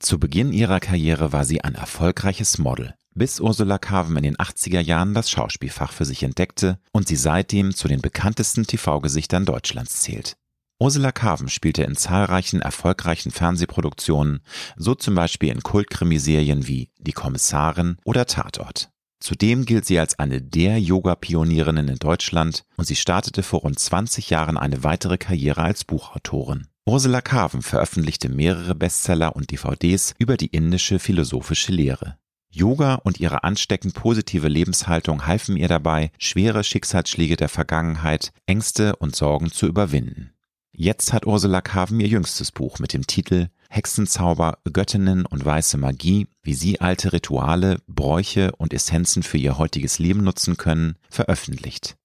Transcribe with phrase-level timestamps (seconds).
[0.00, 4.80] Zu Beginn ihrer Karriere war sie ein erfolgreiches Model, bis Ursula Carven in den 80er
[4.80, 10.38] Jahren das Schauspielfach für sich entdeckte und sie seitdem zu den bekanntesten TV-Gesichtern Deutschlands zählt.
[10.78, 14.40] Ursula Carven spielte in zahlreichen erfolgreichen Fernsehproduktionen,
[14.74, 18.88] so zum Beispiel in Kultkrimiserien wie Die Kommissarin oder Tatort.
[19.20, 24.30] Zudem gilt sie als eine der Yoga-Pionierinnen in Deutschland und sie startete vor rund 20
[24.30, 26.69] Jahren eine weitere Karriere als Buchautorin.
[26.90, 32.18] Ursula Carven veröffentlichte mehrere Bestseller und DVDs über die indische philosophische Lehre.
[32.50, 39.14] Yoga und ihre ansteckend positive Lebenshaltung halfen ihr dabei, schwere Schicksalsschläge der Vergangenheit, Ängste und
[39.14, 40.32] Sorgen zu überwinden.
[40.72, 46.26] Jetzt hat Ursula Carven ihr jüngstes Buch mit dem Titel Hexenzauber, Göttinnen und weiße Magie,
[46.42, 51.99] wie sie alte Rituale, Bräuche und Essenzen für ihr heutiges Leben nutzen können, veröffentlicht.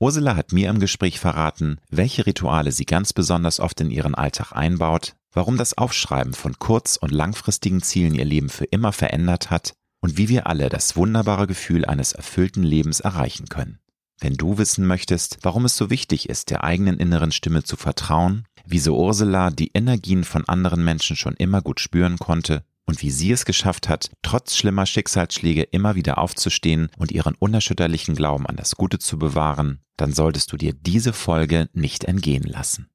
[0.00, 4.52] Ursula hat mir im Gespräch verraten, welche Rituale sie ganz besonders oft in ihren Alltag
[4.52, 9.72] einbaut, warum das Aufschreiben von kurz- und langfristigen Zielen ihr Leben für immer verändert hat
[10.00, 13.80] und wie wir alle das wunderbare Gefühl eines erfüllten Lebens erreichen können.
[14.20, 18.46] Wenn du wissen möchtest, warum es so wichtig ist, der eigenen inneren Stimme zu vertrauen,
[18.64, 23.30] wieso Ursula die Energien von anderen Menschen schon immer gut spüren konnte und wie sie
[23.30, 28.76] es geschafft hat, trotz schlimmer Schicksalsschläge immer wieder aufzustehen und ihren unerschütterlichen Glauben an das
[28.76, 32.88] Gute zu bewahren, dann solltest du dir diese Folge nicht entgehen lassen.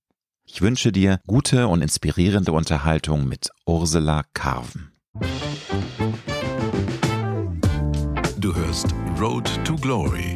[0.46, 4.92] Ich wünsche dir gute und inspirierende Unterhaltung mit Ursula Carven.
[8.40, 8.88] Du hörst
[9.20, 10.36] Road to Glory.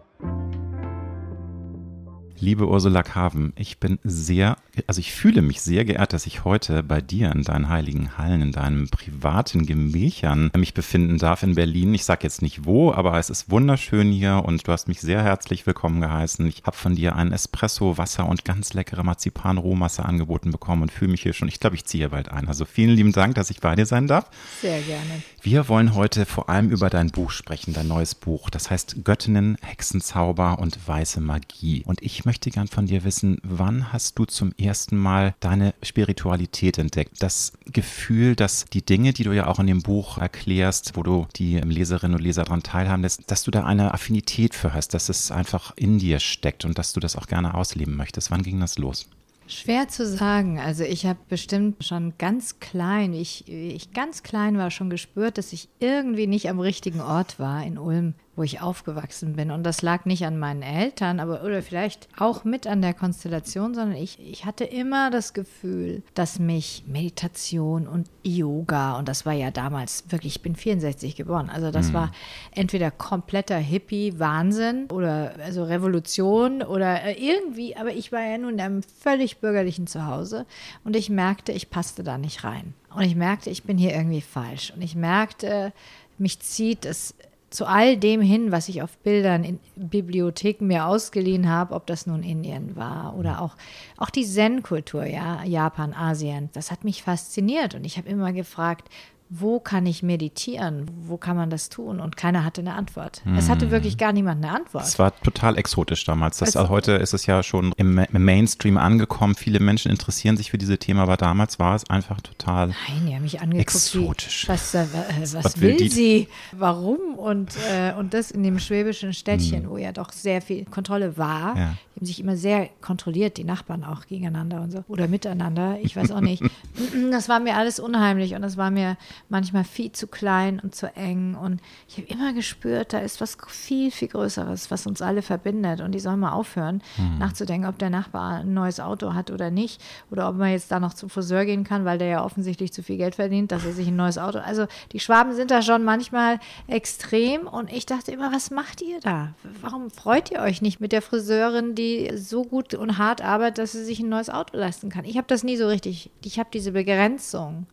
[2.43, 6.81] Liebe Ursula Carven, ich bin sehr, also ich fühle mich sehr geehrt, dass ich heute
[6.81, 11.93] bei dir in deinen heiligen Hallen, in deinem privaten Gemächern mich befinden darf in Berlin.
[11.93, 15.21] Ich sage jetzt nicht wo, aber es ist wunderschön hier und du hast mich sehr
[15.21, 16.47] herzlich willkommen geheißen.
[16.47, 21.11] Ich habe von dir ein Espresso, Wasser und ganz leckere Marzipan-Rohmasse angeboten bekommen und fühle
[21.11, 22.47] mich hier schon, ich glaube, ich ziehe bald ein.
[22.47, 24.31] Also vielen lieben Dank, dass ich bei dir sein darf.
[24.61, 25.21] Sehr gerne.
[25.43, 28.49] Wir wollen heute vor allem über dein Buch sprechen, dein neues Buch.
[28.49, 31.83] Das heißt Göttinnen, Hexenzauber und weiße Magie.
[31.85, 35.73] Und ich möchte möchte gern von dir wissen, wann hast du zum ersten Mal deine
[35.83, 37.21] Spiritualität entdeckt?
[37.21, 41.27] Das Gefühl, dass die Dinge, die du ja auch in dem Buch erklärst, wo du
[41.35, 45.09] die Leserinnen und Leser daran teilhaben lässt, dass du da eine Affinität für hast, dass
[45.09, 48.31] es einfach in dir steckt und dass du das auch gerne ausleben möchtest.
[48.31, 49.09] Wann ging das los?
[49.47, 50.57] Schwer zu sagen.
[50.57, 55.51] Also ich habe bestimmt schon ganz klein, ich, ich ganz klein war, schon gespürt, dass
[55.51, 59.51] ich irgendwie nicht am richtigen Ort war in Ulm wo ich aufgewachsen bin.
[59.51, 63.75] Und das lag nicht an meinen Eltern, aber oder vielleicht auch mit an der Konstellation,
[63.75, 69.33] sondern ich, ich hatte immer das Gefühl, dass mich Meditation und Yoga, und das war
[69.33, 71.93] ja damals wirklich, ich bin 64 geboren, also das mhm.
[71.93, 72.11] war
[72.51, 78.61] entweder kompletter Hippie-Wahnsinn oder also Revolution oder äh, irgendwie, aber ich war ja nun in
[78.61, 80.45] einem völlig bürgerlichen Zuhause
[80.85, 82.73] und ich merkte, ich passte da nicht rein.
[82.95, 84.73] Und ich merkte, ich bin hier irgendwie falsch.
[84.75, 85.71] Und ich merkte,
[86.17, 87.15] mich zieht es
[87.51, 92.07] zu all dem hin, was ich auf Bildern in Bibliotheken mir ausgeliehen habe, ob das
[92.07, 93.57] nun Indien war oder auch,
[93.97, 98.89] auch die Zen-Kultur, ja, Japan, Asien, das hat mich fasziniert und ich habe immer gefragt,
[99.33, 100.91] wo kann ich meditieren?
[101.03, 102.01] Wo kann man das tun?
[102.01, 103.21] Und keiner hatte eine Antwort.
[103.23, 103.37] Mm.
[103.37, 103.71] Es hatte hm.
[103.71, 104.83] wirklich gar niemand eine Antwort.
[104.83, 106.39] Es war total exotisch damals.
[106.39, 109.35] Das, also, heute ist es ja schon im, im, Mainstream angekommen.
[109.35, 113.15] Viele Menschen interessieren sich für diese Themen, aber damals war es einfach total Nein, die
[113.15, 114.43] haben mich angeguckt, exotisch.
[114.43, 114.85] Wie, was, äh,
[115.21, 116.27] was, was, will, will sie?
[116.51, 117.15] Warum?
[117.15, 119.69] Und, äh, und das in dem schwäbischen Städtchen, mm.
[119.69, 121.55] wo ja doch sehr viel Kontrolle war.
[121.55, 121.75] Ja.
[121.95, 124.83] Die haben sich immer sehr kontrolliert, die Nachbarn auch gegeneinander und so.
[124.89, 125.77] Oder miteinander.
[125.81, 126.43] Ich weiß auch nicht.
[127.11, 128.97] das war mir alles unheimlich und das war mir
[129.29, 131.35] manchmal viel zu klein und zu eng.
[131.35, 135.81] Und ich habe immer gespürt, da ist was viel, viel Größeres, was uns alle verbindet.
[135.81, 137.17] Und die sollen mal aufhören, mhm.
[137.19, 139.81] nachzudenken, ob der Nachbar ein neues Auto hat oder nicht.
[140.09, 142.83] Oder ob man jetzt da noch zum Friseur gehen kann, weil der ja offensichtlich zu
[142.83, 144.39] viel Geld verdient, dass er sich ein neues Auto.
[144.39, 147.47] Also die Schwaben sind da schon manchmal extrem.
[147.47, 149.33] Und ich dachte immer, was macht ihr da?
[149.61, 153.71] Warum freut ihr euch nicht mit der Friseurin, die so gut und hart arbeitet, dass
[153.73, 155.05] sie sich ein neues Auto leisten kann?
[155.05, 156.11] Ich habe das nie so richtig.
[156.23, 157.67] Ich habe diese Begrenzung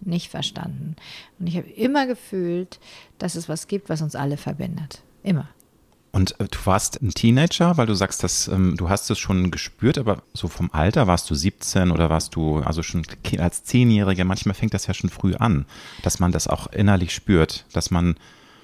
[0.00, 0.96] nicht verstanden.
[1.38, 2.80] Und ich habe immer gefühlt,
[3.18, 5.02] dass es was gibt, was uns alle verbindet.
[5.22, 5.48] Immer.
[6.14, 9.50] Und äh, du warst ein Teenager, weil du sagst, dass ähm, du hast es schon
[9.50, 13.02] gespürt, aber so vom Alter warst du 17 oder warst du also schon
[13.38, 15.66] als Zehnjähriger, manchmal fängt das ja schon früh an,
[16.02, 18.14] dass man das auch innerlich spürt, dass man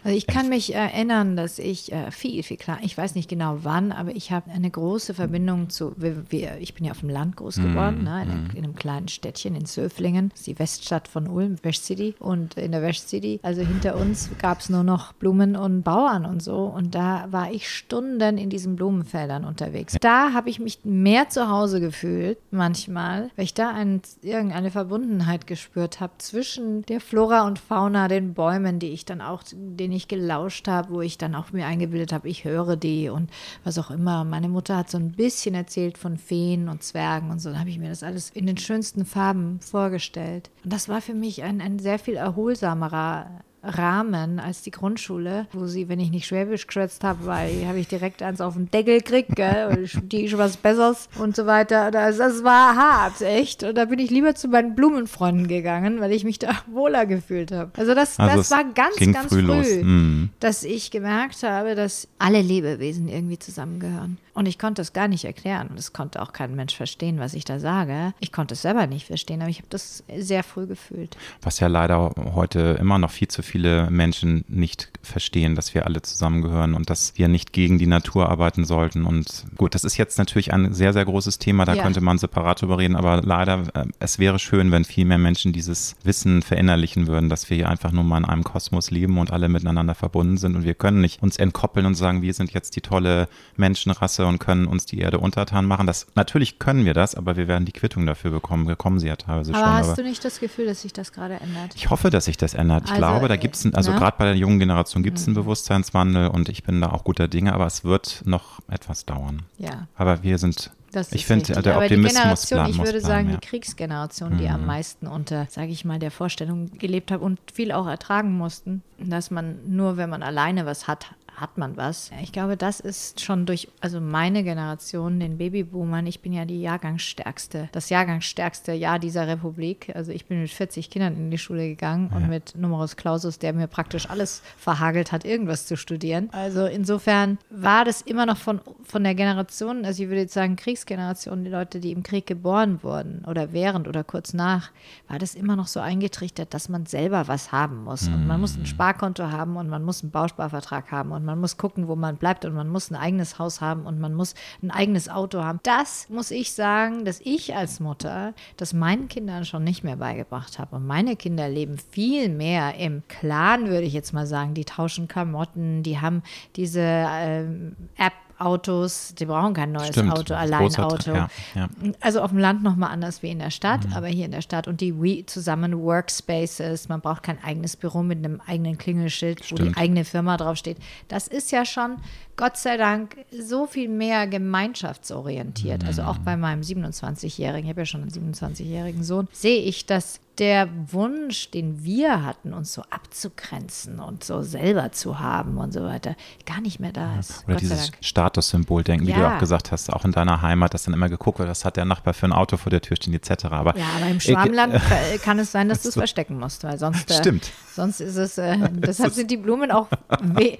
[0.02, 3.58] Also ich kann mich erinnern, dass ich äh, viel, viel klar, ich weiß nicht genau
[3.62, 7.10] wann, aber ich habe eine große Verbindung zu, wir, wir, ich bin ja auf dem
[7.10, 7.62] Land groß Mhm.
[7.62, 11.26] geworden, ne, in, einem- in einem kleinen Städtchen in Zöflingen, das ist die Weststadt von
[11.28, 12.14] Ulm, West City.
[12.18, 16.24] Und in der West City, also hinter uns, gab es nur noch Blumen und Bauern
[16.24, 16.58] und so.
[16.64, 19.96] Und da war ich Stunden in diesen Blumenfeldern unterwegs.
[20.00, 25.46] Da habe ich mich mehr zu Hause gefühlt, manchmal, weil ich da ein, irgendeine Verbundenheit
[25.46, 29.42] gespürt habe zwischen der Flora und Fauna, den Bäumen, die ich dann auch,
[29.90, 33.28] denen ich gelauscht habe, wo ich dann auch mir eingebildet habe, ich höre die und
[33.64, 34.24] was auch immer.
[34.24, 37.50] Meine Mutter hat so ein bisschen erzählt von Feen und Zwergen und so.
[37.50, 40.50] Da habe ich mir das alles in den schönsten Farben vorgestellt.
[40.62, 45.66] Und das war für mich ein, ein sehr viel erholsamerer Rahmen als die Grundschule, wo
[45.66, 48.98] sie, wenn ich nicht Schwäbisch geschwätzt habe, weil habe ich direkt eins auf den Deckel
[48.98, 51.90] gekriegt, gell, die ist was Besseres und so weiter.
[51.90, 53.62] Das, das war hart, echt.
[53.62, 57.52] Und da bin ich lieber zu meinen Blumenfreunden gegangen, weil ich mich da wohler gefühlt
[57.52, 57.70] habe.
[57.76, 59.82] Also das, Also das war ganz, ganz früh früh.
[59.82, 60.30] Mhm.
[60.40, 64.18] dass ich gemerkt habe, dass alle Lebewesen irgendwie zusammengehören.
[64.34, 65.68] Und ich konnte es gar nicht erklären.
[65.68, 68.14] Und es konnte auch kein Mensch verstehen, was ich da sage.
[68.20, 71.16] Ich konnte es selber nicht verstehen, aber ich habe das sehr früh gefühlt.
[71.42, 76.02] Was ja leider heute immer noch viel zu viele Menschen nicht verstehen, dass wir alle
[76.02, 79.04] zusammengehören und dass wir nicht gegen die Natur arbeiten sollten.
[79.04, 81.82] Und gut, das ist jetzt natürlich ein sehr, sehr großes Thema, da Ja.
[81.82, 85.52] könnte man separat drüber reden, aber leider, äh, es wäre schön, wenn viel mehr Menschen
[85.52, 89.32] dieses Wissen verinnerlichen würden, dass wir hier einfach nur mal in einem Kosmos leben und
[89.32, 92.76] alle miteinander verbunden sind und wir können nicht uns entkoppeln und sagen, wir sind jetzt
[92.76, 95.86] die tolle Menschenrasse und können uns die Erde untertan machen.
[95.86, 98.66] Das, natürlich können wir das, aber wir werden die Quittung dafür bekommen.
[98.66, 99.72] Wir kommen sie ja teilweise Aber schon.
[99.74, 101.72] hast aber du nicht das Gefühl, dass sich das gerade ändert?
[101.76, 102.84] ich hoffe, dass sich das ändert.
[102.84, 103.98] Ich Also, glaube, da äh, gibt es, also ne?
[103.98, 107.28] gerade bei der jungen Generation gibt es einen Bewusstseinswandel und ich bin da auch guter
[107.28, 109.42] Dinge, aber es wird noch etwas dauern.
[109.58, 109.88] Ja.
[109.96, 113.28] Aber wir sind, Das ich finde, der Aber Optimismus die Generation, ich würde bleiben, sagen,
[113.28, 113.36] ja.
[113.36, 113.40] Mhm.
[113.40, 117.72] die Kriegsgeneration, die am meisten unter, sage ich mal, der Vorstellung gelebt hat und viel
[117.72, 121.06] auch ertragen mussten, dass man nur, wenn man alleine was hat,
[121.36, 122.10] hat man was.
[122.22, 126.60] Ich glaube, das ist schon durch, also meine Generation, den Babyboomern, ich bin ja die
[126.60, 129.92] Jahrgangsstärkste, das Jahrgangsstärkste Jahr dieser Republik.
[129.94, 133.52] Also ich bin mit 40 Kindern in die Schule gegangen und mit Numerus Clausus, der
[133.52, 136.28] mir praktisch alles verhagelt hat, irgendwas zu studieren.
[136.32, 140.56] Also insofern war das immer noch von, von der Generation, also ich würde jetzt sagen
[140.56, 144.70] Kriegsgeneration, die Leute, die im Krieg geboren wurden oder während oder kurz nach,
[145.08, 148.08] war das immer noch so eingetrichtert, dass man selber was haben muss.
[148.08, 151.56] Und man muss ein Sparkonto haben und man muss einen Bausparvertrag haben und man muss
[151.56, 154.70] gucken, wo man bleibt und man muss ein eigenes Haus haben und man muss ein
[154.70, 155.60] eigenes Auto haben.
[155.62, 160.58] Das muss ich sagen, dass ich als Mutter das meinen Kindern schon nicht mehr beigebracht
[160.58, 160.76] habe.
[160.76, 164.54] Und meine Kinder leben viel mehr im Clan, würde ich jetzt mal sagen.
[164.54, 166.22] Die tauschen Klamotten, die haben
[166.56, 168.12] diese ähm, App.
[168.40, 170.12] Autos, die brauchen kein neues Stimmt.
[170.12, 171.12] Auto, Alleinauto.
[171.12, 171.68] Ja, ja.
[172.00, 173.92] Also auf dem Land nochmal anders wie in der Stadt, Mhm.
[173.92, 178.02] aber hier in der Stadt und die We zusammen Workspaces, man braucht kein eigenes Büro
[178.02, 179.78] mit einem eigenen Klingelschild, wo die Stimmt.
[179.78, 180.78] eigene Firma draufsteht.
[181.08, 181.96] Das ist ja schon,
[182.36, 185.84] Gott sei Dank, so viel mehr gemeinschaftsorientiert.
[185.84, 190.20] Also auch bei meinem 27-Jährigen, ich habe ja schon einen 27-jährigen Sohn, sehe ich, dass
[190.40, 195.82] der Wunsch, den wir hatten, uns so abzugrenzen und so selber zu haben und so
[195.84, 196.16] weiter,
[196.46, 197.44] gar nicht mehr da ist.
[197.44, 197.98] Oder Gott dieses Dank.
[198.04, 199.36] Statussymbol denken, wie du Ja.
[199.36, 201.84] auch gesagt hast, auch in deiner Heimat, dass dann immer geguckt wird, was hat der
[201.84, 203.44] Nachbar für ein Auto vor der Tür stehen, etc.
[203.50, 206.78] Aber Ja, aber im Schwarmland äh, kann es sein, dass du es verstecken musst, weil
[206.78, 207.52] sonst, äh, Stimmt.
[207.74, 209.88] sonst ist es, äh, deshalb sind die Blumen auch
[210.20, 210.56] we-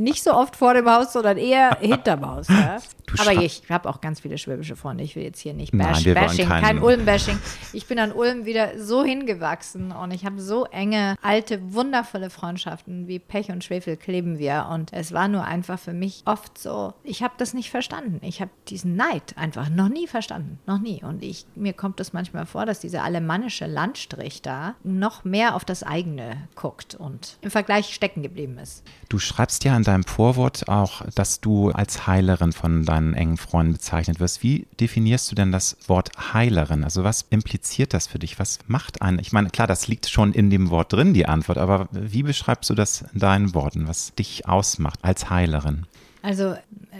[0.00, 2.48] nicht so oft vor dem Haus, sondern eher hinterm Haus.
[2.48, 2.78] Ja?
[3.20, 5.02] Aber ich habe auch ganz viele schwäbische Freunde.
[5.04, 7.38] Ich will jetzt hier nicht Nein, bash, wollen bashing, keinen- kein Ulm-Bashing.
[7.72, 13.08] Ich bin an Ulm wieder so hingewachsen und ich habe so enge, alte, wundervolle Freundschaften.
[13.08, 14.68] Wie Pech und Schwefel kleben wir.
[14.72, 18.20] Und es war nur einfach für mich oft so, ich habe das nicht verstanden.
[18.22, 20.58] Ich habe diesen Neid einfach noch nie verstanden.
[20.66, 21.02] Noch nie.
[21.02, 25.64] Und ich, mir kommt es manchmal vor, dass dieser alemannische Landstrich da noch mehr auf
[25.64, 28.84] das eigene guckt und im Vergleich stecken geblieben ist.
[29.08, 33.72] Du schreibst ja in deinem Vorwort auch, dass du als Heilerin von deinen engen Freunden
[33.74, 34.42] bezeichnet wirst.
[34.42, 36.84] Wie definierst du denn das Wort Heilerin?
[36.84, 38.38] Also was impliziert das für dich?
[38.38, 39.20] Was macht eine?
[39.20, 42.70] Ich meine, klar, das liegt schon in dem Wort drin, die Antwort, aber wie beschreibst
[42.70, 45.86] du das in deinen Worten, was dich ausmacht als Heilerin?
[46.22, 46.54] Also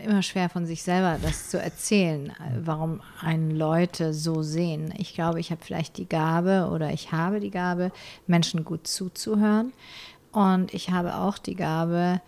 [0.04, 2.32] immer schwer von sich selber das zu erzählen,
[2.62, 4.94] warum einen Leute so sehen.
[4.96, 7.92] Ich glaube, ich habe vielleicht die Gabe oder ich habe die Gabe,
[8.26, 9.72] Menschen gut zuzuhören.
[10.32, 12.20] Und ich habe auch die Gabe,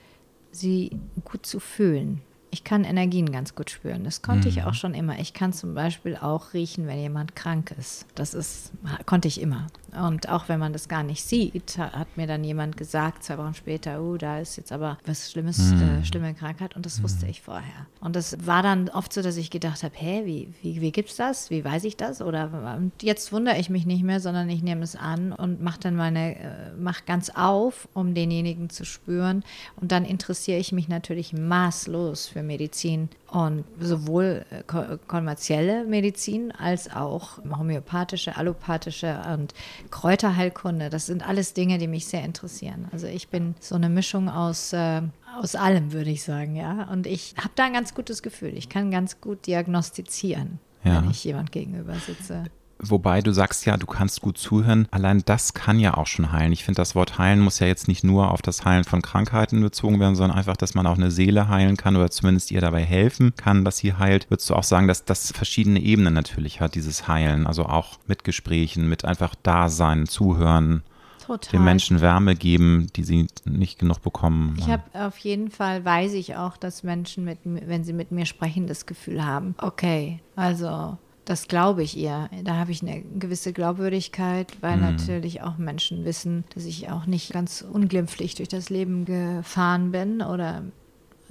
[0.52, 2.20] sie gut zu fühlen.
[2.52, 4.04] ich kann Energien ganz gut spüren.
[4.04, 4.54] Das konnte mhm.
[4.54, 5.18] ich auch schon immer.
[5.18, 8.06] Ich kann zum Beispiel auch riechen, wenn jemand krank ist.
[8.14, 8.72] Das ist,
[9.06, 9.68] konnte ich immer.
[9.92, 13.54] Und auch wenn man das gar nicht sieht, hat mir dann jemand gesagt, zwei Wochen
[13.54, 15.82] später, oh, da ist jetzt aber was Schlimmes, mhm.
[15.82, 16.76] äh, schlimme Krankheit.
[16.76, 17.04] Und das mhm.
[17.04, 17.86] wusste ich vorher.
[18.00, 21.16] Und das war dann oft so, dass ich gedacht habe, hä, wie, wie, wie gibt's
[21.16, 21.50] das?
[21.50, 22.22] Wie weiß ich das?
[22.22, 25.80] Oder und jetzt wundere ich mich nicht mehr, sondern ich nehme es an und mache
[25.80, 29.44] dann meine, äh, mach ganz auf, um denjenigen zu spüren.
[29.80, 34.62] Und dann interessiere ich mich natürlich maßlos für Medizin und sowohl äh,
[35.06, 39.54] kommerzielle Medizin als auch homöopathische, allopathische und
[39.90, 40.90] Kräuterheilkunde.
[40.90, 42.88] Das sind alles Dinge, die mich sehr interessieren.
[42.92, 45.00] Also ich bin so eine Mischung aus, äh,
[45.40, 46.88] aus allem, würde ich sagen, ja.
[46.92, 48.54] Und ich habe da ein ganz gutes Gefühl.
[48.54, 51.02] Ich kann ganz gut diagnostizieren, ja.
[51.02, 52.44] wenn ich jemand gegenüber sitze.
[52.84, 54.88] Wobei du sagst ja, du kannst gut zuhören.
[54.90, 56.52] Allein das kann ja auch schon heilen.
[56.52, 59.60] Ich finde, das Wort heilen muss ja jetzt nicht nur auf das Heilen von Krankheiten
[59.60, 62.82] bezogen werden, sondern einfach, dass man auch eine Seele heilen kann oder zumindest ihr dabei
[62.84, 64.30] helfen kann, dass sie heilt.
[64.30, 67.46] Würdest du auch sagen, dass das verschiedene Ebenen natürlich hat, dieses Heilen?
[67.46, 70.82] Also auch mit Gesprächen, mit einfach Dasein, Zuhören.
[71.26, 71.52] Total.
[71.52, 74.56] den Menschen Wärme geben, die sie nicht genug bekommen.
[74.58, 78.26] Ich habe auf jeden Fall, weiß ich auch, dass Menschen, mit, wenn sie mit mir
[78.26, 82.28] sprechen, das Gefühl haben, okay, also das glaube ich ihr.
[82.42, 84.82] Da habe ich eine gewisse Glaubwürdigkeit, weil mhm.
[84.82, 90.20] natürlich auch Menschen wissen, dass ich auch nicht ganz unglimpflich durch das Leben gefahren bin
[90.20, 90.64] oder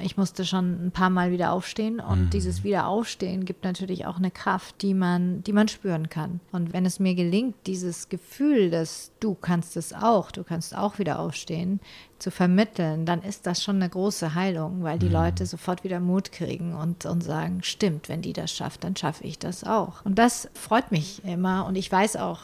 [0.03, 2.29] ich musste schon ein paar Mal wieder aufstehen und mhm.
[2.31, 6.39] dieses Wiederaufstehen gibt natürlich auch eine Kraft, die man, die man spüren kann.
[6.51, 11.00] Und wenn es mir gelingt, dieses Gefühl, dass du kannst es auch, du kannst auch
[11.00, 11.79] wieder aufstehen,
[12.22, 15.13] zu vermitteln, dann ist das schon eine große Heilung, weil die mhm.
[15.13, 19.24] Leute sofort wieder Mut kriegen und, und sagen, stimmt, wenn die das schafft, dann schaffe
[19.24, 20.06] ich das auch.
[20.06, 22.42] Und das freut mich immer und ich weiß auch,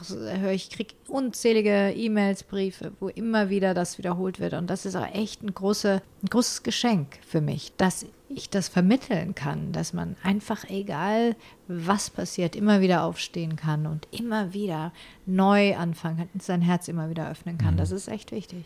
[0.51, 5.13] ich kriege unzählige E-Mails, Briefe, wo immer wieder das wiederholt wird und das ist auch
[5.13, 10.15] echt ein, große, ein großes Geschenk für mich, dass ich das vermitteln kann, dass man
[10.23, 11.35] einfach, egal
[11.67, 14.91] was passiert, immer wieder aufstehen kann und immer wieder
[15.25, 17.75] neu anfangen kann, sein Herz immer wieder öffnen kann.
[17.75, 17.77] Mhm.
[17.77, 18.65] Das ist echt wichtig.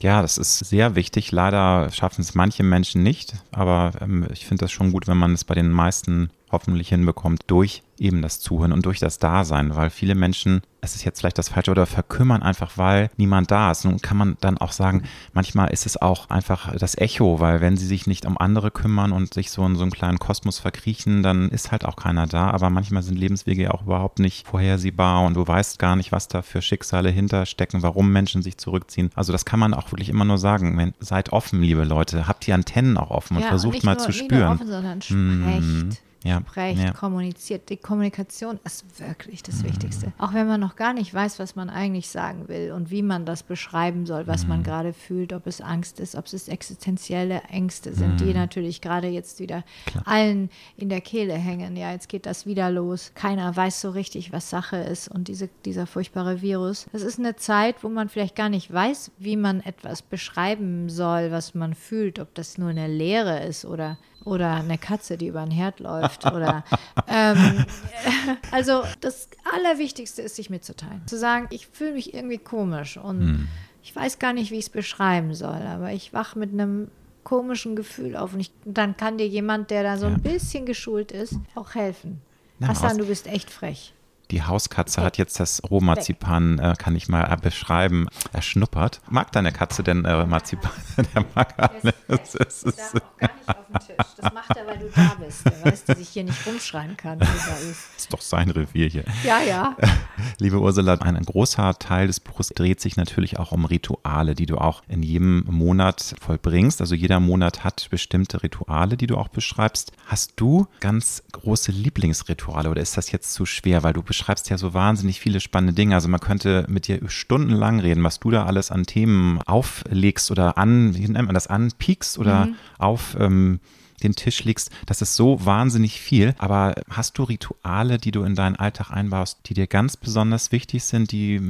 [0.00, 1.32] Ja, das ist sehr wichtig.
[1.32, 5.34] Leider schaffen es manche Menschen nicht, aber ähm, ich finde das schon gut, wenn man
[5.34, 9.90] es bei den meisten hoffentlich hinbekommt durch eben das Zuhören und durch das Dasein, weil
[9.90, 13.84] viele Menschen, es ist jetzt vielleicht das Falsche, oder verkümmern einfach, weil niemand da ist.
[13.84, 15.02] Nun kann man dann auch sagen,
[15.32, 19.12] manchmal ist es auch einfach das Echo, weil wenn sie sich nicht um andere kümmern
[19.12, 22.50] und sich so in so einen kleinen Kosmos verkriechen, dann ist halt auch keiner da.
[22.50, 26.28] Aber manchmal sind Lebenswege ja auch überhaupt nicht vorhersehbar und du weißt gar nicht, was
[26.28, 29.10] da für Schicksale hinterstecken, warum Menschen sich zurückziehen.
[29.14, 30.94] Also das kann man auch wirklich immer nur sagen.
[31.00, 34.12] seid offen, liebe Leute, habt die Antennen auch offen und ja, versucht und mal zu
[34.12, 34.54] spüren.
[34.54, 35.18] Offen, sondern sprecht.
[35.18, 36.92] Mm ja, sprecht, ja.
[36.92, 37.68] kommuniziert.
[37.68, 39.68] Die Kommunikation ist wirklich das mhm.
[39.68, 40.12] Wichtigste.
[40.18, 43.24] Auch wenn man noch gar nicht weiß, was man eigentlich sagen will und wie man
[43.24, 44.48] das beschreiben soll, was mhm.
[44.48, 48.16] man gerade fühlt, ob es Angst ist, ob es existenzielle Ängste sind, mhm.
[48.18, 50.02] die natürlich gerade jetzt wieder Klar.
[50.06, 51.76] allen in der Kehle hängen.
[51.76, 53.12] Ja, jetzt geht das wieder los.
[53.14, 56.86] Keiner weiß so richtig, was Sache ist und diese, dieser furchtbare Virus.
[56.92, 61.30] Das ist eine Zeit, wo man vielleicht gar nicht weiß, wie man etwas beschreiben soll,
[61.30, 65.42] was man fühlt, ob das nur eine Leere ist oder oder eine Katze, die über
[65.42, 66.64] den Herd läuft oder
[67.08, 67.64] ähm,
[68.50, 71.02] also das Allerwichtigste ist, sich mitzuteilen.
[71.06, 73.48] Zu sagen, ich fühle mich irgendwie komisch und hm.
[73.82, 76.90] ich weiß gar nicht, wie ich es beschreiben soll, aber ich wache mit einem
[77.24, 81.10] komischen Gefühl auf und ich, dann kann dir jemand, der da so ein bisschen geschult
[81.10, 82.20] ist, auch helfen.
[82.60, 83.94] Hassan, du bist echt frech.
[84.30, 89.00] Die Hauskatze hat jetzt das Rohmarzipan, äh, kann ich mal äh, beschreiben, erschnuppert.
[89.08, 90.70] Mag deine Katze denn äh, Marzipan?
[91.14, 91.94] Der mag alles.
[92.06, 94.06] Das, das, das auch gar nicht auf den Tisch.
[94.20, 95.46] Das macht er, weil du da bist.
[95.46, 97.20] Der weiß, dass ich hier nicht rumschreien kann.
[97.20, 97.30] Das
[97.62, 99.04] ist doch sein Revier hier.
[99.24, 99.74] Ja, ja.
[100.38, 104.58] Liebe Ursula, ein großer Teil des Buches dreht sich natürlich auch um Rituale, die du
[104.58, 106.82] auch in jedem Monat vollbringst.
[106.82, 109.92] Also jeder Monat hat bestimmte Rituale, die du auch beschreibst.
[110.06, 114.50] Hast du ganz große Lieblingsrituale oder ist das jetzt zu schwer, weil du beschreibst beschreibst
[114.50, 115.94] ja so wahnsinnig viele spannende Dinge.
[115.94, 120.58] Also man könnte mit dir stundenlang reden, was du da alles an Themen auflegst oder
[120.58, 122.54] an, wie nennt man das, anpiekst oder mhm.
[122.78, 123.60] auf ähm,
[124.02, 124.70] den Tisch legst.
[124.86, 126.34] Das ist so wahnsinnig viel.
[126.38, 130.84] Aber hast du Rituale, die du in deinen Alltag einbaust, die dir ganz besonders wichtig
[130.84, 131.40] sind, die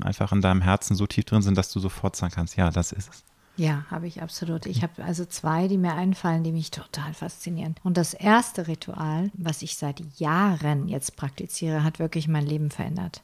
[0.00, 2.92] einfach in deinem Herzen so tief drin sind, dass du sofort sagen kannst, ja, das
[2.92, 3.24] ist es?
[3.56, 4.64] Ja, habe ich absolut.
[4.66, 7.74] Ich habe also zwei, die mir einfallen, die mich total faszinieren.
[7.84, 13.22] Und das erste Ritual, was ich seit Jahren jetzt praktiziere, hat wirklich mein Leben verändert.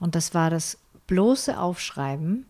[0.00, 2.46] Und das war das bloße Aufschreiben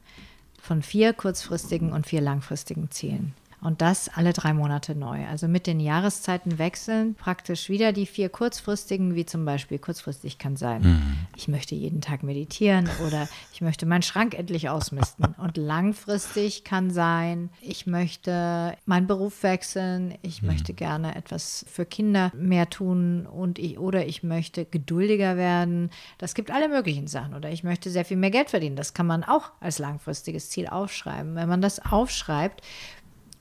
[0.60, 3.34] von vier kurzfristigen und vier langfristigen Zielen.
[3.60, 5.26] Und das alle drei Monate neu.
[5.26, 10.56] Also mit den Jahreszeiten wechseln praktisch wieder die vier kurzfristigen, wie zum Beispiel kurzfristig kann
[10.56, 11.16] sein, mhm.
[11.36, 15.34] ich möchte jeden Tag meditieren oder ich möchte meinen Schrank endlich ausmisten.
[15.36, 20.48] Und langfristig kann sein, ich möchte meinen Beruf wechseln, ich mhm.
[20.48, 25.90] möchte gerne etwas für Kinder mehr tun und ich, oder ich möchte geduldiger werden.
[26.18, 27.34] Das gibt alle möglichen Sachen.
[27.34, 28.76] Oder ich möchte sehr viel mehr Geld verdienen.
[28.76, 31.34] Das kann man auch als langfristiges Ziel aufschreiben.
[31.34, 32.62] Wenn man das aufschreibt,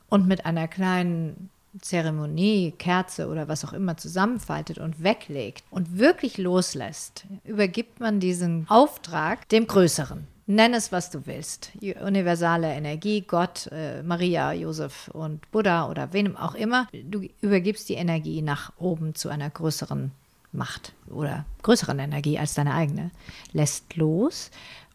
[0.10, 1.50] und mit einer kleinen
[1.82, 8.68] Zeremonie, Kerze oder was auch immer zusammenfaltet und weglegt und wirklich loslässt, übergibt man diesen
[8.70, 10.28] Auftrag dem Größeren.
[10.48, 11.72] Nenn es, was du willst.
[12.04, 16.88] Universale Energie, Gott, äh, Maria, Josef und Buddha oder wem auch immer.
[16.92, 20.12] Du übergibst die Energie nach oben zu einer größeren
[20.52, 23.12] Macht oder größeren Energie als deine eigene.
[23.54, 24.50] Lässt los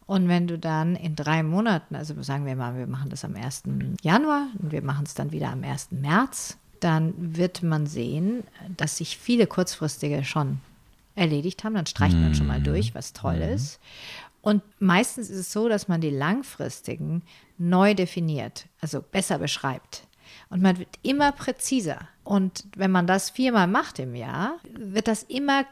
[0.07, 3.35] und wenn du dann in drei Monaten, also sagen wir mal, wir machen das am
[3.35, 3.63] 1.
[4.01, 5.91] Januar und wir machen es dann wieder am 1.
[5.91, 8.43] März, dann wird man sehen,
[8.77, 10.59] dass sich viele kurzfristige schon
[11.15, 11.73] erledigt haben.
[11.73, 12.65] Dann streicht man schon mal mhm.
[12.65, 13.53] durch, was toll mhm.
[13.53, 13.79] ist.
[14.41, 17.23] Und meistens ist es so, dass man die langfristigen
[17.57, 20.03] neu definiert, also besser beschreibt.
[20.49, 22.07] Und man wird immer präziser.
[22.23, 25.65] Und wenn man das viermal macht im Jahr, wird das immer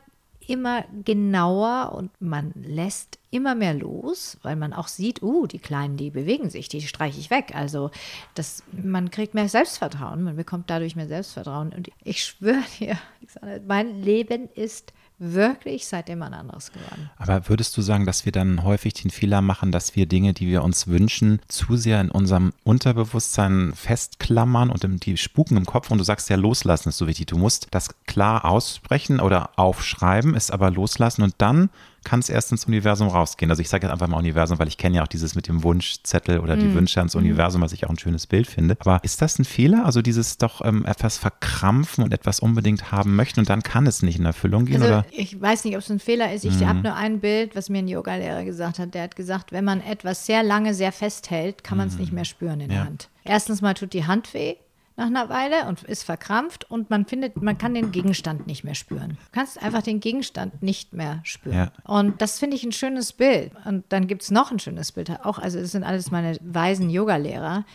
[0.50, 5.98] immer genauer und man lässt immer mehr los, weil man auch sieht, uh, die Kleinen,
[5.98, 7.54] die bewegen sich, die streiche ich weg.
[7.56, 7.92] Also
[8.36, 11.74] das, man kriegt mehr Selbstvertrauen, man bekommt dadurch mehr Selbstvertrauen.
[11.74, 12.98] Und ich schwöre dir,
[13.68, 17.10] mein Leben ist wirklich seitdem ein anderes geworden.
[17.18, 20.48] Aber würdest du sagen, dass wir dann häufig den Fehler machen, dass wir Dinge, die
[20.48, 25.98] wir uns wünschen, zu sehr in unserem Unterbewusstsein festklammern und die spuken im Kopf und
[25.98, 27.28] du sagst ja, loslassen ist so wichtig.
[27.28, 31.70] Du musst das klar aussprechen oder aufschreiben, es aber loslassen und dann
[32.04, 33.50] kann es erst ins Universum rausgehen.
[33.50, 35.64] Also ich sage jetzt einfach mal Universum, weil ich kenne ja auch dieses mit dem
[35.64, 36.76] Wunschzettel oder die mm.
[36.76, 37.22] Wünsche ans mhm.
[37.22, 38.76] Universum, was ich auch ein schönes Bild finde.
[38.80, 39.86] Aber ist das ein Fehler?
[39.86, 44.02] Also dieses doch ähm, etwas verkrampfen und etwas unbedingt haben möchten und dann kann es
[44.02, 44.82] nicht in Erfüllung gehen?
[44.82, 45.06] Also oder?
[45.12, 46.46] Ich weiß nicht, ob es ein Fehler ist.
[46.46, 46.66] Ich mm.
[46.66, 48.94] habe nur ein Bild, was mir ein Yoga-Lehrer gesagt hat.
[48.94, 52.00] Der hat gesagt, wenn man etwas sehr lange sehr festhält, kann man es mm.
[52.00, 52.78] nicht mehr spüren in ja.
[52.78, 53.10] der Hand.
[53.24, 54.56] Erstens mal tut die Hand weh
[54.96, 58.76] nach einer Weile und ist verkrampft und man findet, man kann den Gegenstand nicht mehr
[58.76, 59.10] spüren.
[59.12, 61.56] Du kannst einfach den Gegenstand nicht mehr spüren.
[61.56, 61.72] Ja.
[61.84, 63.52] Und das finde ich ein schönes Bild.
[63.66, 65.10] Und dann gibt es noch ein schönes Bild.
[65.24, 67.66] Auch, also das sind alles meine weisen Yoga-Lehrer,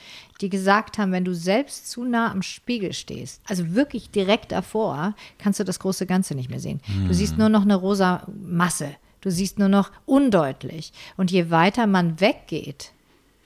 [0.41, 5.15] die gesagt haben, wenn du selbst zu nah am Spiegel stehst, also wirklich direkt davor,
[5.39, 6.81] kannst du das große Ganze nicht mehr sehen.
[7.07, 7.39] Du siehst hm.
[7.39, 8.95] nur noch eine rosa Masse.
[9.21, 10.93] Du siehst nur noch undeutlich.
[11.17, 12.93] Und je weiter man weggeht,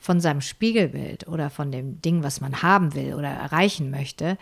[0.03, 4.37] von seinem Spiegelbild oder von dem Ding, was man haben will oder erreichen möchte.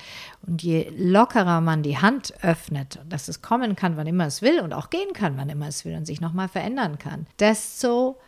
[0.47, 4.61] Und je lockerer man die Hand öffnet, dass es kommen kann, wann immer es will
[4.61, 8.19] und auch gehen kann, wann immer es will und sich nochmal verändern kann, desto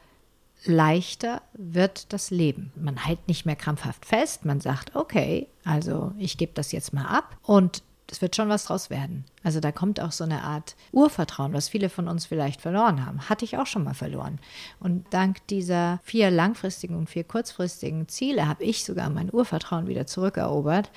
[0.67, 2.71] leichter wird das Leben.
[2.77, 7.07] Man hält nicht mehr krampfhaft fest, man sagt, okay, also ich gebe das jetzt mal
[7.07, 9.25] ab und es wird schon was draus werden.
[9.43, 13.31] Also da kommt auch so eine Art Urvertrauen, was viele von uns vielleicht verloren haben.
[13.31, 14.39] Hatte ich auch schon mal verloren.
[14.81, 20.07] Und dank dieser vier langfristigen und vier kurzfristigen Ziele habe ich sogar mein Urvertrauen wieder
[20.07, 20.91] zurückerobert,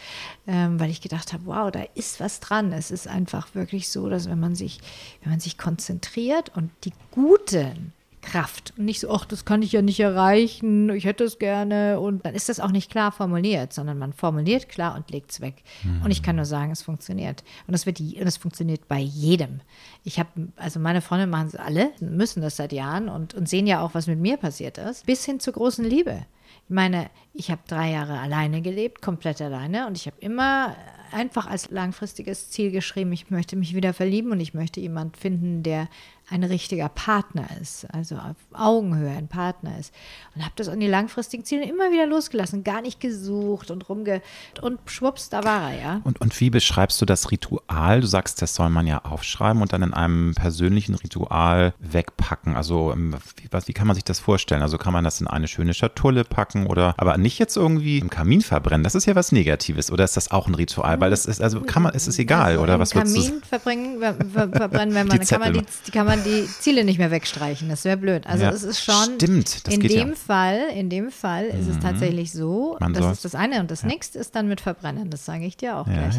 [0.46, 2.74] ähm, weil ich gedacht habe, wow, da ist was dran.
[2.74, 4.82] Es ist einfach wirklich so, dass wenn man sich,
[5.24, 7.94] wenn man sich konzentriert und die guten
[8.26, 12.00] Kraft und nicht so, ach, das kann ich ja nicht erreichen, ich hätte es gerne
[12.00, 15.42] und dann ist das auch nicht klar formuliert, sondern man formuliert klar und legt es
[15.42, 15.64] weg.
[15.84, 16.02] Mhm.
[16.04, 17.44] Und ich kann nur sagen, es funktioniert.
[17.68, 19.62] Und es wird und es funktioniert bei jedem.
[20.04, 23.68] Ich habe, also meine Freunde machen es alle, müssen das seit Jahren und, und sehen
[23.68, 26.26] ja auch, was mit mir passiert ist, bis hin zur großen Liebe.
[26.68, 30.76] Ich meine, ich habe drei Jahre alleine gelebt, komplett alleine und ich habe immer
[31.12, 35.64] einfach als langfristiges Ziel geschrieben, ich möchte mich wieder verlieben und ich möchte jemanden finden,
[35.64, 35.88] der
[36.30, 39.94] ein richtiger Partner ist, also auf Augenhöhe ein Partner ist.
[40.36, 44.22] Und habe das an die langfristigen Ziele immer wieder losgelassen, gar nicht gesucht und rumge...
[44.62, 46.02] Und schwupps, da war er, ja.
[46.04, 48.02] Und, und wie beschreibst du das Ritual?
[48.02, 52.56] Du sagst, das soll man ja aufschreiben und dann in einem persönlichen Ritual wegpacken.
[52.56, 54.64] Also ähm, wie, was, wie kann man sich das vorstellen?
[54.64, 58.10] Also kann man das in eine schöne Schatulle packen oder aber nicht jetzt irgendwie im
[58.10, 58.84] Kamin verbrennen?
[58.84, 59.92] Das ist ja was Negatives.
[59.92, 61.00] Oder ist das auch ein Ritual?
[61.00, 64.96] Weil das ist, also kann man, ist es egal, also oder was Kamin verbrennen, verbrennen,
[64.96, 67.70] wenn man, kann man die, die kann man man die Ziele nicht mehr wegstreichen.
[67.70, 68.28] Das wäre blöd.
[68.28, 69.16] Also ja, es ist schon.
[69.16, 70.16] Stimmt, das in geht dem ja.
[70.16, 71.82] Fall, in dem Fall ist es mhm.
[71.82, 72.78] tatsächlich so.
[72.80, 73.90] Man das ist das eine und das ja.
[73.90, 75.10] nächste ist dann mit Verbrennen.
[75.10, 76.16] Das sage ich dir auch gleich.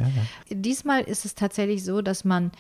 [0.51, 2.53] Diesmal ist es tatsächlich so, dass man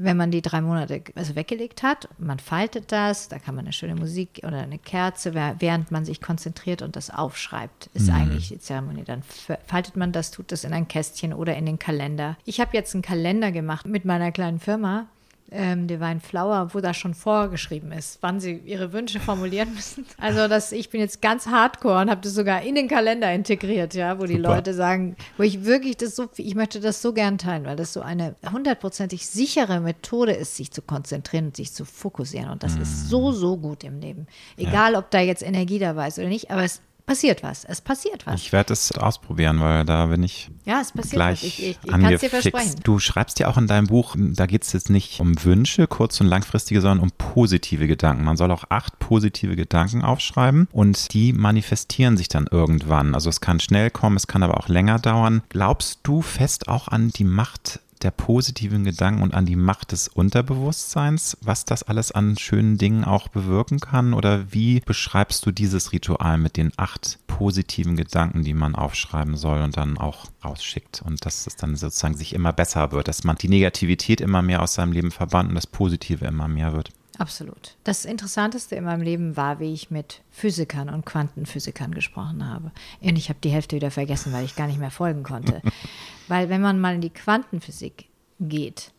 [0.00, 3.72] wenn man die drei Monate also weggelegt hat, man faltet das, da kann man eine
[3.72, 8.14] schöne Musik oder eine Kerze, während man sich konzentriert und das aufschreibt, ist mhm.
[8.14, 9.02] eigentlich die Zeremonie.
[9.04, 9.22] Dann
[9.66, 12.36] faltet man das, tut das in ein Kästchen oder in den Kalender.
[12.44, 15.08] Ich habe jetzt einen Kalender gemacht mit meiner kleinen Firma
[15.50, 20.04] ähm, Divine Flower, wo da schon vorgeschrieben ist, wann sie ihre Wünsche formulieren müssen.
[20.18, 23.94] Also das, ich bin jetzt ganz hardcore und habe das sogar in den Kalender integriert,
[23.94, 24.56] ja, wo die Super.
[24.56, 27.92] Leute sagen, wo ich wirklich das so, ich möchte das so gern teilen, weil das
[27.92, 32.50] so eine hundertprozentig sichere Methode ist, sich zu konzentrieren und sich zu fokussieren.
[32.50, 32.82] Und das Mhm.
[32.82, 34.26] ist so, so gut im Leben.
[34.56, 37.64] Egal, ob da jetzt Energie dabei ist oder nicht, aber es passiert was.
[37.64, 38.40] Es passiert was.
[38.40, 41.48] Ich werde es ausprobieren, weil da bin ich ja, es passiert gleich was.
[41.48, 42.76] Ich, ich, ich kann es dir versprechen.
[42.84, 46.20] Du schreibst ja auch in deinem Buch, da geht es jetzt nicht um Wünsche, kurz-
[46.20, 48.24] und langfristige, sondern um positive Gedanken.
[48.24, 53.14] Man soll auch acht positive Gedanken aufschreiben und die manifestieren sich dann irgendwann.
[53.14, 55.42] Also es kann schnell kommen, es kann aber auch länger dauern.
[55.48, 60.08] Glaubst du fest auch an die Macht der positiven Gedanken und an die Macht des
[60.08, 64.14] Unterbewusstseins, was das alles an schönen Dingen auch bewirken kann?
[64.14, 69.62] Oder wie beschreibst du dieses Ritual mit den acht positiven Gedanken, die man aufschreiben soll
[69.62, 71.02] und dann auch rausschickt?
[71.04, 74.62] Und dass es dann sozusagen sich immer besser wird, dass man die Negativität immer mehr
[74.62, 76.90] aus seinem Leben verbannt und das Positive immer mehr wird.
[77.18, 77.76] Absolut.
[77.82, 82.70] Das Interessanteste in meinem Leben war, wie ich mit Physikern und Quantenphysikern gesprochen habe.
[83.00, 85.60] Und ich habe die Hälfte wieder vergessen, weil ich gar nicht mehr folgen konnte.
[86.28, 88.06] weil wenn man mal in die Quantenphysik
[88.38, 88.92] geht,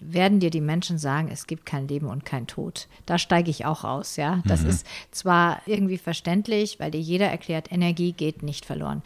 [0.00, 2.88] werden dir die Menschen sagen, es gibt kein Leben und kein Tod.
[3.06, 4.42] Da steige ich auch aus, ja.
[4.46, 9.02] Das ist zwar irgendwie verständlich, weil dir jeder erklärt, Energie geht nicht verloren.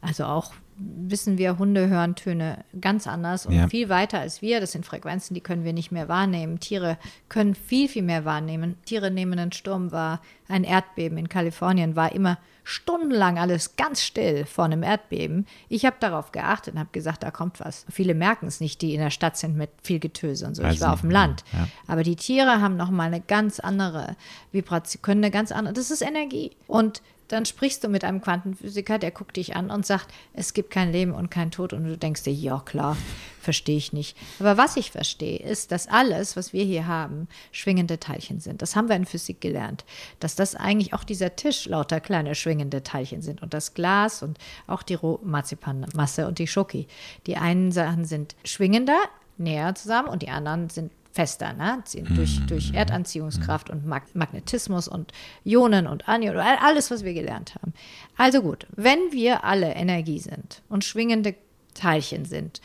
[0.00, 3.68] Also auch wissen wir, Hunde hören Töne ganz anders und Ja.
[3.68, 4.60] viel weiter als wir.
[4.60, 6.60] Das sind Frequenzen, die können wir nicht mehr wahrnehmen.
[6.60, 8.76] Tiere können viel, viel mehr wahrnehmen.
[8.84, 10.20] Tiere nehmen einen Sturm wahr.
[10.48, 15.46] Ein Erdbeben in Kalifornien war immer stundenlang alles ganz still vor einem Erdbeben.
[15.68, 17.86] Ich habe darauf geachtet und habe gesagt, da kommt was.
[17.88, 20.62] Viele merken es nicht, die in der Stadt sind mit viel Getöse und so.
[20.64, 21.44] Weil Ich war auf dem Land.
[21.52, 21.68] ja.
[21.86, 24.16] Aber die Tiere haben nochmal eine ganz andere
[24.52, 26.50] Vibration, können eine ganz andere, das ist Energie.
[26.66, 30.70] Und dann sprichst du mit einem Quantenphysiker, der guckt dich an und sagt, es gibt
[30.70, 31.72] kein Leben und kein Tod.
[31.72, 32.96] Und du denkst dir, ja klar,
[33.40, 34.16] verstehe ich nicht.
[34.38, 38.62] Aber was ich verstehe, ist, dass alles, was wir hier haben, schwingende Teilchen sind.
[38.62, 39.84] Das haben wir in Physik gelernt.
[40.20, 43.42] Dass das eigentlich auch dieser Tisch lauter kleine schwingende Teilchen sind.
[43.42, 46.86] Und das Glas und auch die Rohmarzipanmasse und die Schoki.
[47.26, 48.98] Die einen Sachen sind schwingender,
[49.38, 51.82] näher zusammen und die anderen sind fester, ne?
[52.14, 55.12] Durch, durch Erdanziehungskraft und Mag Magnetismus und
[55.44, 57.72] Ionen und Anionen, all- alles, was wir gelernt haben.
[58.16, 61.34] Also gut, wenn wir alle Energie sind und schwingende
[61.74, 62.60] Teilchen sind,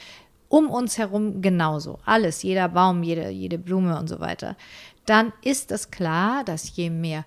[0.50, 4.58] um uns herum genauso, alles, jeder Baum, jede, jede Blume und so weiter,
[5.06, 7.24] dann ist es klar, dass je mehr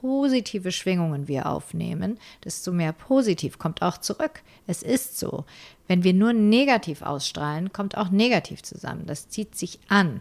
[0.00, 4.42] positive Schwingungen wir aufnehmen, desto mehr positiv kommt auch zurück.
[4.68, 5.44] Es ist so.
[5.88, 9.06] Wenn wir nur negativ ausstrahlen, kommt auch negativ zusammen.
[9.06, 10.20] Das zieht sich an.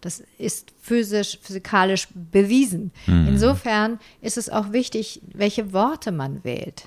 [0.00, 2.92] Das ist physisch, physikalisch bewiesen.
[3.06, 6.84] Insofern ist es auch wichtig, welche Worte man wählt.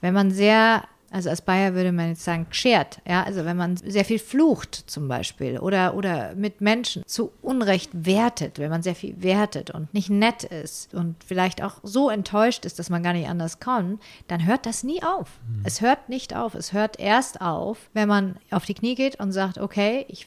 [0.00, 3.76] Wenn man sehr, also als Bayer würde man jetzt sagen, schert, ja, also wenn man
[3.76, 8.94] sehr viel flucht zum Beispiel oder, oder mit Menschen zu Unrecht wertet, wenn man sehr
[8.94, 13.12] viel wertet und nicht nett ist und vielleicht auch so enttäuscht ist, dass man gar
[13.12, 15.28] nicht anders kann, dann hört das nie auf.
[15.64, 16.54] Es hört nicht auf.
[16.54, 20.26] Es hört erst auf, wenn man auf die Knie geht und sagt, okay, ich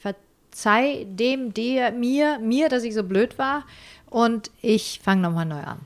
[0.55, 3.65] verzeih dem, der, mir, mir, dass ich so blöd war
[4.09, 5.79] und ich fange nochmal neu an.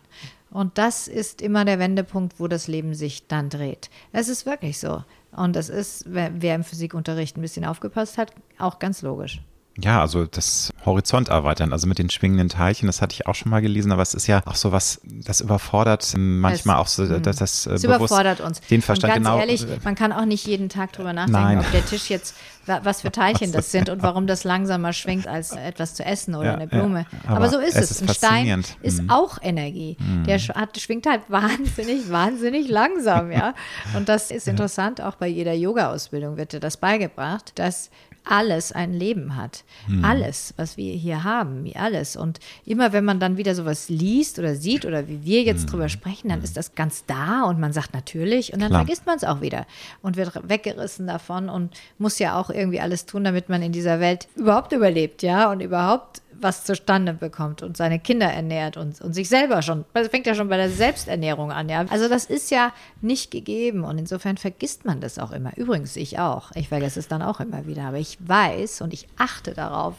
[0.52, 3.90] Und das ist immer der Wendepunkt, wo das Leben sich dann dreht.
[4.12, 5.04] Es ist wirklich so.
[5.32, 9.42] Und das ist, wer, wer im Physikunterricht ein bisschen aufgepasst hat, auch ganz logisch.
[9.84, 13.50] Ja, also das Horizont erweitern, also mit den schwingenden Teilchen, das hatte ich auch schon
[13.52, 17.38] mal gelesen, aber es ist ja auch so was, das überfordert manchmal auch so, dass
[17.38, 18.62] das äh, Es überfordert uns.
[18.62, 19.40] den Verstand und ganz genau.
[19.40, 21.60] ehrlich, man kann auch nicht jeden Tag drüber nachdenken, Nein.
[21.60, 25.28] ob der Tisch jetzt, wa- was für Teilchen das sind und warum das langsamer schwingt
[25.28, 27.06] als etwas zu essen oder Ja, eine Blume.
[27.12, 27.92] ja, aber, aber so ist es es.
[27.92, 29.10] ist Ein Stein ist Mhm.
[29.10, 29.98] auch Energie.
[30.26, 33.54] Der sch- hat, schwingt halt wahnsinnig, wahnsinnig langsam, ja.
[33.96, 37.90] Und das ist interessant, auch bei jeder Yoga-Ausbildung wird dir das beigebracht, dass
[38.24, 39.64] alles ein Leben hat.
[40.04, 42.16] Alles, was wir hier haben, wie alles.
[42.16, 45.90] Und immer wenn man dann wieder sowas liest oder sieht oder wie wir jetzt drüber
[45.90, 48.82] sprechen, dann ist das ganz da und man sagt natürlich und dann Klar.
[48.82, 49.66] vergisst man es auch wieder
[50.02, 54.00] und wird weggerissen davon und muss ja auch irgendwie alles tun, damit man in dieser
[54.00, 59.14] Welt überhaupt überlebt, ja, und überhaupt was zustande bekommt und seine Kinder ernährt und, und
[59.14, 59.86] sich selber schon.
[59.94, 61.86] Das fängt ja schon bei der Selbsternährung an, ja.
[61.90, 65.56] Also das ist ja nicht gegeben und insofern vergisst man das auch immer.
[65.58, 66.52] Übrigens, ich auch.
[66.56, 67.84] Ich vergesse es dann auch immer wieder.
[67.84, 69.96] Aber ich weiß und ich achte darauf,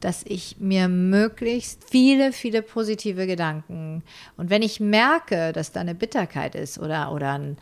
[0.00, 4.02] dass ich mir möglichst viele, viele positive Gedanken
[4.36, 7.56] und wenn ich merke, dass da eine Bitterkeit ist oder, oder ein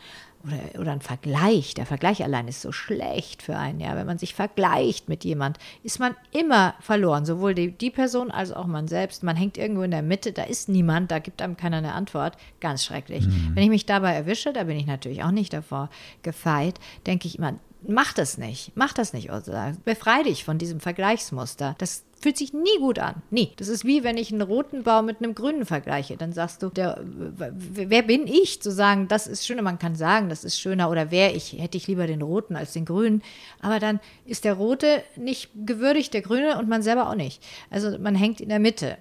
[0.47, 1.73] oder, oder ein Vergleich.
[1.73, 3.95] Der Vergleich allein ist so schlecht für einen, ja.
[3.95, 7.25] Wenn man sich vergleicht mit jemand, ist man immer verloren.
[7.25, 9.23] Sowohl die, die Person als auch man selbst.
[9.23, 12.37] Man hängt irgendwo in der Mitte, da ist niemand, da gibt einem keiner eine Antwort.
[12.59, 13.27] Ganz schrecklich.
[13.53, 15.89] Wenn ich mich dabei erwische, da bin ich natürlich auch nicht davor
[16.23, 18.71] gefeit, denke ich immer, mach das nicht.
[18.75, 19.73] Mach das nicht, Ursula.
[19.85, 21.75] Befrei dich von diesem Vergleichsmuster.
[21.77, 23.21] Das fühlt sich nie gut an.
[23.29, 23.51] Nie.
[23.57, 26.17] Das ist wie wenn ich einen roten Baum mit einem grünen vergleiche.
[26.17, 29.61] Dann sagst du, der, wer bin ich zu sagen, das ist schöner.
[29.61, 32.73] Man kann sagen, das ist schöner oder wer ich, hätte ich lieber den roten als
[32.73, 33.21] den grünen.
[33.61, 37.43] Aber dann ist der rote nicht gewürdigt, der grüne und man selber auch nicht.
[37.69, 38.97] Also man hängt in der Mitte.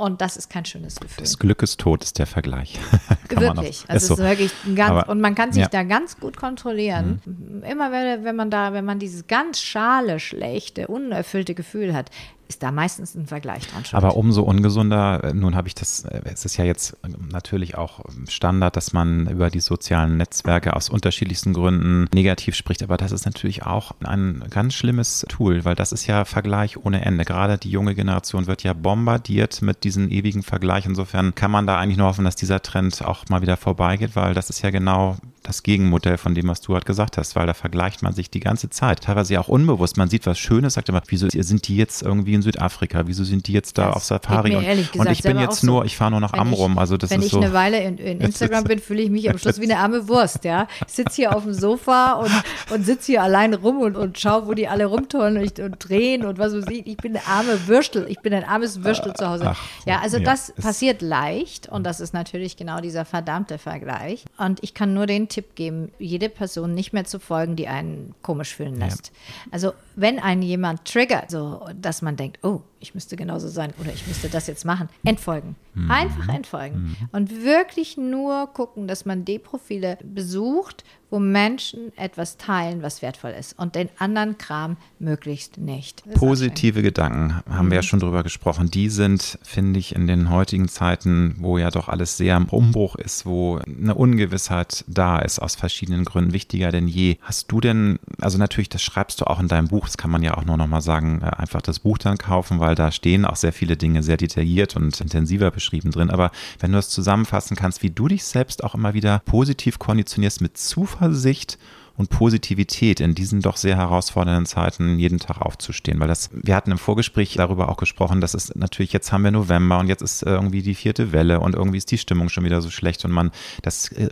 [0.00, 1.22] Und das ist kein schönes Gefühl.
[1.22, 2.78] Das Glück ist tot, ist der Vergleich.
[3.28, 3.84] wirklich.
[3.86, 4.24] Also ist so.
[4.24, 5.68] wirklich ganz, Aber, und man kann sich ja.
[5.68, 7.20] da ganz gut kontrollieren.
[7.26, 7.62] Mhm.
[7.64, 12.10] Immer wenn, wenn man da, wenn man dieses ganz schale, schlechte, unerfüllte Gefühl hat,
[12.50, 13.84] ist da meistens ein Vergleich dran.
[13.84, 13.94] Schuld.
[13.94, 16.96] Aber umso ungesunder, äh, nun habe ich das, äh, es ist ja jetzt
[17.30, 22.96] natürlich auch Standard, dass man über die sozialen Netzwerke aus unterschiedlichsten Gründen negativ spricht, aber
[22.96, 27.24] das ist natürlich auch ein ganz schlimmes Tool, weil das ist ja Vergleich ohne Ende.
[27.24, 30.86] Gerade die junge Generation wird ja bombardiert mit diesen ewigen Vergleich.
[30.86, 34.34] Insofern kann man da eigentlich nur hoffen, dass dieser Trend auch mal wieder vorbeigeht, weil
[34.34, 37.54] das ist ja genau das Gegenmodell von dem, was du gerade gesagt hast, weil da
[37.54, 39.96] vergleicht man sich die ganze Zeit, teilweise auch unbewusst.
[39.96, 43.06] Man sieht was Schönes, sagt immer, wieso sind die jetzt irgendwie in Südafrika?
[43.06, 44.56] Wieso sind die jetzt da das auf Safari?
[44.56, 46.78] Und, gesagt, und, ich bin jetzt nur, ich fahre nur nach Amrum.
[46.78, 49.38] Also das wenn ist ich eine Weile in, in Instagram bin, fühle ich mich am
[49.38, 50.44] Schluss wie eine arme Wurst.
[50.44, 52.32] Ja, ich sitze hier auf dem Sofa und,
[52.70, 56.24] und sitze hier allein rum und, und schaue, wo die alle rumtollen und, und drehen
[56.24, 56.86] und was weiß ich.
[56.86, 58.06] Ich bin eine arme Würstel.
[58.08, 59.44] Ich bin ein armes Würstel zu Hause.
[59.46, 64.24] Ach, ja, also ja, das passiert leicht und das ist natürlich genau dieser verdammte Vergleich.
[64.38, 68.14] Und ich kann nur den Tipp geben, jede Person nicht mehr zu folgen, die einen
[68.22, 69.08] komisch fühlen lässt.
[69.08, 69.52] Ja.
[69.52, 73.92] Also wenn einen jemand triggert, so dass man denkt, oh, ich müsste genauso sein oder
[73.92, 75.56] ich müsste das jetzt machen, entfolgen.
[75.74, 75.90] Mhm.
[75.90, 76.96] Einfach entfolgen.
[77.00, 77.08] Mhm.
[77.12, 83.32] Und wirklich nur gucken, dass man die Profile besucht, wo Menschen etwas teilen, was wertvoll
[83.32, 86.04] ist und den anderen Kram möglichst nicht.
[86.14, 87.70] Positive Gedanken, haben mhm.
[87.70, 87.86] wir ja mhm.
[87.86, 88.70] schon drüber gesprochen.
[88.70, 92.94] Die sind, finde ich, in den heutigen Zeiten, wo ja doch alles sehr im Umbruch
[92.94, 97.16] ist, wo eine Ungewissheit da ist, aus verschiedenen Gründen wichtiger denn je.
[97.22, 100.22] Hast du denn, also natürlich, das schreibst du auch in deinem Buch, das kann man
[100.22, 103.24] ja auch nur noch mal sagen, äh, einfach das Buch dann kaufen, weil da stehen
[103.24, 106.10] auch sehr viele Dinge sehr detailliert und intensiver beschrieben drin.
[106.10, 110.40] Aber wenn du das zusammenfassen kannst, wie du dich selbst auch immer wieder positiv konditionierst
[110.40, 111.58] mit Zuversicht
[112.00, 116.00] und Positivität in diesen doch sehr herausfordernden Zeiten jeden Tag aufzustehen.
[116.00, 119.30] Weil das, wir hatten im Vorgespräch darüber auch gesprochen, dass es natürlich, jetzt haben wir
[119.30, 122.62] November und jetzt ist irgendwie die vierte Welle und irgendwie ist die Stimmung schon wieder
[122.62, 123.30] so schlecht und man,
[123.62, 124.08] das äh,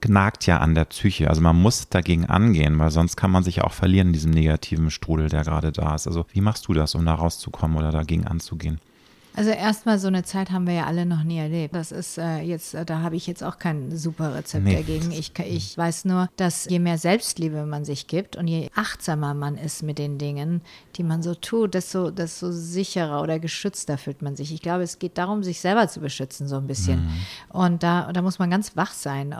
[0.00, 1.28] gnagt ja an der Psyche.
[1.28, 4.92] Also man muss dagegen angehen, weil sonst kann man sich auch verlieren in diesem negativen
[4.92, 6.06] Strudel, der gerade da ist.
[6.06, 8.78] Also wie machst du das, um da rauszukommen oder dagegen anzugehen?
[9.36, 11.74] Also erstmal so eine Zeit haben wir ja alle noch nie erlebt.
[11.74, 14.76] Das ist äh, jetzt, äh, da habe ich jetzt auch kein super Rezept nee.
[14.76, 15.10] dagegen.
[15.10, 19.56] Ich, ich weiß nur, dass je mehr Selbstliebe man sich gibt und je achtsamer man
[19.56, 20.60] ist mit den Dingen,
[20.94, 24.52] die man so tut, desto, desto sicherer oder geschützter fühlt man sich.
[24.52, 27.04] Ich glaube, es geht darum, sich selber zu beschützen, so ein bisschen.
[27.04, 27.12] Mhm.
[27.48, 29.34] Und da, da muss man ganz wach sein.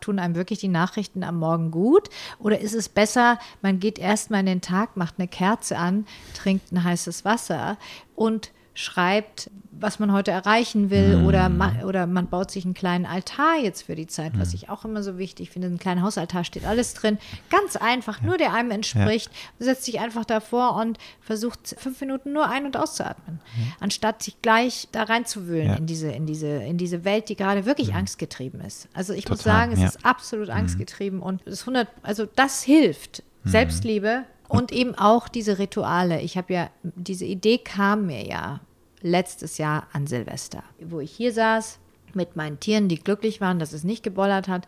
[0.00, 2.10] Tun einem wirklich die Nachrichten am Morgen gut?
[2.38, 6.70] Oder ist es besser, man geht erstmal in den Tag, macht eine Kerze an, trinkt
[6.70, 7.78] ein heißes Wasser
[8.14, 11.26] und schreibt, was man heute erreichen will, mm.
[11.26, 14.40] oder, ma oder man baut sich einen kleinen Altar jetzt für die Zeit, mm.
[14.40, 15.66] was ich auch immer so wichtig finde.
[15.66, 17.18] Ein kleiner Hausaltar steht alles drin.
[17.50, 18.26] Ganz einfach, ja.
[18.26, 19.32] nur der einem entspricht.
[19.58, 19.66] Ja.
[19.66, 23.64] Setzt sich einfach davor und versucht fünf Minuten nur ein- und auszuatmen, ja.
[23.80, 27.94] anstatt sich gleich da reinzuwühlen in, diese, in, diese, in diese Welt, die gerade wirklich
[27.94, 28.88] angstgetrieben ist.
[28.94, 30.54] Also ich Total, muss sagen, es ist absolut mhm.
[30.54, 33.24] angstgetrieben und das 100, also das hilft.
[33.42, 33.50] Mhm.
[33.50, 36.20] Selbstliebe und eben auch diese Rituale.
[36.20, 38.60] Ich habe ja, diese Idee kam mir ja
[39.02, 41.78] letztes Jahr an Silvester, wo ich hier saß
[42.14, 44.66] mit meinen Tieren, die glücklich waren, dass es nicht gebollert hat.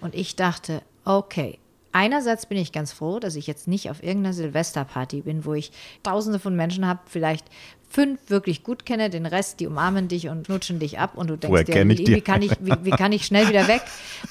[0.00, 1.58] Und ich dachte, okay,
[1.92, 5.72] einerseits bin ich ganz froh, dass ich jetzt nicht auf irgendeiner Silvesterparty bin, wo ich
[6.02, 7.46] tausende von Menschen habe, vielleicht
[7.94, 11.36] fünf wirklich gut kenne, den Rest, die umarmen dich und knutschen dich ab und du
[11.36, 13.82] denkst dir, wie, wie, kann ich, wie, wie, kann ich schnell wieder weg?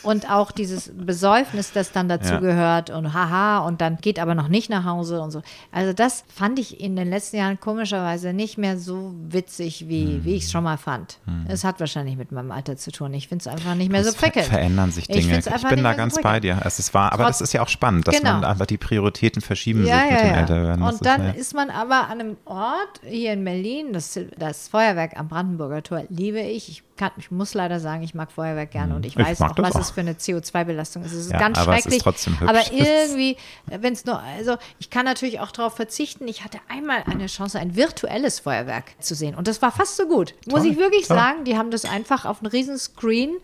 [0.01, 2.39] Und auch dieses Besäufnis, das dann dazu ja.
[2.41, 5.41] gehört und haha und dann geht aber noch nicht nach Hause und so.
[5.71, 10.25] Also das fand ich in den letzten Jahren komischerweise nicht mehr so witzig, wie, hm.
[10.25, 11.19] wie ich es schon mal fand.
[11.25, 11.45] Hm.
[11.47, 13.13] Es hat wahrscheinlich mit meinem Alter zu tun.
[13.13, 14.49] Ich finde es einfach nicht mehr das so prickelnd.
[14.49, 15.39] verändern sich Dinge.
[15.39, 16.59] Ich, ich bin da ganz so bei dir.
[16.65, 18.33] Es ist wahr, aber Trotz, das ist ja auch spannend, dass genau.
[18.33, 20.41] man einfach die Prioritäten verschieben ja, sich ja, mit dem ja.
[20.41, 20.83] Älterwerden.
[20.83, 25.17] Und dann ist, ist man aber an einem Ort hier in Berlin, das, das Feuerwerk
[25.17, 26.69] am Brandenburger Tor liebe ich.
[26.69, 28.97] Ich kann, ich muss leider sagen, ich mag Feuerwerk gerne hm.
[28.97, 29.81] und ich, ich weiß auch, was auch.
[29.81, 31.13] es für eine CO2-Belastung ist.
[31.13, 32.05] Es ist ja, ganz aber schrecklich.
[32.05, 36.27] Es ist aber irgendwie, wenn es nur, also ich kann natürlich auch darauf verzichten.
[36.27, 40.07] Ich hatte einmal eine Chance, ein virtuelles Feuerwerk zu sehen und das war fast so
[40.07, 40.33] gut.
[40.43, 41.17] Toll, muss ich wirklich toll.
[41.17, 41.43] sagen.
[41.45, 43.37] Die haben das einfach auf einem riesen Screen.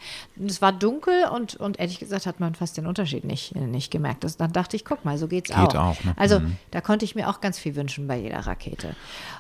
[0.44, 4.24] Es war dunkel und, und ehrlich gesagt hat man fast den Unterschied nicht, nicht gemerkt.
[4.24, 5.76] Das, dann dachte ich, guck mal, so geht's Geht auch.
[5.76, 6.14] auch ne?
[6.18, 6.58] Also mhm.
[6.72, 8.96] da konnte ich mir auch ganz viel wünschen bei jeder Rakete.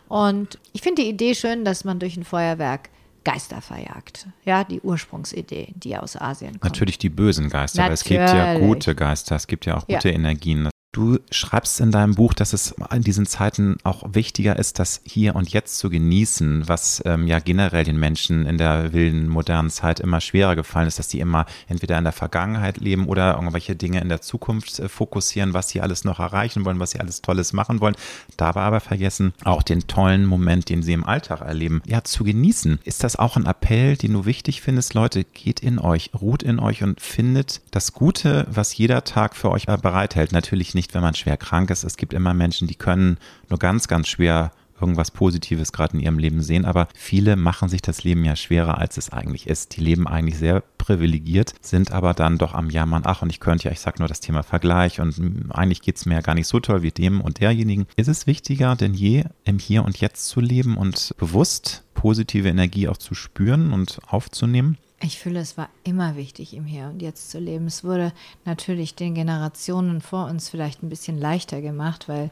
[0.10, 2.90] Und ich finde die Idee schön, dass man durch ein Feuerwerk
[3.24, 4.28] Geister verjagt.
[4.44, 6.64] Ja, die Ursprungsidee, die aus Asien kommt.
[6.64, 10.10] Natürlich die bösen Geister, aber es gibt ja gute Geister, es gibt ja auch gute
[10.10, 10.16] ja.
[10.16, 10.70] Energien.
[10.92, 15.36] Du schreibst in deinem Buch, dass es in diesen Zeiten auch wichtiger ist, das hier
[15.36, 20.00] und jetzt zu genießen, was ähm, ja generell den Menschen in der wilden modernen Zeit
[20.00, 24.02] immer schwerer gefallen ist, dass die immer entweder in der Vergangenheit leben oder irgendwelche Dinge
[24.02, 27.54] in der Zukunft äh, fokussieren, was sie alles noch erreichen wollen, was sie alles Tolles
[27.54, 27.96] machen wollen.
[28.36, 32.80] Dabei aber vergessen, auch den tollen Moment, den sie im Alltag erleben, ja, zu genießen.
[32.84, 34.96] Ist das auch ein Appell, den du wichtig findest?
[34.96, 39.52] Leute, geht in euch, ruht in euch und findet das Gute, was jeder Tag für
[39.52, 40.32] euch bereithält.
[40.32, 41.84] Natürlich nicht nicht, wenn man schwer krank ist.
[41.84, 43.18] Es gibt immer Menschen, die können
[43.50, 47.82] nur ganz, ganz schwer irgendwas Positives gerade in ihrem Leben sehen, aber viele machen sich
[47.82, 49.76] das Leben ja schwerer, als es eigentlich ist.
[49.76, 53.66] Die leben eigentlich sehr privilegiert, sind aber dann doch am Jammern, ach und ich könnte
[53.66, 56.48] ja, ich sage nur das Thema Vergleich und eigentlich geht es mir ja gar nicht
[56.48, 57.88] so toll wie dem und derjenigen.
[57.98, 62.88] Ist es wichtiger denn je, im Hier und Jetzt zu leben und bewusst positive Energie
[62.88, 64.78] auch zu spüren und aufzunehmen?
[65.02, 67.68] Ich fühle, es war immer wichtig, im Hier und Jetzt zu leben.
[67.68, 68.12] Es wurde
[68.44, 72.32] natürlich den Generationen vor uns vielleicht ein bisschen leichter gemacht, weil,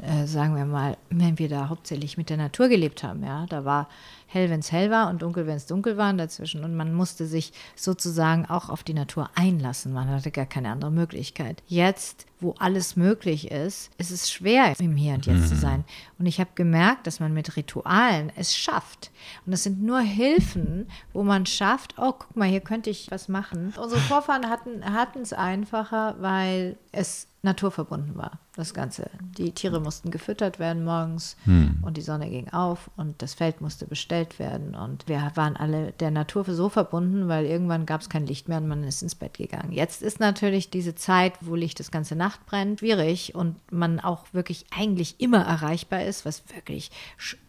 [0.00, 3.64] äh, sagen wir mal, wenn wir da hauptsächlich mit der Natur gelebt haben, ja, da
[3.64, 3.88] war
[4.34, 6.64] hell, wenn es hell war und dunkel, wenn es dunkel war dazwischen.
[6.64, 9.92] Und man musste sich sozusagen auch auf die Natur einlassen.
[9.92, 11.62] Man hatte gar keine andere Möglichkeit.
[11.66, 15.46] Jetzt, wo alles möglich ist, ist es schwer, im Hier und Jetzt mhm.
[15.46, 15.84] zu sein.
[16.18, 19.10] Und ich habe gemerkt, dass man mit Ritualen es schafft.
[19.46, 23.28] Und das sind nur Hilfen, wo man schafft, oh, guck mal, hier könnte ich was
[23.28, 23.72] machen.
[23.80, 29.10] Unsere Vorfahren hatten es einfacher, weil es naturverbunden war, das Ganze.
[29.36, 31.78] Die Tiere mussten gefüttert werden morgens hm.
[31.82, 34.74] und die Sonne ging auf und das Feld musste bestellt werden.
[34.74, 38.58] Und wir waren alle der Natur so verbunden, weil irgendwann gab es kein Licht mehr
[38.58, 39.72] und man ist ins Bett gegangen.
[39.72, 44.26] Jetzt ist natürlich diese Zeit, wo Licht das ganze Nacht brennt, schwierig und man auch
[44.32, 46.90] wirklich eigentlich immer erreichbar ist, was wirklich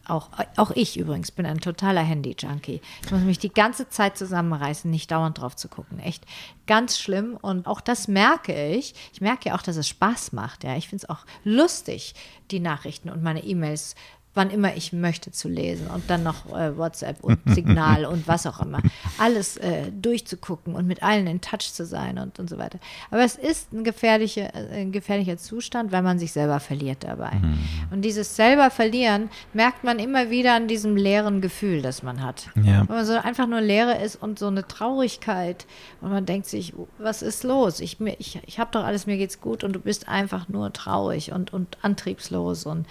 [0.08, 2.82] auch, auch ich übrigens bin ein totaler Handy-Junkie.
[3.04, 6.00] Ich muss mich die ganze Zeit zusammenreißen, nicht dauernd drauf zu gucken.
[6.00, 6.26] Echt
[6.68, 7.38] ganz schlimm.
[7.42, 8.94] Und auch das merke ich.
[9.14, 10.64] Ich merke ja auch, dass es Spaß macht.
[10.64, 10.76] Ja.
[10.78, 12.16] Ich finde es auch lustig,
[12.52, 13.96] die Nachrichten und meine E-Mails
[14.36, 18.46] wann immer ich möchte zu lesen und dann noch äh, WhatsApp und Signal und was
[18.46, 18.82] auch immer.
[19.18, 22.80] Alles äh, durchzugucken und mit allen in Touch zu sein und, und so weiter.
[23.12, 27.32] Aber es ist ein, gefährliche, äh, ein gefährlicher Zustand, weil man sich selber verliert dabei.
[27.32, 27.58] Mhm.
[27.92, 32.50] Und dieses selber verlieren merkt man immer wieder an diesem leeren Gefühl, das man hat.
[32.56, 32.88] Ja.
[32.88, 35.66] Wenn man so einfach nur Leere ist und so eine Traurigkeit
[36.02, 37.80] und man denkt sich, was ist los?
[37.80, 41.32] Ich, ich, ich habe doch alles, mir geht's gut und du bist einfach nur traurig
[41.32, 42.86] und, und antriebslos und,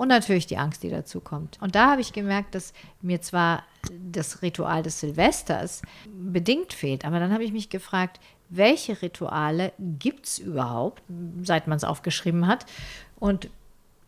[0.00, 1.60] und natürlich die Angst, die dazu kommt.
[1.60, 3.64] Und da habe ich gemerkt, dass mir zwar
[4.10, 10.24] das Ritual des Silvesters bedingt fehlt, aber dann habe ich mich gefragt, welche Rituale gibt
[10.24, 11.02] es überhaupt,
[11.42, 12.64] seit man es aufgeschrieben hat,
[13.16, 13.50] und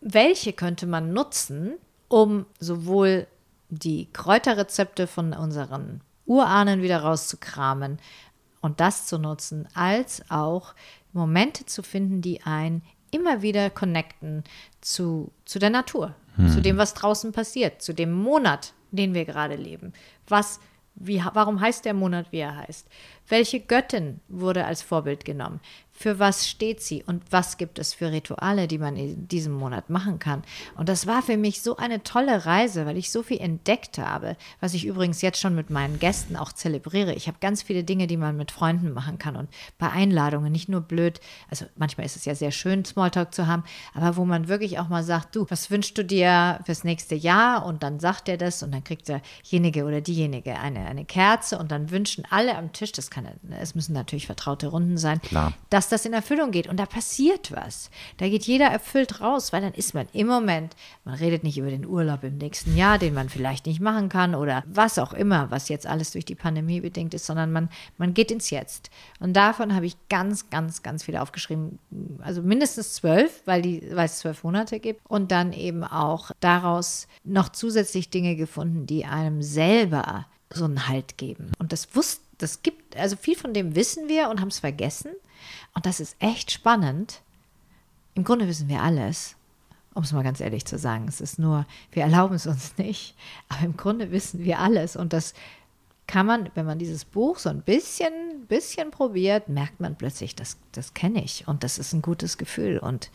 [0.00, 1.74] welche könnte man nutzen,
[2.08, 3.26] um sowohl
[3.68, 7.98] die Kräuterrezepte von unseren Urahnen wieder rauszukramen
[8.62, 10.74] und das zu nutzen, als auch
[11.12, 12.80] Momente zu finden, die ein
[13.12, 14.42] immer wieder connecten
[14.80, 16.48] zu, zu der Natur, hm.
[16.48, 19.92] zu dem, was draußen passiert, zu dem Monat, den wir gerade leben.
[20.26, 20.58] Was,
[20.96, 22.88] wie, warum heißt der Monat, wie er heißt?
[23.28, 25.60] Welche Göttin wurde als Vorbild genommen?
[25.92, 29.90] Für was steht sie und was gibt es für Rituale, die man in diesem Monat
[29.90, 30.42] machen kann.
[30.76, 34.36] Und das war für mich so eine tolle Reise, weil ich so viel entdeckt habe,
[34.60, 37.14] was ich übrigens jetzt schon mit meinen Gästen auch zelebriere.
[37.14, 40.68] Ich habe ganz viele Dinge, die man mit Freunden machen kann und bei Einladungen nicht
[40.68, 43.62] nur blöd, also manchmal ist es ja sehr schön, Smalltalk zu haben,
[43.94, 47.64] aber wo man wirklich auch mal sagt, du, was wünschst du dir fürs nächste Jahr?
[47.64, 51.70] Und dann sagt er das und dann kriegt derjenige oder diejenige eine, eine Kerze und
[51.70, 53.28] dann wünschen alle am Tisch, das kann,
[53.60, 55.52] es müssen natürlich vertraute Runden sein, Klar.
[55.70, 56.66] dass das in Erfüllung geht.
[56.66, 57.90] Und da passiert was.
[58.18, 61.70] Da geht jeder erfüllt raus, weil dann ist man im Moment, man redet nicht über
[61.70, 65.50] den Urlaub im nächsten Jahr, den man vielleicht nicht machen kann oder was auch immer,
[65.50, 67.68] was jetzt alles durch die Pandemie bedingt ist, sondern man,
[67.98, 68.90] man geht ins Jetzt.
[69.20, 71.78] Und davon habe ich ganz, ganz, ganz viele aufgeschrieben.
[72.20, 75.00] Also mindestens zwölf, weil, die, weil es zwölf Monate gibt.
[75.08, 81.16] Und dann eben auch daraus noch zusätzlich Dinge gefunden, die einem selber so einen Halt
[81.18, 81.52] geben.
[81.58, 85.12] Und das wusste, das gibt, also viel von dem wissen wir und haben es vergessen.
[85.74, 87.22] Und das ist echt spannend.
[88.14, 89.36] Im Grunde wissen wir alles,
[89.94, 91.06] um es mal ganz ehrlich zu sagen.
[91.08, 93.16] Es ist nur, wir erlauben es uns nicht.
[93.48, 94.96] Aber im Grunde wissen wir alles.
[94.96, 95.34] Und das
[96.06, 100.58] kann man, wenn man dieses Buch so ein bisschen, bisschen probiert, merkt man plötzlich, das,
[100.72, 101.48] das kenne ich.
[101.48, 102.78] Und das ist ein gutes Gefühl.
[102.78, 103.10] Und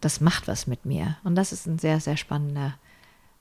[0.00, 1.16] das macht was mit mir.
[1.24, 2.78] Und das ist ein sehr, sehr spannender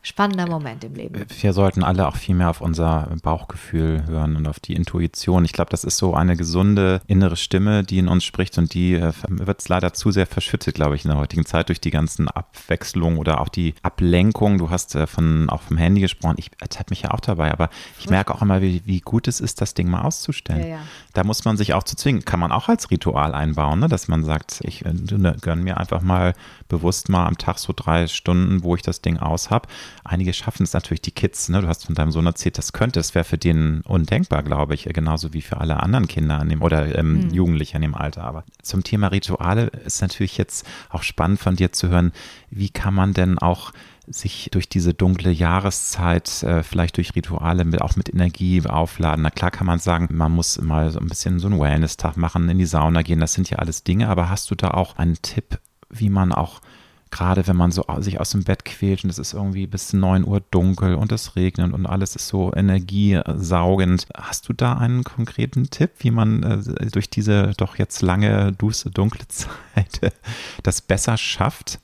[0.01, 1.25] spannender Moment im Leben.
[1.41, 5.43] Wir sollten alle auch viel mehr auf unser Bauchgefühl hören und auf die Intuition.
[5.43, 8.93] Ich glaube, das ist so eine gesunde innere Stimme, die in uns spricht und die
[8.93, 12.29] äh, wird leider zu sehr verschüttet, glaube ich, in der heutigen Zeit durch die ganzen
[12.29, 14.57] Abwechslungen oder auch die Ablenkung.
[14.57, 16.35] Du hast äh, von auch vom Handy gesprochen.
[16.37, 19.41] Ich ertappe mich ja auch dabei, aber ich merke auch immer, wie, wie gut es
[19.41, 20.61] ist, das Ding mal auszustellen.
[20.61, 20.79] Ja, ja.
[21.13, 22.23] Da muss man sich auch zu zwingen.
[22.23, 23.89] Kann man auch als Ritual einbauen, ne?
[23.89, 24.93] dass man sagt, ich äh,
[25.41, 26.35] gönne mir einfach mal
[26.69, 29.67] bewusst mal am Tag so drei Stunden, wo ich das Ding aus habe.
[30.03, 31.61] Einige schaffen es natürlich, die Kids, ne?
[31.61, 34.85] du hast von deinem Sohn erzählt, das könnte, es wäre für den undenkbar, glaube ich,
[34.85, 37.29] genauso wie für alle anderen Kinder an dem, oder ähm, mhm.
[37.31, 38.23] Jugendliche in dem Alter.
[38.23, 42.11] Aber zum Thema Rituale ist natürlich jetzt auch spannend von dir zu hören,
[42.49, 43.71] wie kann man denn auch
[44.11, 49.21] sich durch diese dunkle Jahreszeit äh, vielleicht durch Rituale mit, auch mit Energie aufladen.
[49.21, 52.49] Na klar kann man sagen, man muss mal so ein bisschen so einen Wellness-Tag machen,
[52.49, 55.21] in die Sauna gehen, das sind ja alles Dinge, aber hast du da auch einen
[55.21, 55.59] Tipp,
[55.89, 56.61] wie man auch
[57.11, 60.25] gerade wenn man so sich aus dem Bett quält und es ist irgendwie bis 9
[60.25, 64.07] Uhr dunkel und es regnet und alles ist so energiesaugend.
[64.15, 68.91] Hast du da einen konkreten Tipp, wie man äh, durch diese doch jetzt lange, duste,
[68.91, 70.13] dunkle Zeit
[70.63, 71.79] das besser schafft?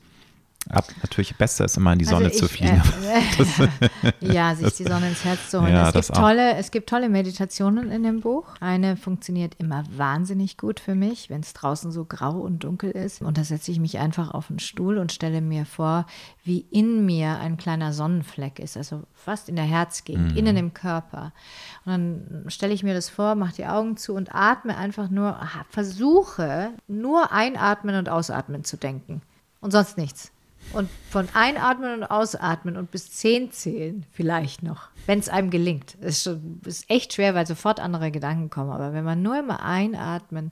[0.69, 2.81] Ab, natürlich besser ist immer in die Sonne also ich, zu fliegen.
[4.19, 5.71] Äh, ja, sich die Sonne ins Herz zu holen.
[5.71, 8.47] Ja, es, gibt tolle, es gibt tolle Meditationen in dem Buch.
[8.61, 13.21] Eine funktioniert immer wahnsinnig gut für mich, wenn es draußen so grau und dunkel ist.
[13.21, 16.07] Und da setze ich mich einfach auf einen Stuhl und stelle mir vor,
[16.43, 20.37] wie in mir ein kleiner Sonnenfleck ist, also fast in der Herzgegend, mhm.
[20.37, 21.31] innen im Körper.
[21.85, 25.39] Und dann stelle ich mir das vor, mache die Augen zu und atme einfach nur,
[25.69, 29.21] versuche nur einatmen und ausatmen zu denken.
[29.61, 30.31] Und sonst nichts.
[30.73, 35.95] Und von Einatmen und Ausatmen und bis zehn zählen vielleicht noch, wenn es einem gelingt.
[35.95, 36.29] Ist,
[36.65, 38.71] ist echt schwer, weil sofort andere Gedanken kommen.
[38.71, 40.51] Aber wenn man nur immer einatmen,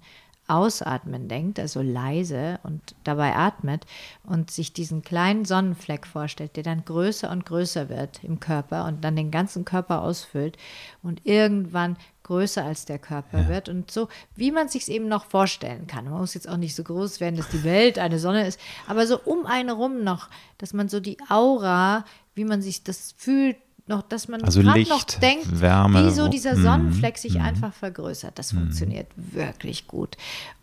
[0.54, 3.86] ausatmen denkt, also leise und dabei atmet
[4.24, 9.04] und sich diesen kleinen Sonnenfleck vorstellt, der dann größer und größer wird im Körper und
[9.04, 10.58] dann den ganzen Körper ausfüllt
[11.02, 13.50] und irgendwann größer als der Körper ja.
[13.50, 16.06] wird und so, wie man sich es eben noch vorstellen kann.
[16.06, 19.08] Man muss jetzt auch nicht so groß werden, dass die Welt eine Sonne ist, aber
[19.08, 23.58] so um einen rum noch, dass man so die Aura, wie man sich das fühlt,
[23.88, 26.64] noch, dass man also Licht, noch denkt, Wärme, wie so dieser mhm.
[26.64, 28.40] Sonnenfleck sich mm, einfach vergrößert.
[28.40, 28.58] Das mm.
[28.58, 30.16] funktioniert wirklich gut.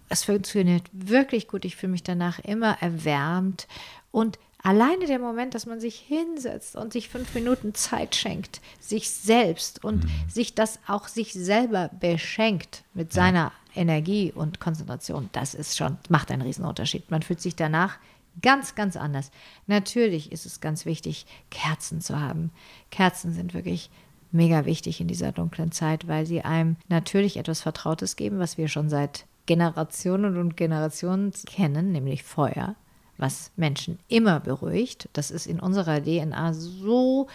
[0.08, 1.64] Es funktioniert wirklich gut.
[1.64, 3.68] Ich fühle mich danach immer erwärmt
[4.10, 9.10] und Alleine der Moment, dass man sich hinsetzt und sich fünf Minuten Zeit schenkt, sich
[9.10, 10.10] selbst und mhm.
[10.28, 13.22] sich das auch sich selber beschenkt mit ja.
[13.22, 17.10] seiner Energie und Konzentration, das ist schon, macht einen Riesenunterschied.
[17.10, 17.96] Man fühlt sich danach
[18.42, 19.30] ganz, ganz anders.
[19.66, 22.50] Natürlich ist es ganz wichtig, Kerzen zu haben.
[22.90, 23.90] Kerzen sind wirklich
[24.32, 28.68] mega wichtig in dieser dunklen Zeit, weil sie einem natürlich etwas Vertrautes geben, was wir
[28.68, 32.76] schon seit Generationen und Generationen kennen, nämlich Feuer
[33.20, 35.08] was Menschen immer beruhigt.
[35.12, 37.28] Das ist in unserer DNA so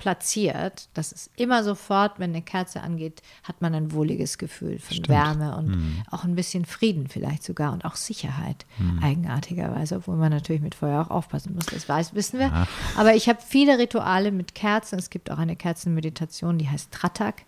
[0.00, 4.96] platziert, dass es immer sofort, wenn eine Kerze angeht, hat man ein wohliges Gefühl von
[4.96, 5.08] Stimmt.
[5.10, 6.02] Wärme und mhm.
[6.10, 8.98] auch ein bisschen Frieden vielleicht sogar und auch Sicherheit, mhm.
[9.02, 12.46] eigenartigerweise, obwohl man natürlich mit Feuer auch aufpassen muss, das weiß, wissen wir.
[12.46, 12.66] Ja.
[12.96, 14.98] Aber ich habe viele Rituale mit Kerzen.
[14.98, 17.42] Es gibt auch eine Kerzenmeditation, die heißt Tratak,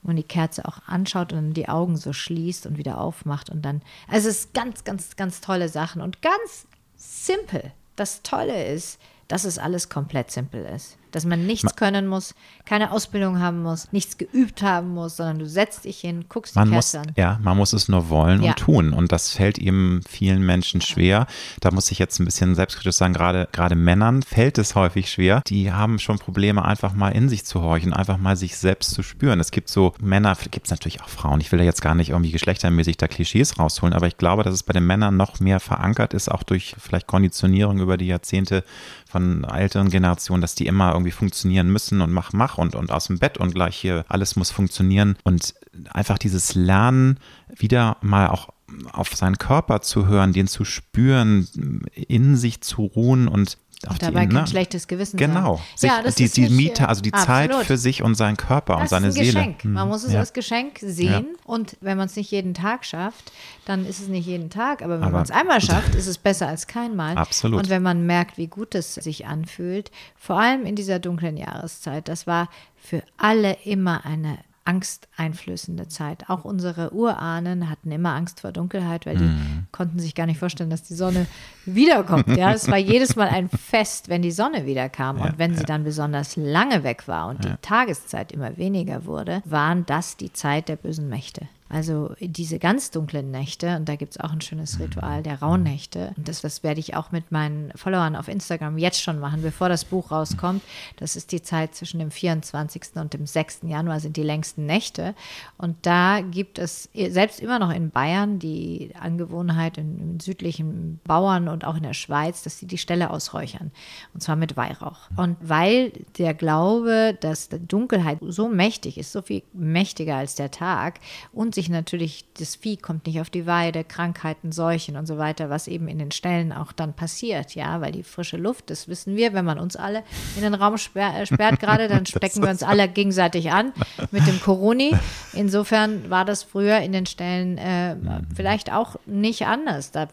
[0.00, 3.62] wo man die Kerze auch anschaut und die Augen so schließt und wieder aufmacht und
[3.62, 7.72] dann, also es ist ganz, ganz, ganz tolle Sachen und ganz simpel.
[7.96, 8.98] Das Tolle ist,
[9.28, 10.96] dass es alles komplett simpel ist.
[11.10, 12.34] Dass man nichts können muss,
[12.64, 16.68] keine Ausbildung haben muss, nichts geübt haben muss, sondern du setzt dich hin, guckst man
[16.68, 17.12] die Kerze an.
[17.16, 18.50] Ja, man muss es nur wollen ja.
[18.50, 18.92] und tun.
[18.92, 21.26] Und das fällt eben vielen Menschen schwer.
[21.60, 25.42] Da muss ich jetzt ein bisschen selbstkritisch sagen, gerade, gerade Männern fällt es häufig schwer.
[25.46, 29.02] Die haben schon Probleme, einfach mal in sich zu horchen, einfach mal sich selbst zu
[29.02, 29.40] spüren.
[29.40, 31.40] Es gibt so Männer, gibt es natürlich auch Frauen.
[31.40, 34.54] Ich will da jetzt gar nicht irgendwie geschlechtermäßig da Klischees rausholen, aber ich glaube, dass
[34.54, 38.64] es bei den Männern noch mehr verankert ist, auch durch vielleicht Konditionierung über die Jahrzehnte
[39.08, 43.06] von älteren Generationen, dass die immer irgendwie funktionieren müssen und mach, mach und, und aus
[43.06, 45.16] dem Bett und gleich hier alles muss funktionieren.
[45.24, 45.54] Und
[45.90, 47.18] einfach dieses Lernen,
[47.56, 48.50] wieder mal auch
[48.92, 51.48] auf seinen Körper zu hören, den zu spüren,
[51.94, 54.48] in sich zu ruhen und auch dabei die, kein ne?
[54.48, 55.60] schlechtes Gewissen Genau.
[55.76, 57.52] Sich, ja, das die, ist die Miete, also die absolut.
[57.52, 59.38] Zeit für sich und seinen Körper das und seine ist ein Seele.
[59.38, 59.64] Geschenk.
[59.64, 59.88] Man hm.
[59.88, 60.18] muss es ja.
[60.18, 61.08] als Geschenk sehen.
[61.08, 61.44] Ja.
[61.44, 63.30] Und wenn man es nicht jeden Tag schafft,
[63.66, 64.82] dann ist es nicht jeden Tag.
[64.82, 67.16] Aber wenn man es einmal schafft, ist es besser als keinmal.
[67.16, 67.60] Absolut.
[67.60, 72.08] Und wenn man merkt, wie gut es sich anfühlt, vor allem in dieser dunklen Jahreszeit,
[72.08, 74.38] das war für alle immer eine
[74.68, 76.28] angsteinflößende Zeit.
[76.28, 79.66] Auch unsere Urahnen hatten immer Angst vor Dunkelheit, weil die mm.
[79.72, 81.26] konnten sich gar nicht vorstellen, dass die Sonne
[81.64, 82.28] wiederkommt.
[82.36, 85.18] Ja, es war jedes Mal ein Fest, wenn die Sonne wiederkam.
[85.18, 85.58] Ja, und wenn ja.
[85.58, 87.52] sie dann besonders lange weg war und ja.
[87.52, 91.48] die Tageszeit immer weniger wurde, waren das die Zeit der bösen Mächte.
[91.68, 96.14] Also diese ganz dunklen Nächte, und da gibt es auch ein schönes Ritual der Rauhnächte.
[96.16, 99.68] Und das, das werde ich auch mit meinen Followern auf Instagram jetzt schon machen, bevor
[99.68, 100.62] das Buch rauskommt.
[100.96, 102.82] Das ist die Zeit zwischen dem 24.
[102.94, 103.60] und dem 6.
[103.64, 105.14] Januar sind die längsten Nächte.
[105.58, 111.48] Und da gibt es selbst immer noch in Bayern die Angewohnheit in, in südlichen Bauern
[111.48, 113.72] und auch in der Schweiz, dass sie die Ställe ausräuchern.
[114.14, 115.10] Und zwar mit Weihrauch.
[115.16, 120.50] Und weil der Glaube, dass die Dunkelheit so mächtig ist, so viel mächtiger als der
[120.50, 121.00] Tag
[121.32, 125.50] und sich natürlich, das Vieh kommt nicht auf die Weide, Krankheiten, Seuchen und so weiter,
[125.50, 129.16] was eben in den Ställen auch dann passiert, ja, weil die frische Luft, das wissen
[129.16, 130.04] wir, wenn man uns alle
[130.36, 133.72] in den Raum sperrt, äh, sperrt gerade, dann stecken wir uns alle gegenseitig an
[134.12, 134.94] mit dem Coroni.
[135.32, 137.96] Insofern war das früher in den Ställen äh,
[138.36, 139.90] vielleicht auch nicht anders.
[139.90, 140.06] Da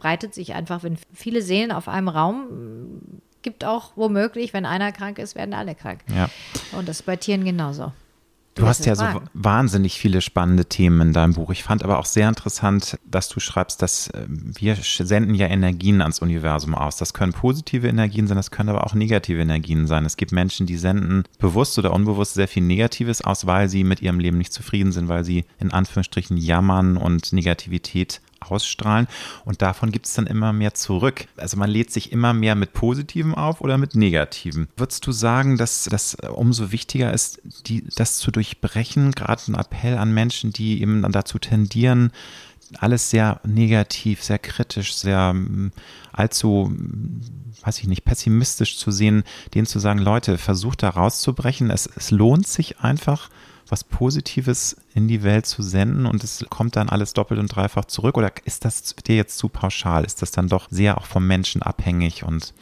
[0.00, 2.48] breitet sich einfach, wenn viele Seelen auf einem Raum
[3.42, 6.00] gibt auch womöglich, wenn einer krank ist, werden alle krank.
[6.12, 6.28] Ja.
[6.76, 7.92] Und das ist bei Tieren genauso.
[8.54, 9.20] Du hast ja Fragen.
[9.24, 11.50] so wahnsinnig viele spannende Themen in deinem Buch.
[11.50, 16.02] Ich fand aber auch sehr interessant, dass du schreibst, dass äh, wir senden ja Energien
[16.02, 16.96] ans Universum aus.
[16.96, 20.04] Das können positive Energien sein, das können aber auch negative Energien sein.
[20.04, 24.02] Es gibt Menschen, die senden bewusst oder unbewusst sehr viel Negatives aus, weil sie mit
[24.02, 29.06] ihrem Leben nicht zufrieden sind, weil sie in Anführungsstrichen jammern und Negativität ausstrahlen
[29.44, 31.26] und davon gibt es dann immer mehr zurück.
[31.36, 34.68] Also man lädt sich immer mehr mit Positiven auf oder mit Negativen.
[34.76, 39.12] Würdest du sagen, dass das umso wichtiger ist, die, das zu durchbrechen?
[39.12, 42.12] Gerade ein Appell an Menschen, die eben dann dazu tendieren,
[42.78, 45.72] alles sehr negativ, sehr kritisch, sehr mm,
[46.12, 47.20] allzu, mm,
[47.62, 49.24] weiß ich nicht, pessimistisch zu sehen,
[49.54, 51.70] denen zu sagen, Leute, versucht da rauszubrechen.
[51.70, 53.28] Es, es lohnt sich einfach,
[53.70, 57.84] was Positives in die Welt zu senden und es kommt dann alles doppelt und dreifach
[57.86, 58.16] zurück?
[58.16, 60.04] Oder ist das dir jetzt zu pauschal?
[60.04, 62.52] Ist das dann doch sehr auch vom Menschen abhängig und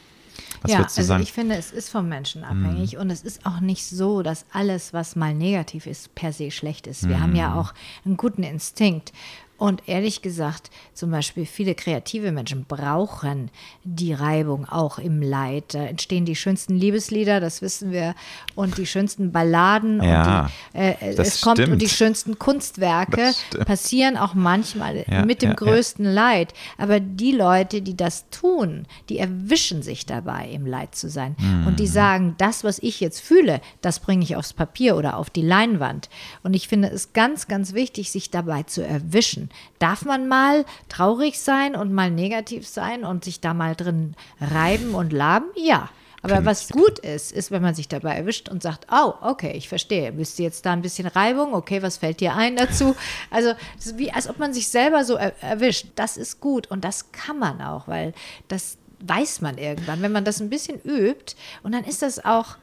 [0.61, 1.23] was ja, also sagen?
[1.23, 2.99] ich finde, es ist vom Menschen abhängig mm.
[2.99, 6.85] und es ist auch nicht so, dass alles, was mal negativ ist, per se schlecht
[6.85, 7.07] ist.
[7.07, 7.21] Wir mm.
[7.21, 9.13] haben ja auch einen guten Instinkt
[9.59, 13.51] und ehrlich gesagt, zum Beispiel viele kreative Menschen brauchen
[13.83, 15.73] die Reibung auch im Leid.
[15.73, 18.15] Da entstehen die schönsten Liebeslieder, das wissen wir,
[18.55, 20.01] und die schönsten Balladen.
[20.01, 23.33] Ja, und die, äh, es kommt und die schönsten Kunstwerke
[23.65, 26.05] passieren auch manchmal ja, mit dem ja, größten.
[26.05, 26.53] Leid.
[26.77, 31.35] Aber die Leute, die das tun, die erwischen sich dabei, im Leid zu sein.
[31.37, 31.67] Mhm.
[31.67, 35.29] Und die sagen, das, was ich jetzt fühle, das bringe ich aufs Papier oder auf
[35.29, 36.09] die Leinwand.
[36.43, 39.48] Und ich finde es ganz, ganz wichtig, sich dabei zu erwischen.
[39.79, 44.95] Darf man mal traurig sein und mal negativ sein und sich da mal drin reiben
[44.95, 45.47] und laben?
[45.55, 45.89] Ja.
[46.21, 49.69] Aber was gut ist, ist, wenn man sich dabei erwischt und sagt, oh, okay, ich
[49.69, 52.95] verstehe, bist du jetzt da ein bisschen Reibung, okay, was fällt dir ein dazu?
[53.31, 53.53] Also,
[53.95, 55.87] wie, als ob man sich selber so er erwischt.
[55.95, 58.13] Das ist gut und das kann man auch, weil
[58.47, 62.57] das weiß man irgendwann, wenn man das ein bisschen übt und dann ist das auch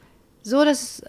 [0.47, 1.07] so, dass es äh,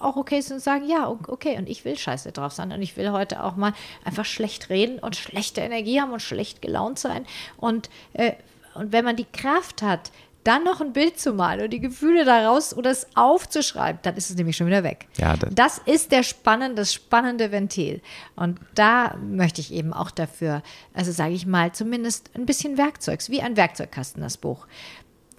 [0.00, 2.96] auch okay ist und sagen, ja, okay, und ich will scheiße drauf sein und ich
[2.96, 3.72] will heute auch mal
[4.04, 7.24] einfach schlecht reden und schlechte Energie haben und schlecht gelaunt sein.
[7.56, 8.32] Und, äh,
[8.74, 10.10] und wenn man die Kraft hat,
[10.44, 14.30] dann noch ein Bild zu malen und die Gefühle daraus oder es aufzuschreiben, dann ist
[14.30, 15.06] es nämlich schon wieder weg.
[15.18, 18.00] Ja, das, das ist der spannende, das spannende Ventil.
[18.36, 20.62] Und da möchte ich eben auch dafür,
[20.94, 24.66] also sage ich mal, zumindest ein bisschen Werkzeugs, wie ein Werkzeugkasten, das Buch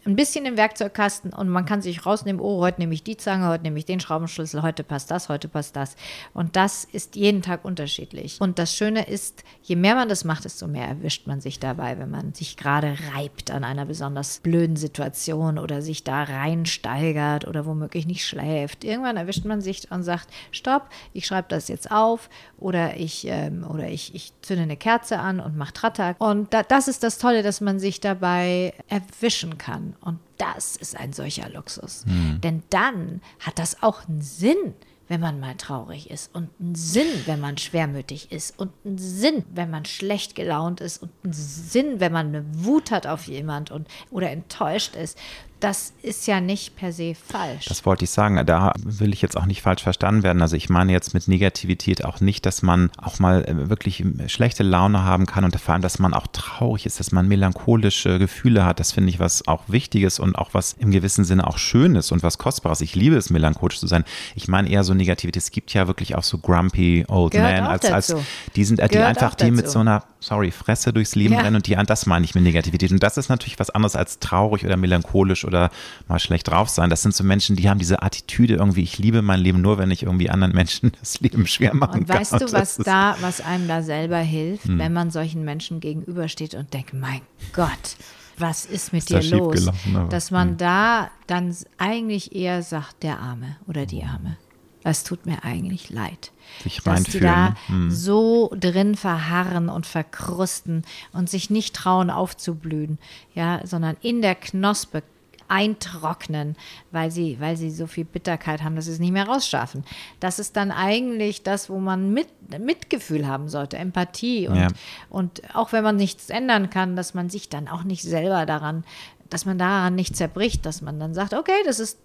[0.06, 3.48] ein bisschen im Werkzeugkasten und man kann sich rausnehmen, oh, heute nehme ich die Zange,
[3.48, 5.96] heute nehme ich den Schraubenschlüssel, heute passt das, heute passt das.
[6.34, 8.42] Und das ist jeden Tag unterschiedlich.
[8.42, 12.00] Und das Schöne ist, je mehr man das macht, desto mehr erwischt man sich dabei,
[12.00, 17.68] wenn man sich gerade reibt an einer besonders blöden Situation oder sich da reinsteigert oder
[17.68, 18.84] womöglich nicht schläft.
[18.84, 23.66] Irgendwann erwischt man sich und sagt, stopp, ich schreibe das jetzt auf oder ich, ähm,
[23.70, 26.20] oder ich, ich zünde eine Kerze an und mache Tratak.
[26.20, 29.91] Und da, das ist das Tolle, dass man sich dabei erwischen kann.
[30.00, 32.06] Und das ist ein solcher Luxus.
[32.06, 32.40] Mhm.
[32.42, 34.74] Denn dann hat das auch einen Sinn,
[35.08, 39.44] wenn man mal traurig ist und einen Sinn, wenn man schwermütig ist und einen Sinn,
[39.54, 43.72] wenn man schlecht gelaunt ist und einen Sinn, wenn man eine Wut hat auf jemand
[43.72, 45.18] und oder enttäuscht ist
[45.62, 47.66] das ist ja nicht per se falsch.
[47.66, 48.44] Das wollte ich sagen.
[48.46, 50.42] Da will ich jetzt auch nicht falsch verstanden werden.
[50.42, 54.64] Also ich meine jetzt mit Negativität auch nicht, dass man auch mal äh, wirklich schlechte
[54.64, 58.66] Laune haben kann und vor allem, dass man auch traurig ist, dass man melancholische Gefühle
[58.66, 58.80] hat.
[58.80, 62.24] Das finde ich was auch Wichtiges und auch was im gewissen Sinne auch Schönes und
[62.24, 62.82] was Kostbares.
[62.82, 64.04] Ich liebe es, melancholisch zu sein.
[64.36, 65.42] Ich meine eher so Negativität.
[65.42, 68.16] Es gibt ja wirklich auch so grumpy old Gehört men als, als
[68.56, 71.42] die sind, die einfach die mit so einer, sorry, Fresse durchs Leben ja.
[71.42, 72.92] rennen und die, das meine ich mit Negativität.
[72.92, 75.70] Und das ist natürlich was anderes als traurig oder melancholisch oder
[76.08, 76.90] mal schlecht drauf sein.
[76.90, 79.92] Das sind so Menschen, die haben diese Attitüde irgendwie, ich liebe mein Leben nur, wenn
[79.92, 82.20] ich irgendwie anderen Menschen das Leben schwer machen und kann.
[82.20, 84.80] Weißt du, was da, was einem da selber hilft, hm.
[84.80, 87.22] wenn man solchen Menschen gegenübersteht und denkt, mein
[87.54, 87.98] Gott,
[88.38, 89.70] was ist mit ist dir los?
[90.10, 90.58] Dass man hm.
[90.58, 94.38] da dann eigentlich eher sagt, der Arme oder die Arme.
[94.84, 96.32] es tut mir eigentlich leid.
[96.64, 97.56] Sich dass die da ne?
[97.68, 97.92] Hm.
[97.92, 100.84] so drin verharren und verkrusten
[101.14, 102.98] und sich nicht trauen aufzublühen,
[103.34, 105.04] ja, sondern in der Knospe
[105.52, 106.56] eintrocknen,
[106.92, 109.84] weil sie, weil sie so viel Bitterkeit haben, dass sie es nicht mehr rausschaffen.
[110.22, 112.28] Das ist dann eigentlich das, wo man mit,
[112.60, 114.68] Mitgefühl haben sollte, Empathie und, Ja.
[115.10, 118.84] und auch wenn man nichts ändern kann, dass man sich dann auch nicht selber daran
[119.30, 122.00] dass man daran nicht zerbricht, dass man dann sagt, okay, das ist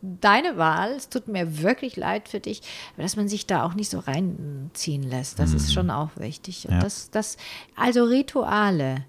[0.00, 2.62] deine Wahl, es tut mir wirklich leid für dich,
[2.94, 6.68] aber dass man sich da auch nicht so reinziehen lässt, das ist schon auch wichtig.
[6.68, 6.80] Und Ja.
[6.80, 7.36] das, das,
[7.74, 9.04] also Rituale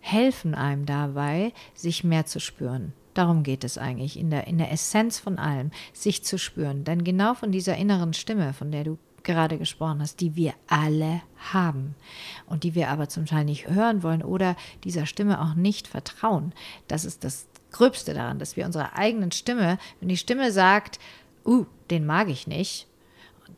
[0.00, 2.92] helfen einem dabei, sich mehr zu spüren.
[3.18, 6.84] Darum geht es eigentlich in der, in der Essenz von allem, sich zu spüren.
[6.84, 11.20] Denn genau von dieser inneren Stimme, von der du gerade gesprochen hast, die wir alle
[11.52, 11.96] haben
[12.46, 14.54] und die wir aber zum Teil nicht hören wollen oder
[14.84, 16.52] dieser Stimme auch nicht vertrauen.
[16.86, 21.00] Das ist das Gröbste daran, dass wir unserer eigenen Stimme, wenn die Stimme sagt,
[21.44, 22.86] uh, den mag ich nicht,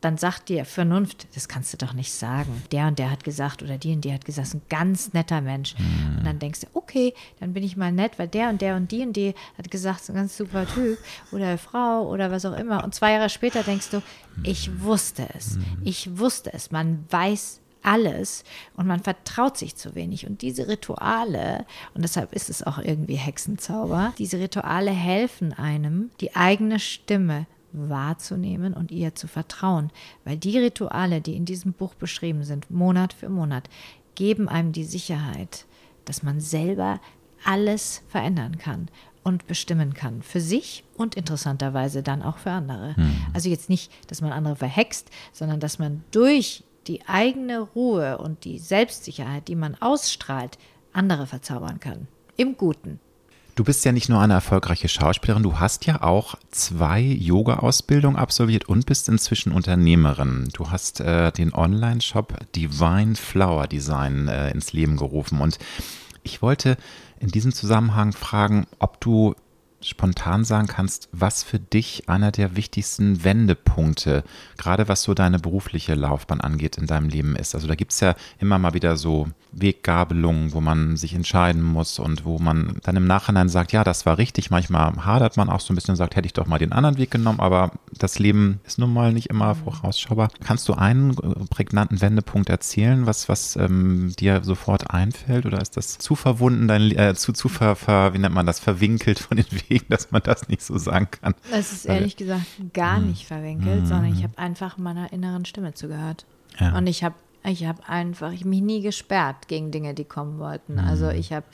[0.00, 2.62] dann sagt dir Vernunft, das kannst du doch nicht sagen.
[2.72, 5.40] Der und der hat gesagt oder die und die hat gesagt, ist ein ganz netter
[5.40, 5.74] Mensch.
[6.16, 8.90] Und dann denkst du, okay, dann bin ich mal nett, weil der und der und
[8.92, 10.98] die und die hat gesagt, ist ein ganz super Typ
[11.32, 12.82] oder Frau oder was auch immer.
[12.84, 14.02] Und zwei Jahre später denkst du,
[14.42, 15.58] ich wusste es.
[15.84, 16.70] Ich wusste es.
[16.70, 18.44] Man weiß alles
[18.76, 20.26] und man vertraut sich zu wenig.
[20.26, 26.36] Und diese Rituale, und deshalb ist es auch irgendwie Hexenzauber, diese Rituale helfen einem, die
[26.36, 29.90] eigene Stimme wahrzunehmen und ihr zu vertrauen.
[30.24, 33.68] Weil die Rituale, die in diesem Buch beschrieben sind, Monat für Monat,
[34.14, 35.66] geben einem die Sicherheit,
[36.04, 37.00] dass man selber
[37.44, 38.88] alles verändern kann
[39.22, 40.22] und bestimmen kann.
[40.22, 42.94] Für sich und interessanterweise dann auch für andere.
[43.32, 48.44] Also jetzt nicht, dass man andere verhext, sondern dass man durch die eigene Ruhe und
[48.44, 50.58] die Selbstsicherheit, die man ausstrahlt,
[50.92, 52.08] andere verzaubern kann.
[52.36, 52.98] Im Guten.
[53.60, 58.70] Du bist ja nicht nur eine erfolgreiche Schauspielerin, du hast ja auch zwei Yoga-Ausbildungen absolviert
[58.70, 60.48] und bist inzwischen Unternehmerin.
[60.54, 65.42] Du hast äh, den Online-Shop Divine Flower Design äh, ins Leben gerufen.
[65.42, 65.58] Und
[66.22, 66.78] ich wollte
[67.18, 69.34] in diesem Zusammenhang fragen, ob du
[69.82, 74.24] spontan sagen kannst, was für dich einer der wichtigsten Wendepunkte,
[74.58, 77.54] gerade was so deine berufliche Laufbahn angeht, in deinem Leben ist.
[77.54, 81.98] Also da gibt es ja immer mal wieder so Weggabelungen, wo man sich entscheiden muss
[81.98, 84.50] und wo man dann im Nachhinein sagt, ja, das war richtig.
[84.50, 86.98] Manchmal hadert man auch so ein bisschen und sagt, hätte ich doch mal den anderen
[86.98, 90.30] Weg genommen, aber das Leben ist nun mal nicht immer vorausschaubar.
[90.44, 95.46] Kannst du einen äh, prägnanten Wendepunkt erzählen, was, was ähm, dir sofort einfällt?
[95.46, 98.60] Oder ist das zu verwunden, dein, äh, zu, zu ver, ver, wie nennt man das,
[98.60, 101.34] verwinkelt von den Wegen, dass man das nicht so sagen kann?
[101.52, 105.74] Es ist Weil- ehrlich gesagt gar nicht verwinkelt, sondern ich habe einfach meiner inneren Stimme
[105.74, 106.26] zugehört.
[106.58, 106.76] Ja.
[106.76, 107.14] Und ich habe
[107.44, 110.78] ich hab einfach, ich mich nie gesperrt gegen Dinge, die kommen wollten.
[110.78, 111.46] Also ich habe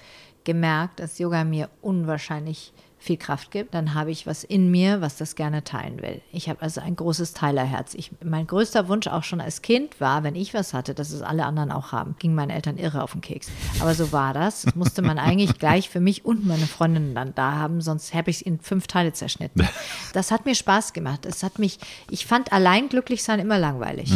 [0.42, 5.16] gemerkt, dass Yoga mir unwahrscheinlich viel Kraft gibt, dann habe ich was in mir, was
[5.16, 6.22] das gerne teilen will.
[6.32, 7.94] Ich habe also ein großes Teilerherz.
[7.94, 11.22] Ich, mein größter Wunsch auch schon als Kind war, wenn ich was hatte, dass es
[11.22, 12.16] alle anderen auch haben.
[12.18, 13.48] Ging meinen Eltern irre auf den Keks.
[13.80, 14.62] Aber so war das.
[14.62, 18.30] Das musste man eigentlich gleich für mich und meine Freundinnen dann da haben, sonst habe
[18.30, 19.66] ich es in fünf Teile zerschnitten.
[20.12, 21.26] Das hat mir Spaß gemacht.
[21.26, 21.78] Es hat mich,
[22.10, 24.10] ich fand allein glücklich sein immer langweilig.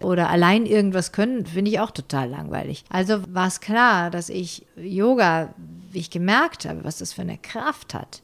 [0.00, 2.84] Oder allein irgendwas können, finde ich auch total langweilig.
[2.88, 5.54] Also war es klar, dass ich Yoga,
[5.94, 8.23] wie ich gemerkt habe, was das für eine Kraft hat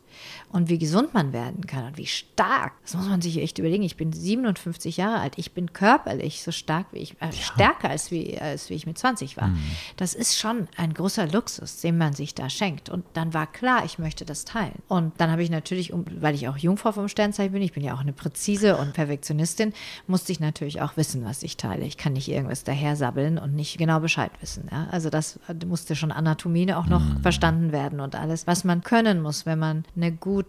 [0.53, 2.72] und wie gesund man werden kann und wie stark.
[2.82, 3.82] Das muss man sich echt überlegen.
[3.84, 5.34] Ich bin 57 Jahre alt.
[5.36, 8.98] Ich bin körperlich so stark wie ich, äh, stärker als wie, als wie ich mit
[8.98, 9.51] 20 war.
[9.96, 12.88] Das ist schon ein großer Luxus, den man sich da schenkt.
[12.88, 14.82] Und dann war klar, ich möchte das teilen.
[14.88, 17.94] Und dann habe ich natürlich, weil ich auch Jungfrau vom Sternzeichen bin, ich bin ja
[17.94, 19.72] auch eine Präzise und Perfektionistin,
[20.07, 21.84] musste ich natürlich auch wissen, was ich teile.
[21.84, 24.68] Ich kann nicht irgendwas dahersabbeln und nicht genau Bescheid wissen.
[24.70, 24.88] Ja?
[24.90, 29.46] Also das musste schon Anatomie auch noch verstanden werden und alles, was man können muss,
[29.46, 30.39] wenn man eine gute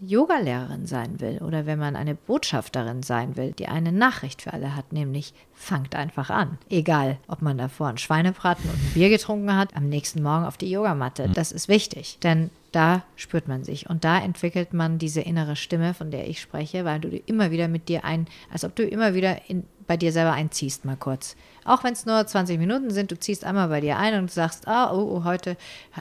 [0.00, 4.76] Yogalehrerin sein will oder wenn man eine Botschafterin sein will, die eine Nachricht für alle
[4.76, 6.58] hat, nämlich fangt einfach an.
[6.70, 10.56] Egal, ob man davor einen Schweinebraten und ein Bier getrunken hat, am nächsten Morgen auf
[10.56, 11.28] die Yogamatte.
[11.34, 15.94] Das ist wichtig, denn da spürt man sich und da entwickelt man diese innere Stimme,
[15.94, 19.14] von der ich spreche, weil du immer wieder mit dir ein, als ob du immer
[19.14, 21.34] wieder in, bei dir selber einziehst, mal kurz.
[21.68, 24.66] Auch wenn es nur 20 Minuten sind, du ziehst einmal bei dir ein und sagst,
[24.66, 25.56] ah, oh, oh heute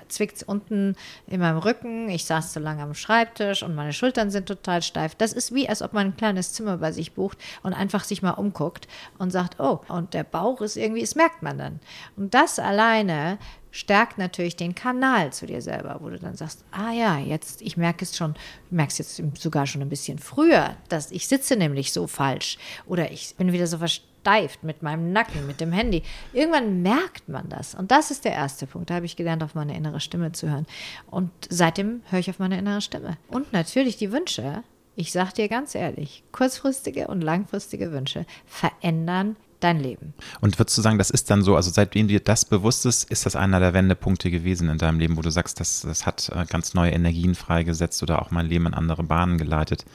[0.08, 0.96] zwickt es unten
[1.28, 5.16] in meinem Rücken, ich saß zu lange am Schreibtisch und meine Schultern sind total steif.
[5.16, 8.22] Das ist wie, als ob man ein kleines Zimmer bei sich bucht und einfach sich
[8.22, 8.88] mal umguckt
[9.18, 11.80] und sagt, oh, und der Bauch ist irgendwie, das merkt man dann.
[12.16, 13.38] Und das alleine
[13.72, 17.78] stärkt natürlich den Kanal zu dir selber, wo du dann sagst, ah ja, jetzt, ich
[17.78, 21.56] merke es schon, ich merke es jetzt sogar schon ein bisschen früher, dass ich sitze
[21.56, 23.80] nämlich so falsch oder ich bin wieder so
[24.28, 26.04] versteift mit meinem Nacken, mit dem Handy.
[26.34, 27.76] Irgendwann merkt man das.
[27.76, 28.90] Und das ist der erste Punkt.
[28.90, 30.66] Da habe ich gelernt, auf meine innere Stimme zu hören.
[31.10, 33.18] Und seitdem höre ich auf meine innere Stimme.
[33.30, 34.64] Und natürlich die Wünsche,
[34.96, 40.14] ich sag dir ganz ehrlich, kurzfristige und langfristige Wünsche verändern dein Leben.
[40.42, 43.26] Und würdest du sagen, das ist dann so, also seitdem dir das bewusst ist, ist
[43.26, 46.46] das einer der Wendepunkte gewesen in deinem Leben, wo du sagst, das, das hat äh,
[46.46, 49.86] ganz neue Energien freigesetzt oder auch mein Leben in andere Bahnen geleitet?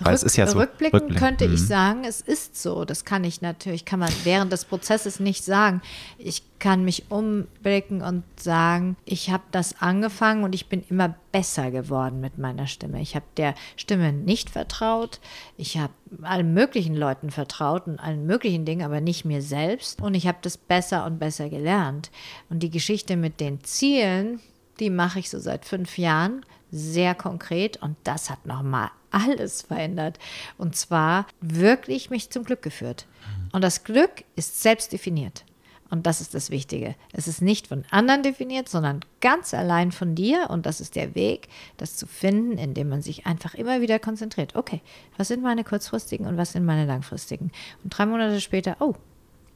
[0.00, 0.58] Weil Rück, es ist ja so.
[0.58, 1.26] Rückblickend rückblicken.
[1.26, 1.54] könnte mhm.
[1.54, 2.84] ich sagen, es ist so.
[2.84, 5.82] Das kann ich natürlich, kann man während des Prozesses nicht sagen.
[6.18, 11.70] Ich kann mich umblicken und sagen, ich habe das angefangen und ich bin immer besser
[11.70, 13.00] geworden mit meiner Stimme.
[13.00, 15.20] Ich habe der Stimme nicht vertraut.
[15.56, 15.92] Ich habe
[16.22, 20.00] allen möglichen Leuten vertraut und allen möglichen Dingen, aber nicht mir selbst.
[20.00, 22.10] Und ich habe das besser und besser gelernt.
[22.48, 24.40] Und die Geschichte mit den Zielen,
[24.78, 30.18] die mache ich so seit fünf Jahren sehr konkret und das hat nochmal alles verändert.
[30.56, 33.06] Und zwar wirklich mich zum Glück geführt.
[33.52, 35.44] Und das Glück ist selbst definiert.
[35.90, 36.94] Und das ist das Wichtige.
[37.12, 40.48] Es ist nicht von anderen definiert, sondern ganz allein von dir.
[40.48, 44.54] Und das ist der Weg, das zu finden, indem man sich einfach immer wieder konzentriert.
[44.54, 44.80] Okay,
[45.16, 47.50] was sind meine kurzfristigen und was sind meine langfristigen?
[47.82, 48.94] Und drei Monate später, oh,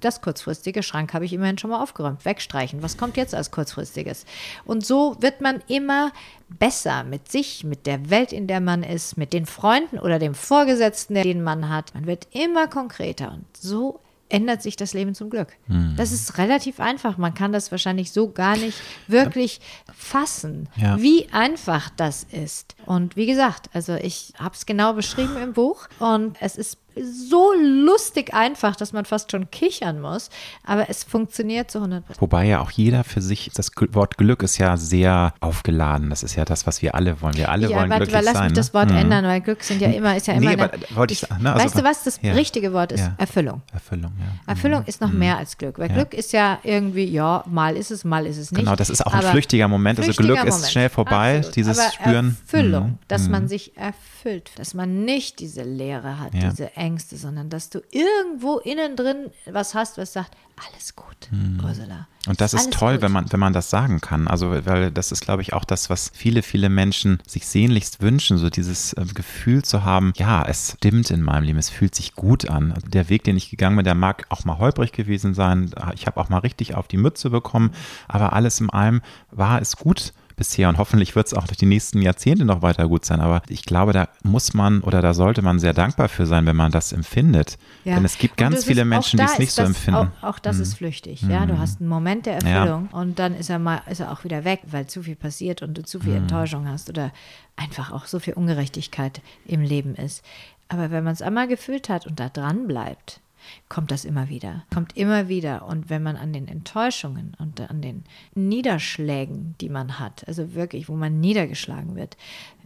[0.05, 2.24] das kurzfristige Schrank habe ich immerhin schon mal aufgeräumt.
[2.24, 2.82] Wegstreichen.
[2.82, 4.26] Was kommt jetzt als kurzfristiges?
[4.64, 6.12] Und so wird man immer
[6.51, 10.35] besser mit sich, mit der Welt, in der man ist, mit den Freunden oder dem
[10.35, 11.95] Vorgesetzten, den man hat.
[11.95, 14.01] Man wird immer konkreter und so
[14.35, 15.57] ändert sich das Leben zum Glück.
[15.68, 15.95] Hm.
[15.97, 17.18] Das ist relativ einfach.
[17.18, 18.76] Man kann das wahrscheinlich so gar nicht
[19.07, 19.61] wirklich
[19.95, 21.01] fassen, ja.
[21.01, 22.74] wie einfach das ist.
[22.85, 27.53] Und wie gesagt, also ich habe es genau beschrieben im Buch und es ist so
[27.53, 30.30] lustig einfach, dass man fast schon kichern muss,
[30.64, 32.22] aber es funktioniert zu 100 Prozent.
[32.22, 36.11] Wobei ja auch jeder für sich, das Wort Glück ist ja sehr aufgeladen.
[36.11, 37.36] Das ist ja das, was wir alle wollen.
[37.36, 38.34] Wir alle ja, wollen warte, glücklich lass sein.
[38.34, 38.57] Lass mich ne?
[38.57, 38.97] das Wort mhm.
[38.97, 40.55] ändern, weil Glück sind ja immer, ist ja immer.
[40.55, 42.32] Nee, eine, wollte ich, ne, also, weißt du was, das ja.
[42.32, 43.14] richtige Wort ist ja.
[43.18, 43.62] Erfüllung.
[43.72, 44.53] Erfüllung, ja.
[44.53, 44.88] Erfüllung mhm.
[44.88, 45.18] ist noch mhm.
[45.18, 48.53] mehr als Glück, weil Glück ist ja irgendwie, ja, mal ist es, mal ist es
[48.53, 48.61] nicht.
[48.61, 49.99] Genau, das ist auch ein flüchtiger Moment.
[49.99, 50.64] Also flüchtiger also Glück Moment.
[50.64, 51.57] ist schnell vorbei, Absolut.
[51.57, 52.36] dieses aber Spüren.
[52.42, 52.99] Erfüllung, mhm.
[53.09, 53.49] dass man mhm.
[53.49, 58.95] sich erfüllt, dass man nicht diese Leere hat, diese Ängste, sondern dass du irgendwo innen
[58.95, 60.37] drin was hast, was sagt,
[60.68, 61.61] alles gut, hm.
[61.64, 62.07] Ursula.
[62.26, 64.28] Und das ist toll, wenn man, wenn man das sagen kann.
[64.28, 68.39] Also, weil das ist, glaube ich, auch das, was viele, viele Menschen sich sehnlichst wünschen,
[68.39, 72.14] so dieses äh, Gefühl zu haben, ja, es stimmt in meinem Leben, es fühlt sich
[72.14, 72.74] gut an.
[72.87, 75.70] Der Weg, den ich gegangen bin, der mag auch mal holprig gewesen sein.
[75.95, 77.72] Ich habe auch mal richtig auf die Mütze bekommen,
[78.09, 81.66] aber alles in allem war es gut bisher und hoffentlich wird es auch durch die
[81.66, 83.20] nächsten Jahrzehnte noch weiter gut sein.
[83.20, 86.57] Aber ich glaube, da muss man oder da sollte man sehr dankbar für sein, wenn
[86.57, 87.59] man das empfindet.
[87.85, 87.97] Ja.
[87.97, 90.11] Denn es gibt ganz viele Menschen, die es nicht so empfinden.
[90.20, 90.62] Auch, auch das mhm.
[90.62, 91.22] ist flüchtig.
[91.22, 91.59] Ja, du mhm.
[91.59, 92.99] hast einen Moment der Erfüllung ja.
[92.99, 95.74] und dann ist er mal ist er auch wieder weg, weil zu viel passiert und
[95.76, 96.22] du zu viel mhm.
[96.22, 97.12] Enttäuschung hast oder
[97.57, 100.24] einfach auch so viel Ungerechtigkeit im Leben ist.
[100.68, 103.20] Aber wenn man es einmal gefühlt hat und da dran bleibt,
[103.68, 104.64] kommt das immer wieder.
[104.72, 105.66] Kommt immer wieder.
[105.66, 110.88] Und wenn man an den Enttäuschungen und an den Niederschlägen, die man hat, also wirklich,
[110.88, 112.16] wo man niedergeschlagen wird,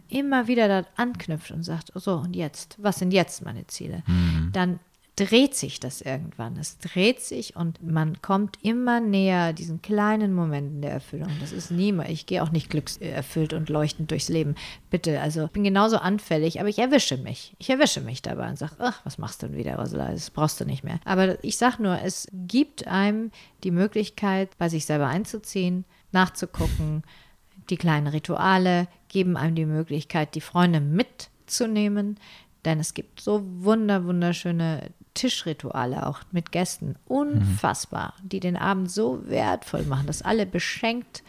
[0.09, 4.03] immer wieder da anknüpft und sagt, so und jetzt, was sind jetzt meine Ziele?
[4.07, 4.49] Mhm.
[4.53, 4.79] Dann
[5.19, 6.55] dreht sich das irgendwann.
[6.55, 11.29] Es dreht sich und man kommt immer näher diesen kleinen Momenten der Erfüllung.
[11.41, 12.09] Das ist niemand.
[12.09, 14.55] Ich gehe auch nicht glückserfüllt und leuchtend durchs Leben.
[14.89, 17.53] Bitte, also ich bin genauso anfällig, aber ich erwische mich.
[17.59, 20.09] Ich erwische mich dabei und sage, ach, was machst du denn wieder, Ursula?
[20.11, 20.99] Das brauchst du nicht mehr.
[21.03, 23.31] Aber ich sage nur, es gibt einem
[23.65, 27.03] die Möglichkeit, bei sich selber einzuziehen, nachzugucken.
[27.69, 32.17] Die kleinen Rituale geben einem die Möglichkeit, die Freunde mitzunehmen,
[32.65, 36.95] denn es gibt so wunder, wunderschöne Tischrituale auch mit Gästen.
[37.05, 38.29] Unfassbar, mhm.
[38.29, 41.23] die den Abend so wertvoll machen, dass alle beschenkt,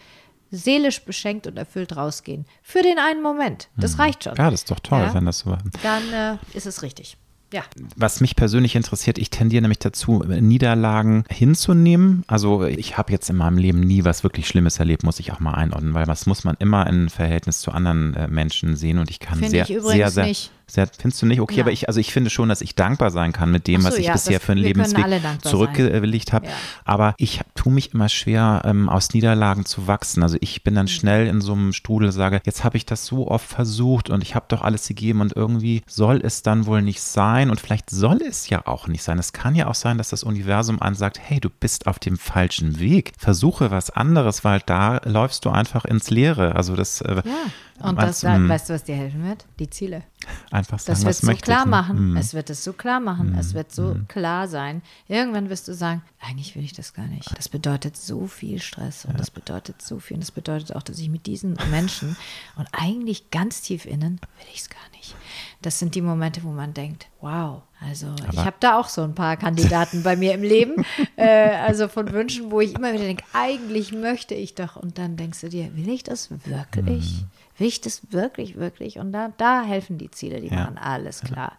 [0.52, 2.46] seelisch beschenkt und erfüllt rausgehen.
[2.62, 3.68] Für den einen Moment.
[3.76, 4.02] Das mhm.
[4.02, 4.36] reicht schon.
[4.36, 5.14] Ja, das ist doch toll, ja?
[5.14, 5.58] wenn das so war.
[5.82, 7.16] Dann äh, ist es richtig.
[7.52, 7.62] Ja.
[7.96, 12.22] Was mich persönlich interessiert, ich tendiere nämlich dazu, Niederlagen hinzunehmen.
[12.28, 15.40] Also ich habe jetzt in meinem Leben nie was wirklich Schlimmes erlebt, muss ich auch
[15.40, 19.10] mal einordnen, weil das muss man immer in Verhältnis zu anderen äh, Menschen sehen und
[19.10, 20.52] ich kann Find sehr, ich sehr, sehr, nicht.
[20.70, 21.40] Sehr, findest du nicht?
[21.40, 21.64] Okay, ja.
[21.64, 23.98] aber ich, also ich finde schon, dass ich dankbar sein kann mit dem, so, was
[23.98, 25.04] ich ja, bisher das, für einen Lebensweg
[25.42, 26.46] zurückgelegt habe.
[26.46, 26.52] Ja.
[26.84, 30.22] Aber ich tue mich immer schwer, ähm, aus Niederlagen zu wachsen.
[30.22, 30.90] Also ich bin dann mhm.
[30.90, 34.34] schnell in so einem Strudel, sage, jetzt habe ich das so oft versucht und ich
[34.34, 38.20] habe doch alles gegeben und irgendwie soll es dann wohl nicht sein und vielleicht soll
[38.22, 39.18] es ja auch nicht sein.
[39.18, 42.78] Es kann ja auch sein, dass das Universum ansagt, hey, du bist auf dem falschen
[42.78, 43.12] Weg.
[43.18, 46.54] Versuche was anderes, weil da läufst du einfach ins Leere.
[46.54, 47.88] Also das äh, ja.
[47.88, 48.48] Und das, hm.
[48.48, 49.46] weißt du, was dir helfen wird?
[49.58, 50.02] Die Ziele.
[50.50, 52.12] Einfach sagen, das wird so klar machen.
[52.12, 52.16] Mm.
[52.16, 53.32] Es wird es so klar machen.
[53.32, 53.38] Mm.
[53.38, 54.08] Es wird so mm.
[54.08, 54.82] klar sein.
[55.08, 57.36] Irgendwann wirst du sagen, eigentlich will ich das gar nicht.
[57.38, 59.18] Das bedeutet so viel Stress und ja.
[59.18, 60.16] das bedeutet so viel.
[60.16, 62.16] Und das bedeutet auch, dass ich mit diesen Menschen
[62.56, 65.14] und eigentlich ganz tief innen will ich es gar nicht.
[65.62, 69.02] Das sind die Momente, wo man denkt, wow, also Aber ich habe da auch so
[69.02, 70.84] ein paar Kandidaten bei mir im Leben,
[71.16, 74.76] äh, also von Wünschen, wo ich immer wieder denke, eigentlich möchte ich doch.
[74.76, 76.86] Und dann denkst du dir, will ich das wirklich?
[76.86, 77.28] Will
[77.68, 78.98] ich das wirklich, wirklich?
[78.98, 80.56] Und da, da helfen die Ziele, die Ja.
[80.56, 81.52] machen alles klar.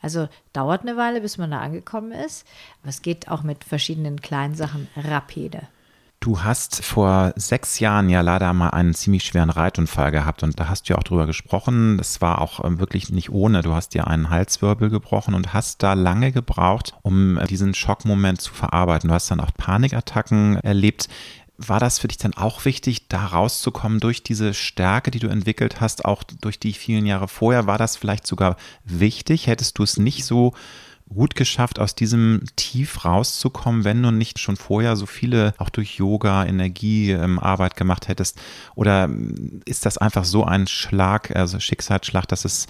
[0.00, 2.46] Also dauert eine Weile, bis man da angekommen ist.
[2.82, 5.62] Aber es geht auch mit verschiedenen kleinen Sachen rapide.
[6.18, 10.68] Du hast vor sechs Jahren ja leider mal einen ziemlich schweren Reitunfall gehabt und da
[10.68, 11.98] hast du ja auch drüber gesprochen.
[11.98, 13.62] Das war auch ähm, wirklich nicht ohne.
[13.62, 18.40] Du hast dir einen Halswirbel gebrochen und hast da lange gebraucht, um äh, diesen Schockmoment
[18.40, 19.08] zu verarbeiten.
[19.08, 21.08] Du hast dann auch Panikattacken erlebt.
[21.66, 25.80] War das für dich dann auch wichtig, da rauszukommen durch diese Stärke, die du entwickelt
[25.80, 27.66] hast, auch durch die vielen Jahre vorher?
[27.66, 29.46] War das vielleicht sogar wichtig?
[29.46, 30.54] Hättest du es nicht so
[31.08, 35.96] gut geschafft, aus diesem Tief rauszukommen, wenn du nicht schon vorher so viele, auch durch
[35.98, 38.40] Yoga, Energie, ähm, Arbeit gemacht hättest?
[38.74, 42.66] Oder ähm, ist das einfach so ein Schlag, also Schicksalsschlag, dass es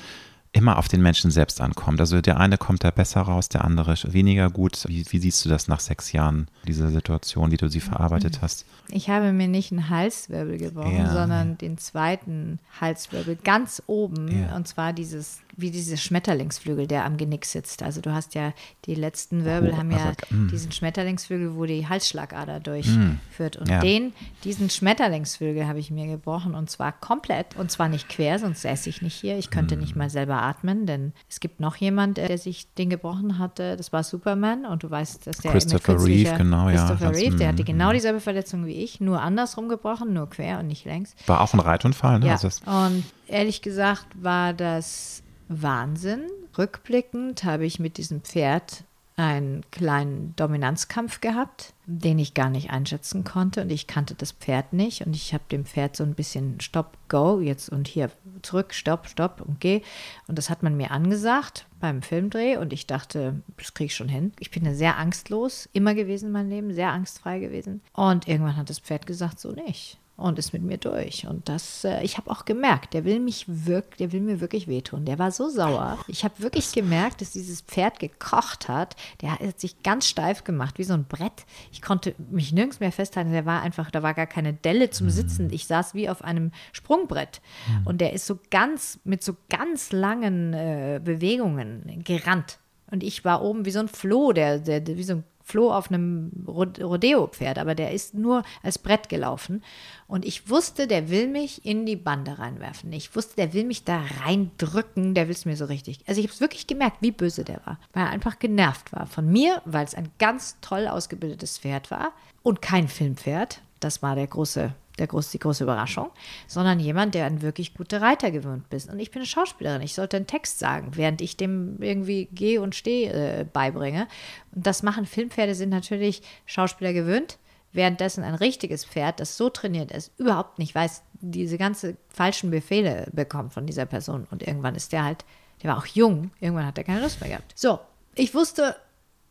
[0.52, 2.00] immer auf den Menschen selbst ankommt?
[2.00, 4.84] Also der eine kommt da besser raus, der andere weniger gut.
[4.86, 8.66] Wie, wie siehst du das nach sechs Jahren, diese Situation, wie du sie verarbeitet hast?
[8.88, 14.42] Ich habe mir nicht einen Halswirbel gebrochen, Ja, sondern den zweiten Halswirbel ganz oben.
[14.42, 14.54] Ja.
[14.54, 17.82] Und zwar dieses, wie dieses Schmetterlingsflügel, der am Genick sitzt.
[17.82, 18.52] Also du hast ja,
[18.86, 20.48] die letzten Wirbel Oh, haben ja also, mm.
[20.48, 23.56] diesen Schmetterlingsflügel, wo die Halsschlagader durchführt.
[23.56, 23.80] Und Ja.
[23.80, 24.12] den,
[24.44, 27.56] diesen Schmetterlingsflügel habe ich mir gebrochen und zwar komplett.
[27.56, 29.36] Und zwar nicht quer, sonst säße ich nicht hier.
[29.38, 29.80] Ich könnte Mm.
[29.80, 33.76] nicht mal selber atmen, denn es gibt noch jemand, der sich den gebrochen hatte.
[33.76, 34.64] Das war Superman.
[34.64, 36.76] Und du weißt, dass der Christopher Reeve, genau, ja.
[36.86, 40.28] Christopher Das- Reeve, der hatte mm, genau dieselbe Verletzung wie ich, nur andersrum gebrochen, nur
[40.30, 41.14] quer und nicht längs.
[41.26, 42.26] War auch ein Reitunfall, ne?
[42.26, 45.21] Ja, Also und ehrlich gesagt war das
[45.60, 46.26] Wahnsinn.
[46.56, 48.84] Rückblickend habe ich mit diesem Pferd
[49.16, 53.62] einen kleinen Dominanzkampf gehabt, den ich gar nicht einschätzen konnte.
[53.62, 55.06] Und ich kannte das Pferd nicht.
[55.06, 59.08] Und ich habe dem Pferd so ein bisschen Stopp, Go, jetzt und hier zurück, Stopp,
[59.08, 59.82] Stopp und geh.
[60.28, 62.56] Und das hat man mir angesagt beim Filmdreh.
[62.56, 64.32] Und ich dachte, das kriege ich schon hin.
[64.38, 67.82] Ich bin ja sehr angstlos, immer gewesen in meinem Leben, sehr angstfrei gewesen.
[67.92, 71.26] Und irgendwann hat das Pferd gesagt, so nicht und ist mit mir durch.
[71.26, 74.68] Und das, äh, ich habe auch gemerkt, der will mich wirklich, der will mir wirklich
[74.68, 75.04] wehtun.
[75.04, 75.98] Der war so sauer.
[76.06, 78.94] Ich habe wirklich gemerkt, dass dieses Pferd gekocht hat.
[79.20, 81.44] Der hat sich ganz steif gemacht, wie so ein Brett.
[81.72, 83.32] Ich konnte mich nirgends mehr festhalten.
[83.32, 85.52] Der war einfach, da war gar keine Delle zum Sitzen.
[85.52, 87.40] Ich saß wie auf einem Sprungbrett.
[87.84, 92.58] Und der ist so ganz, mit so ganz langen äh, Bewegungen gerannt.
[92.90, 95.70] Und ich war oben wie so ein Floh, der, der, der wie so ein Floh
[95.70, 99.62] auf einem Rod- Rodeo-Pferd, aber der ist nur als Brett gelaufen.
[100.08, 102.90] Und ich wusste, der will mich in die Bande reinwerfen.
[102.94, 106.00] Ich wusste, der will mich da reindrücken, der will es mir so richtig.
[106.06, 109.06] Also ich habe es wirklich gemerkt, wie böse der war, weil er einfach genervt war
[109.06, 113.60] von mir, weil es ein ganz toll ausgebildetes Pferd war und kein Filmpferd.
[113.78, 116.10] Das war der große der groß, die große Überraschung,
[116.46, 118.90] sondern jemand, der ein wirklich guter Reiter gewöhnt ist.
[118.90, 122.58] Und ich bin eine Schauspielerin, ich sollte einen Text sagen, während ich dem irgendwie Geh-
[122.58, 124.06] und Steh äh, beibringe.
[124.54, 127.38] Und das machen Filmpferde, sind natürlich Schauspieler gewöhnt,
[127.72, 133.08] währenddessen ein richtiges Pferd, das so trainiert ist, überhaupt nicht weiß, diese ganze falschen Befehle
[133.12, 134.26] bekommt von dieser Person.
[134.30, 135.24] Und irgendwann ist der halt,
[135.62, 137.52] der war auch jung, irgendwann hat er keine Lust mehr gehabt.
[137.54, 137.78] So,
[138.14, 138.76] ich wusste,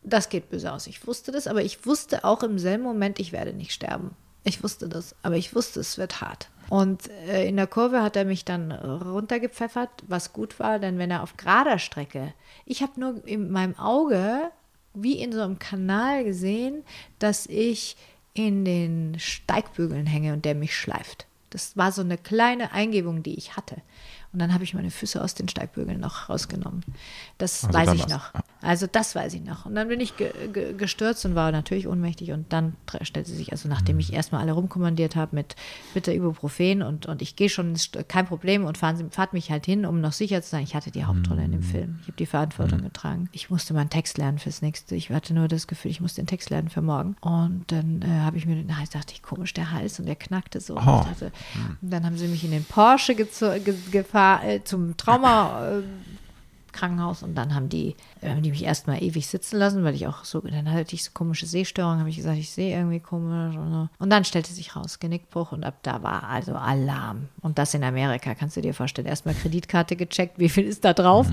[0.02, 0.86] das geht böse aus.
[0.86, 4.16] Ich wusste das, aber ich wusste auch im selben Moment, ich werde nicht sterben.
[4.44, 6.48] Ich wusste das, aber ich wusste, es wird hart.
[6.68, 11.10] Und äh, in der Kurve hat er mich dann runtergepfeffert, was gut war, denn wenn
[11.10, 12.34] er auf gerader Strecke,
[12.64, 14.50] ich habe nur in meinem Auge,
[14.94, 16.82] wie in so einem Kanal gesehen,
[17.18, 17.96] dass ich
[18.34, 21.26] in den Steigbügeln hänge und der mich schleift.
[21.50, 23.76] Das war so eine kleine Eingebung, die ich hatte.
[24.32, 26.82] Und dann habe ich meine Füße aus den Steigbügeln noch rausgenommen.
[27.38, 28.30] Das Also weiß ich noch.
[28.62, 29.66] Also das weiß ich noch.
[29.66, 32.32] Und dann bin ich ge ge gestürzt und war natürlich ohnmächtig.
[32.32, 35.54] Und dann stellte sich, also nachdem ich erstmal alle rumkommandiert habe mit
[35.92, 37.74] bitte Ibuprofen und, und ich gehe schon,
[38.08, 40.62] kein Problem und fahren Sie, fahrt mich halt hin, um noch sicher zu sein.
[40.62, 41.98] Ich hatte die Hauptrolle in dem Film.
[42.02, 43.28] Ich habe die Verantwortung getragen.
[43.32, 44.94] Ich musste meinen Text lernen fürs nächste.
[44.94, 47.16] Ich hatte nur das Gefühl, ich muss den Text lernen für morgen.
[47.20, 50.16] Und dann äh, habe ich mir, den Hals, dachte ich, komisch, der Hals und der
[50.16, 50.76] knackte so.
[50.76, 51.00] Und Oh.
[51.02, 51.32] ich dachte,
[51.82, 53.58] und dann haben sie mich in den Porsche gezo-
[54.22, 55.78] gefahr, äh, zum Trauma.
[55.78, 55.82] Äh,
[56.72, 60.06] Krankenhaus und dann haben die, äh, haben die mich erstmal ewig sitzen lassen, weil ich
[60.06, 63.56] auch so, dann hatte ich so komische Sehstörungen, habe ich gesagt, ich sehe irgendwie komisch
[63.56, 63.88] und so.
[63.98, 67.28] Und dann stellte sich raus, Genickbruch und ab da war also Alarm.
[67.40, 69.06] Und das in Amerika, kannst du dir vorstellen.
[69.06, 71.26] Erstmal Kreditkarte gecheckt, wie viel ist da drauf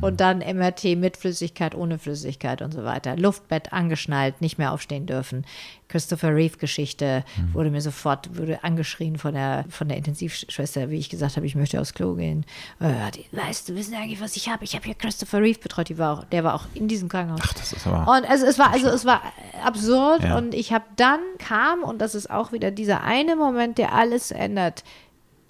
[0.00, 3.16] und dann MRT mit Flüssigkeit, ohne Flüssigkeit und so weiter.
[3.16, 5.44] Luftbett angeschnallt, nicht mehr aufstehen dürfen.
[5.88, 11.36] Christopher Reeve-Geschichte wurde mir sofort, wurde angeschrien von der, von der Intensivschwester, wie ich gesagt
[11.36, 12.44] habe, ich möchte aufs Klo gehen.
[12.80, 14.64] Äh, weißt du, wissen eigentlich, was ich habe?
[14.64, 17.40] Ich habe hier Christopher Reeve betreut, die war auch, der war auch in diesem Krankenhaus.
[17.44, 18.00] ach, das ist aber.
[18.10, 19.20] Und also es war, also es war
[19.64, 20.36] absurd Ja.
[20.38, 24.30] und ich habe dann kam, und das ist auch wieder dieser eine Moment, der alles
[24.30, 24.84] ändert.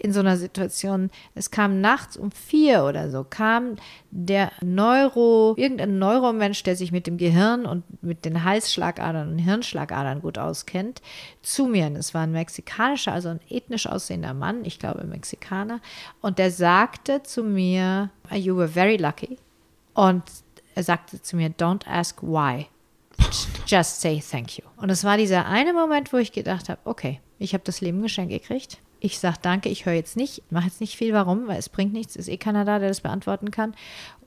[0.05, 3.77] In so einer Situation, es kam nachts um vier oder so, kam
[4.11, 10.21] der Neuro, irgendein Neuromensch, der sich mit dem Gehirn und mit den Halsschlagadern und Hirnschlagadern
[10.21, 11.01] gut auskennt,
[11.41, 11.87] zu mir.
[11.87, 15.81] Und es war ein mexikanischer, also ein ethnisch aussehender Mann, ich glaube Mexikaner,
[16.21, 19.39] und der sagte zu mir, you were very lucky.
[19.95, 20.23] Und
[20.75, 22.67] er sagte zu mir, don't ask why.
[23.67, 24.65] Just say thank you.
[24.77, 28.03] Und es war dieser eine Moment, wo ich gedacht habe, okay, ich habe das Leben
[28.03, 28.79] geschenkt gekriegt.
[29.05, 31.93] Ich sage danke, ich höre jetzt nicht, mache jetzt nicht viel, warum, weil es bringt
[31.93, 33.75] nichts, ist eh keiner da, der das beantworten kann.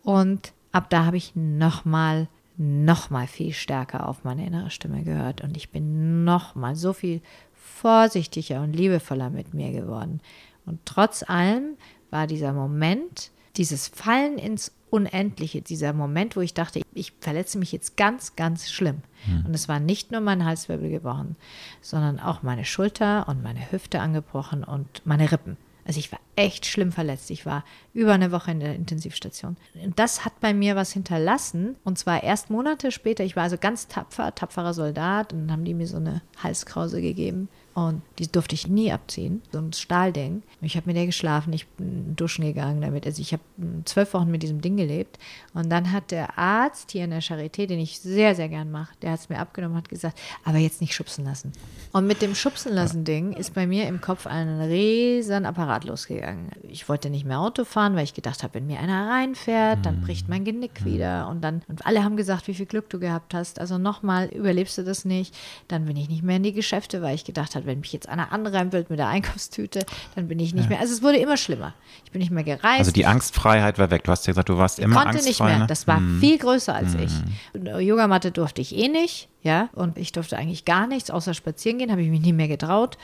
[0.04, 5.42] Und ab da habe ich nochmal, nochmal viel stärker auf meine innere Stimme gehört.
[5.42, 7.22] Und ich bin nochmal so viel
[7.56, 10.22] vorsichtiger und liebevoller mit mir geworden.
[10.68, 11.76] Und trotz allem
[12.12, 17.72] war dieser Moment, dieses Fallen ins Unendliche, dieser Moment, wo ich dachte, ich verletze mich
[17.72, 19.02] jetzt ganz, ganz schlimm.
[19.26, 19.46] Hm.
[19.48, 21.36] Und es war nicht nur mein Halswirbel gebrochen,
[21.82, 25.58] sondern auch meine Schulter und meine Hüfte angebrochen und meine Rippen.
[25.88, 27.32] Also ich war echt schlimm verletzt.
[27.32, 27.64] Ich war
[27.94, 29.56] über eine Woche in der Intensivstation.
[29.82, 31.78] Und das hat bei mir was hinterlassen.
[31.86, 33.24] Und zwar erst Monate später.
[33.24, 35.32] Ich war also ganz tapfer, tapferer Soldat.
[35.32, 37.48] Und dann haben die mir so eine Halskrause gegeben.
[37.78, 40.42] Und die durfte ich nie abziehen, so ein Stahlding.
[40.62, 43.06] Ich habe mit der geschlafen, ich bin duschen gegangen damit.
[43.06, 43.44] Also ich habe
[43.86, 45.20] zwölf Wochen mit diesem Ding gelebt.
[45.54, 48.96] Und dann hat der Arzt hier in der Charité, den ich sehr, sehr gern mache,
[49.04, 51.52] der hat es mir abgenommen, hat gesagt, aber jetzt nicht schubsen lassen.
[51.92, 56.50] Und mit dem Schubsen lassen Ding ist bei mir im Kopf ein riesen Apparat losgegangen.
[56.68, 60.02] Ich wollte nicht mehr Auto fahren, weil ich gedacht habe, wenn mir einer reinfährt, dann
[60.02, 61.28] bricht mein Genick wieder.
[61.28, 63.60] Und dann, und alle haben gesagt, wie viel Glück du gehabt hast.
[63.60, 65.36] Also nochmal, überlebst du das nicht.
[65.68, 68.10] Dann bin ich nicht mehr in die Geschäfte, weil ich gedacht habe, wenn mich jetzt
[68.10, 70.70] einer anreiben will mit der Einkaufstüte, dann bin ich nicht ja.
[70.70, 70.80] mehr.
[70.80, 71.74] Also es wurde immer schlimmer.
[72.06, 72.80] Ich bin nicht mehr gereist.
[72.80, 74.04] Also die Angstfreiheit war weg.
[74.06, 75.46] Du hast ja gesagt, du warst immer konnte angstfrei.
[75.46, 75.68] nicht mehr.
[75.68, 76.20] Das war hm.
[76.20, 77.00] viel größer als hm.
[77.02, 77.86] ich.
[77.86, 79.30] Yogamatte durfte ich eh nicht.
[79.44, 82.50] Ja, und ich durfte eigentlich gar nichts, außer spazieren gehen, habe ich mich nie mehr
[82.50, 82.98] getraut.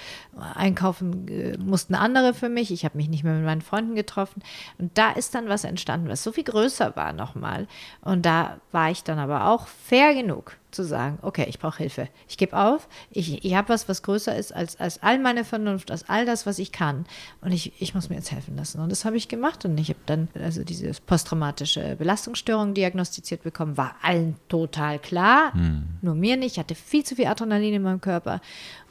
[0.56, 2.72] Einkaufen äh, mussten andere für mich.
[2.72, 4.44] Ich habe mich nicht mehr mit meinen Freunden getroffen.
[4.78, 7.68] Und da ist dann was entstanden, was so viel größer war nochmal.
[8.02, 12.10] Und da war ich dann aber auch fair genug zu sagen, okay, ich brauche Hilfe.
[12.28, 15.92] Ich gebe auf, ich, ich habe was, was größer ist als, als all meine Vernunft,
[15.92, 17.06] als all das, was ich kann.
[17.42, 18.82] Und ich, ich muss mir jetzt helfen lassen.
[18.82, 19.66] Und das habe ich gemacht.
[19.66, 23.78] Und ich habe dann also diese posttraumatische Belastungsstörung diagnostiziert bekommen.
[23.78, 25.84] War allen total klar, hm.
[26.02, 26.54] nur mir nicht.
[26.54, 28.42] Ich hatte viel zu viel Adrenalin in meinem Körper.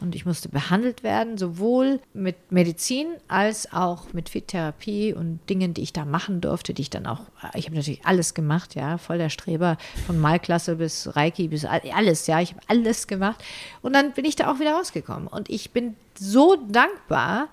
[0.01, 5.83] Und ich musste behandelt werden, sowohl mit Medizin als auch mit Fit-Therapie und Dingen, die
[5.83, 7.21] ich da machen durfte, die ich dann auch,
[7.55, 9.77] ich habe natürlich alles gemacht, ja, voll der Streber,
[10.07, 13.43] von Malklasse bis Reiki bis alles, ja, ich habe alles gemacht.
[13.81, 15.27] Und dann bin ich da auch wieder rausgekommen.
[15.27, 17.49] Und ich bin so dankbar,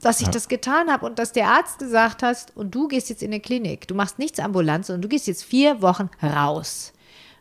[0.00, 0.32] dass ich ja.
[0.32, 3.40] das getan habe und dass der Arzt gesagt hat, und du gehst jetzt in eine
[3.40, 6.92] Klinik, du machst nichts ambulant, sondern du gehst jetzt vier Wochen raus.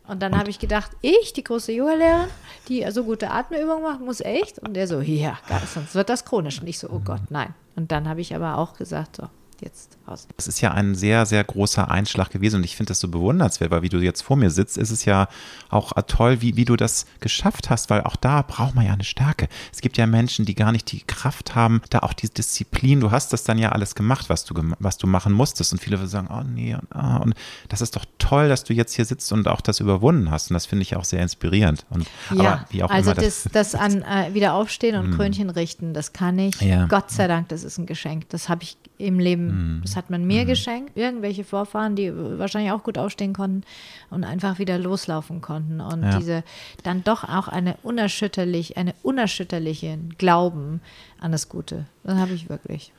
[0.07, 2.29] Und dann habe ich gedacht, ich, die große Yoga-Lehrerin,
[2.69, 4.57] die so gute Atemübungen macht, muss echt.
[4.59, 5.37] Und der so, ja,
[5.73, 6.61] sonst wird das chronisch.
[6.61, 7.53] Und ich so, oh Gott, nein.
[7.75, 9.27] Und dann habe ich aber auch gesagt, so,
[9.59, 10.27] jetzt aus.
[10.35, 13.71] Das ist ja ein sehr, sehr großer Einschlag gewesen und ich finde das so bewundernswert,
[13.71, 15.27] weil wie du jetzt vor mir sitzt, ist es ja
[15.69, 19.03] auch toll, wie, wie du das geschafft hast, weil auch da braucht man ja eine
[19.03, 19.47] Stärke.
[19.73, 23.11] Es gibt ja Menschen, die gar nicht die Kraft haben, da auch die Disziplin, du
[23.11, 26.29] hast das dann ja alles gemacht, was du, was du machen musstest und viele sagen,
[26.31, 27.33] oh nee, und, ah, und
[27.69, 30.53] das ist doch toll, dass du jetzt hier sitzt und auch das überwunden hast und
[30.53, 31.85] das finde ich auch sehr inspirierend.
[31.89, 35.15] Und, ja, also das, das, das, an äh, wieder aufstehen und hm.
[35.15, 36.59] Krönchen richten, das kann ich.
[36.61, 36.85] Ja.
[36.85, 38.29] Gott sei Dank, das ist ein Geschenk.
[38.29, 39.81] Das habe ich im Leben, hm.
[39.83, 40.47] das hat man mir hm.
[40.47, 40.97] geschenkt.
[40.97, 43.63] Irgendwelche Vorfahren, die wahrscheinlich auch gut aufstehen konnten
[44.09, 45.81] und einfach wieder loslaufen konnten.
[45.81, 46.17] Und ja.
[46.17, 46.43] diese
[46.83, 50.81] dann doch auch eine unerschütterlich, eine unerschütterlichen Glauben
[51.19, 51.85] an das Gute.
[52.03, 52.93] Das habe ich wirklich.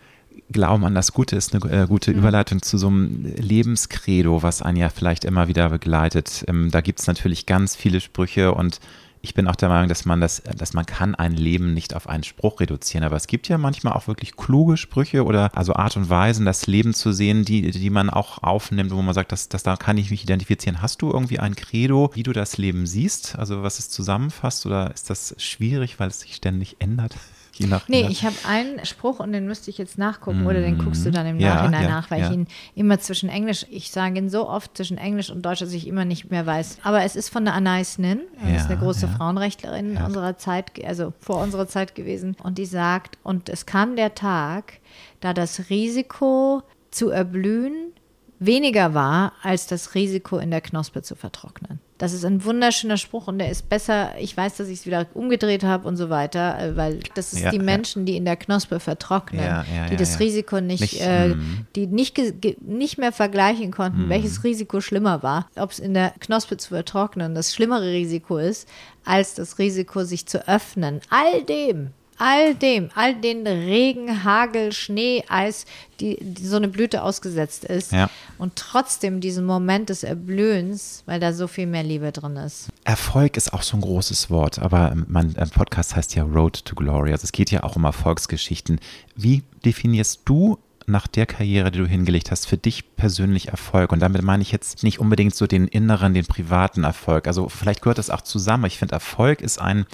[0.51, 2.19] Glauben an das Gute ist eine äh, gute mhm.
[2.19, 6.45] Überleitung zu so einem Lebenskredo, was einen ja vielleicht immer wieder begleitet.
[6.47, 8.81] Ähm, da gibt es natürlich ganz viele Sprüche und
[9.21, 12.09] ich bin auch der Meinung, dass man das, dass man kann ein Leben nicht auf
[12.09, 13.05] einen Spruch reduzieren.
[13.05, 16.67] Aber es gibt ja manchmal auch wirklich kluge Sprüche oder also Art und Weisen, das
[16.67, 19.99] Leben zu sehen, die, die man auch aufnimmt, wo man sagt, dass, dass da kann
[19.99, 20.83] ich mich identifizieren.
[20.83, 23.37] Hast du irgendwie ein Credo, wie du das Leben siehst?
[23.39, 27.17] Also was es zusammenfasst oder ist das schwierig, weil es sich ständig ändert?
[27.59, 30.47] Je nach, nee, ich habe einen Spruch und den müsste ich jetzt nachgucken mm.
[30.47, 32.29] oder den guckst du dann im ja, Nachhinein ja, nach, weil ja.
[32.29, 35.73] ich ihn immer zwischen Englisch, ich sage ihn so oft zwischen Englisch und Deutsch, dass
[35.73, 36.79] ich immer nicht mehr weiß.
[36.83, 40.73] Aber es ist von der Anais Nin, das ist eine große Frauenrechtlerin in unserer Zeit,
[40.85, 42.37] also vor unserer Zeit gewesen.
[42.43, 44.75] Und die sagt, und es kam der Tag,
[45.21, 47.93] da das Risiko zu erblühen
[48.39, 51.81] weniger war als das Risiko in der Knospe zu vertrocknen.
[51.99, 54.13] Das ist ein wunderschöner Spruch und der ist besser.
[54.21, 57.43] Ich weiß, dass ich es wieder umgedreht habe und so weiter, äh, weil das ist
[57.43, 58.13] ja, die Menschen, ja.
[58.13, 61.67] die in der Knospe vertrocknen, ja, die das Risiko nicht, nicht äh, mm.
[61.75, 62.17] die nicht,
[62.63, 64.11] nicht mehr vergleichen konnten, mm.
[64.11, 65.49] welches Risiko schlimmer war.
[65.57, 68.69] Ob es in der Knospe zu vertrocknen das schlimmere Risiko ist,
[69.05, 71.01] als das Risiko, sich zu öffnen.
[71.11, 75.65] All dem all dem, all den Regen, Hagel, Schnee, Eis,
[76.01, 77.93] die, die so eine Blüte ausgesetzt ist.
[77.93, 78.11] Ja.
[78.39, 82.69] Und trotzdem diesen Moment des Erblühens, weil da so viel mehr Liebe drin ist.
[82.85, 87.13] Erfolg ist auch so ein großes Wort, aber mein Podcast heißt ja Road to Glory.
[87.13, 88.81] Also es geht ja auch um Erfolgsgeschichten.
[89.15, 93.93] Wie definierst du nach der Karriere, die du hingelegt hast, für dich persönlich Erfolg?
[93.93, 97.27] Und damit meine ich jetzt nicht unbedingt so den inneren, den privaten Erfolg.
[97.27, 98.65] Also vielleicht gehört das auch zusammen.
[98.65, 99.87] Ich finde, Erfolg ist ein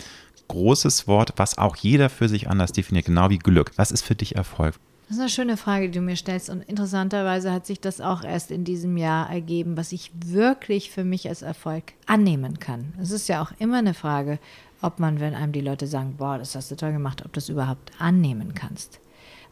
[0.48, 3.72] großes Wort, was auch jeder für sich anders definiert, genau wie Glück.
[3.76, 4.74] Was ist für dich Erfolg?
[5.06, 6.48] Das ist eine schöne Frage, die du mir stellst.
[6.48, 11.04] Und interessanterweise hat sich das auch erst in diesem Jahr ergeben, was ich wirklich für
[11.04, 12.94] mich als Erfolg annehmen kann.
[13.00, 14.38] Es ist ja auch immer eine Frage,
[14.80, 17.38] ob man, wenn einem die Leute sagen, boah, das hast du toll gemacht, ob du
[17.38, 18.98] das überhaupt annehmen kannst.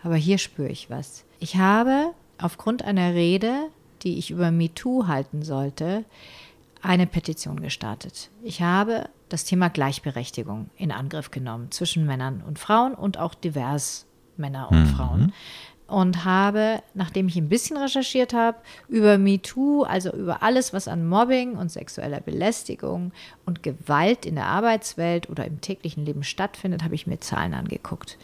[0.03, 1.25] Aber hier spüre ich was.
[1.39, 3.69] Ich habe aufgrund einer Rede,
[4.03, 6.05] die ich über MeToo halten sollte,
[6.81, 8.31] eine Petition gestartet.
[8.43, 14.07] Ich habe das Thema Gleichberechtigung in Angriff genommen zwischen Männern und Frauen und auch divers
[14.37, 14.87] Männer und mhm.
[14.87, 15.33] Frauen.
[15.87, 18.59] Und habe, nachdem ich ein bisschen recherchiert habe,
[18.89, 23.13] über MeToo, also über alles, was an Mobbing und sexueller Belästigung
[23.45, 28.17] und Gewalt in der Arbeitswelt oder im täglichen Leben stattfindet, habe ich mir Zahlen angeguckt.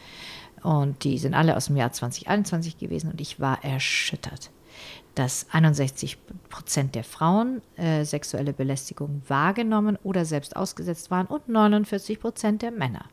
[0.63, 4.49] Und die sind alle aus dem Jahr 2021 gewesen und ich war erschüttert,
[5.15, 6.17] dass 61
[6.49, 12.71] Prozent der Frauen äh, sexuelle Belästigung wahrgenommen oder selbst ausgesetzt waren und 49 Prozent der
[12.71, 13.05] Männer.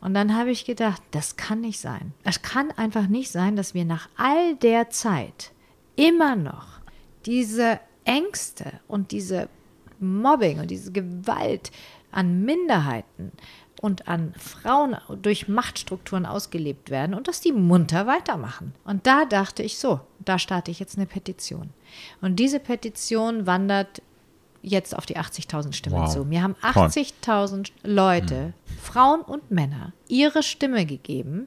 [0.00, 2.12] Und dann habe ich gedacht, das kann nicht sein.
[2.24, 5.52] Es kann einfach nicht sein, dass wir nach all der Zeit
[5.96, 6.80] immer noch
[7.24, 9.48] diese Ängste und diese
[10.00, 11.70] Mobbing und diese Gewalt
[12.10, 13.32] an Minderheiten
[13.84, 18.72] und an Frauen durch Machtstrukturen ausgelebt werden und dass die munter weitermachen.
[18.84, 21.68] Und da dachte ich so, da starte ich jetzt eine Petition.
[22.22, 24.00] Und diese Petition wandert
[24.62, 26.10] jetzt auf die 80.000 Stimmen wow.
[26.10, 26.24] zu.
[26.24, 28.78] Mir haben 80.000 Leute, mhm.
[28.80, 31.46] Frauen und Männer, ihre Stimme gegeben.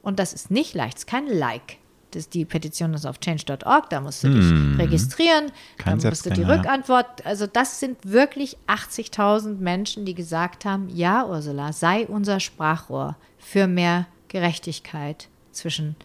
[0.00, 1.76] Und das ist nicht leicht, es ist kein Like.
[2.14, 4.76] Das, die Petition ist auf change.org, da musst du dich hm.
[4.78, 7.26] registrieren, Kein dann musst du die Rückantwort.
[7.26, 13.66] Also das sind wirklich 80.000 Menschen, die gesagt haben, ja, Ursula, sei unser Sprachrohr für
[13.66, 15.96] mehr Gerechtigkeit zwischen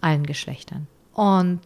[0.00, 0.86] allen Geschlechtern.
[1.14, 1.60] Und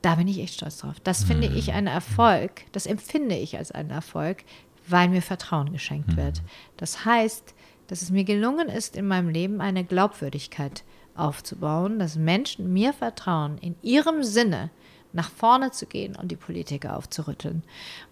[0.00, 0.96] da bin ich echt stolz drauf.
[1.04, 4.44] Das finde ich ein Erfolg, das empfinde ich als einen Erfolg,
[4.88, 6.16] weil mir Vertrauen geschenkt hm.
[6.16, 6.42] wird.
[6.76, 7.54] Das heißt,
[7.88, 10.84] dass es mir gelungen ist, in meinem Leben eine Glaubwürdigkeit zu
[11.18, 14.70] aufzubauen, dass Menschen mir vertrauen, in ihrem Sinne
[15.12, 17.62] nach vorne zu gehen und die Politiker aufzurütteln.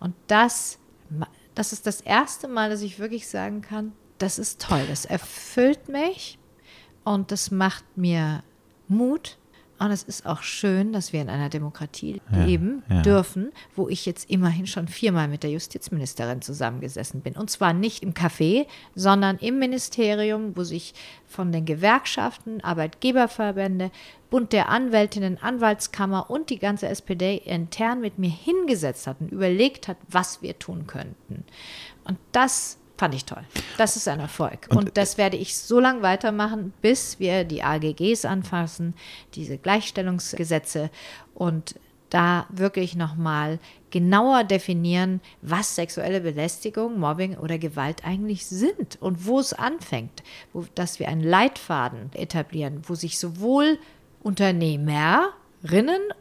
[0.00, 0.78] Und das,
[1.54, 5.88] das ist das erste Mal, dass ich wirklich sagen kann, das ist toll, das erfüllt
[5.88, 6.38] mich
[7.04, 8.42] und das macht mir
[8.88, 9.38] Mut,
[9.78, 13.02] und es ist auch schön, dass wir in einer Demokratie ja, leben ja.
[13.02, 17.34] dürfen, wo ich jetzt immerhin schon viermal mit der Justizministerin zusammengesessen bin.
[17.34, 20.94] Und zwar nicht im Café, sondern im Ministerium, wo sich
[21.26, 23.90] von den Gewerkschaften, Arbeitgeberverbände,
[24.30, 29.88] Bund der Anwältinnen, Anwaltskammer und die ganze SPD intern mit mir hingesetzt hat und überlegt
[29.88, 31.44] hat, was wir tun könnten.
[32.04, 33.42] Und das Fand ich toll.
[33.76, 34.68] Das ist ein Erfolg.
[34.70, 38.94] Und, und das werde ich so lange weitermachen, bis wir die AGGs anfassen,
[39.34, 40.90] diese Gleichstellungsgesetze
[41.34, 41.74] und
[42.10, 43.58] da wirklich nochmal
[43.90, 50.22] genauer definieren, was sexuelle Belästigung, Mobbing oder Gewalt eigentlich sind und wo es anfängt.
[50.52, 53.78] Wo, dass wir einen Leitfaden etablieren, wo sich sowohl
[54.22, 55.32] Unternehmerinnen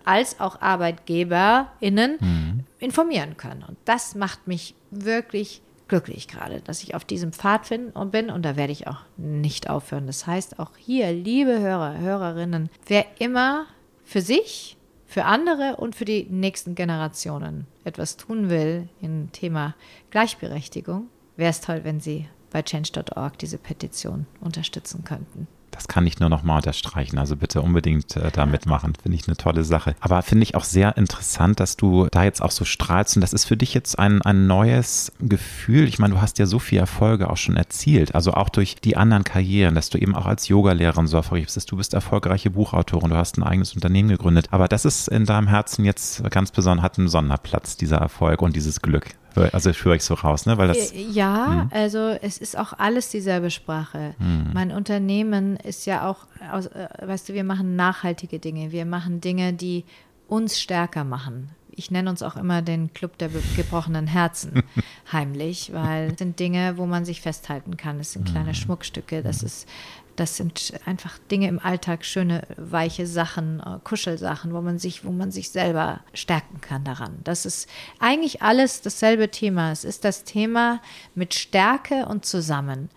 [0.03, 2.63] als auch ArbeitgeberInnen mhm.
[2.79, 3.63] informieren können.
[3.63, 5.61] Und das macht mich wirklich
[5.93, 7.91] glücklich gerade, dass ich auf diesem Pfad bin
[8.31, 10.07] und da werde ich auch nicht aufhören.
[10.07, 13.67] Das heißt, auch hier, liebe Hörer, Hörerinnen, wer immer
[14.03, 14.75] für sich,
[15.05, 19.75] für andere und für die nächsten Generationen etwas tun will im Thema
[20.09, 25.47] Gleichberechtigung, wäre es toll, wenn Sie bei change.org diese Petition unterstützen könnten.
[25.73, 27.17] Das kann ich nur noch mal unterstreichen.
[27.17, 28.93] Also bitte unbedingt äh, da mitmachen.
[29.01, 29.95] Finde ich eine tolle Sache.
[29.99, 33.17] Aber finde ich auch sehr interessant, dass du da jetzt auch so strahlst.
[33.17, 35.87] Und das ist für dich jetzt ein, ein neues Gefühl.
[35.87, 38.15] Ich meine, du hast ja so viele Erfolge auch schon erzielt.
[38.15, 41.71] Also auch durch die anderen Karrieren, dass du eben auch als Yogalehrerin so erfolgreich bist.
[41.71, 44.47] Du bist erfolgreiche Buchautorin, du hast ein eigenes Unternehmen gegründet.
[44.51, 48.55] Aber das ist in deinem Herzen jetzt ganz besonders, hat einen Sonderplatz, dieser Erfolg und
[48.55, 49.15] dieses Glück.
[49.35, 50.57] Also höre ich so raus, ne?
[50.57, 51.69] Weil das, äh, ja, mh.
[51.71, 54.15] also es ist auch alles dieselbe Sprache.
[54.19, 54.51] Mh.
[54.53, 58.71] Mein Unternehmen ist ja auch, aus, äh, weißt du, wir machen nachhaltige Dinge.
[58.71, 59.85] Wir machen Dinge, die
[60.27, 61.49] uns stärker machen.
[61.75, 64.63] Ich nenne uns auch immer den Club der gebrochenen Herzen
[65.11, 67.99] heimlich, weil es sind Dinge, wo man sich festhalten kann.
[67.99, 69.67] Es sind kleine Schmuckstücke, das ist
[70.15, 75.11] das sind einfach Dinge im Alltag, schöne, weiche Sachen, äh, Kuschelsachen, wo man sich, wo
[75.11, 77.19] man sich selber stärken kann daran.
[77.23, 77.67] Das ist
[77.99, 79.71] eigentlich alles dasselbe Thema.
[79.71, 80.81] Es ist das Thema
[81.15, 82.89] mit Stärke und zusammen.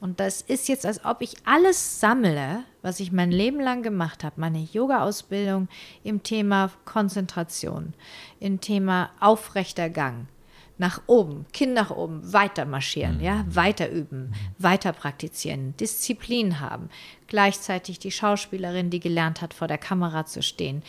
[0.00, 4.22] Und das ist jetzt, als ob ich alles sammle, was ich mein Leben lang gemacht
[4.22, 4.40] habe.
[4.40, 5.68] Meine Yoga-Ausbildung
[6.04, 7.94] im Thema Konzentration,
[8.38, 10.28] im Thema aufrechter Gang.
[10.78, 16.88] Nach oben, Kinn nach oben, weiter marschieren, ja, weiter üben, weiter praktizieren, Disziplin haben.
[17.26, 20.84] Gleichzeitig die Schauspielerin, die gelernt hat, vor der Kamera zu stehen,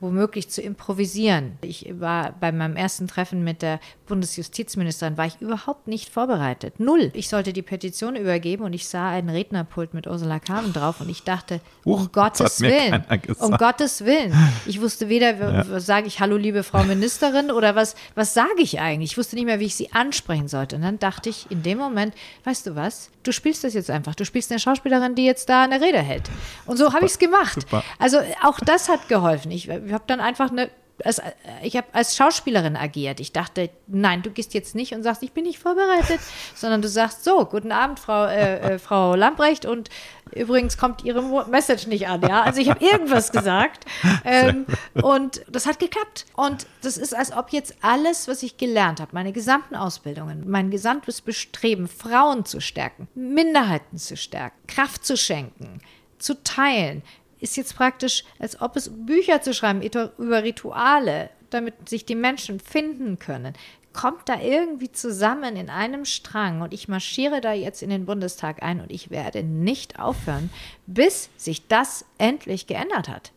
[0.00, 1.58] womöglich zu improvisieren.
[1.62, 6.80] Ich war bei meinem ersten Treffen mit der Bundesjustizministerin, war ich überhaupt nicht vorbereitet.
[6.80, 7.10] Null.
[7.14, 11.08] Ich sollte die Petition übergeben und ich sah einen Rednerpult mit Ursula Carven drauf und
[11.08, 13.04] ich dachte, Huch, um Gottes Willen,
[13.38, 14.34] um Gottes Willen.
[14.66, 15.80] Ich wusste weder, ja.
[15.80, 19.12] sage ich Hallo, liebe Frau Ministerin oder was, was sage ich eigentlich?
[19.12, 20.76] Ich wusste nicht mehr, wie ich sie ansprechen sollte.
[20.76, 22.14] Und dann dachte ich in dem Moment,
[22.44, 24.14] weißt du was, du spielst das jetzt einfach.
[24.14, 26.30] Du spielst eine Schauspielerin, die jetzt da eine Rede hält.
[26.66, 27.60] Und so habe ich es gemacht.
[27.60, 27.84] Super.
[27.98, 29.50] Also auch das hat geholfen.
[29.50, 30.70] Ich, ich habe dann einfach eine
[31.04, 31.20] als,
[31.62, 33.20] ich habe als Schauspielerin agiert.
[33.20, 36.20] Ich dachte, nein, du gehst jetzt nicht und sagst, ich bin nicht vorbereitet,
[36.54, 39.90] sondern du sagst so, guten Abend, Frau, äh, äh, Frau Lambrecht und
[40.34, 42.42] übrigens kommt Ihre Message nicht an, ja.
[42.42, 43.84] Also ich habe irgendwas gesagt
[44.24, 46.26] ähm, und das hat geklappt.
[46.34, 50.70] Und das ist, als ob jetzt alles, was ich gelernt habe, meine gesamten Ausbildungen, mein
[50.70, 55.80] gesamtes Bestreben, Frauen zu stärken, Minderheiten zu stärken, Kraft zu schenken,
[56.18, 57.02] zu teilen,
[57.40, 62.60] ist jetzt praktisch, als ob es Bücher zu schreiben über Rituale, damit sich die Menschen
[62.60, 63.54] finden können,
[63.92, 68.62] kommt da irgendwie zusammen in einem Strang und ich marschiere da jetzt in den Bundestag
[68.62, 70.50] ein und ich werde nicht aufhören,
[70.86, 73.32] bis sich das endlich geändert hat.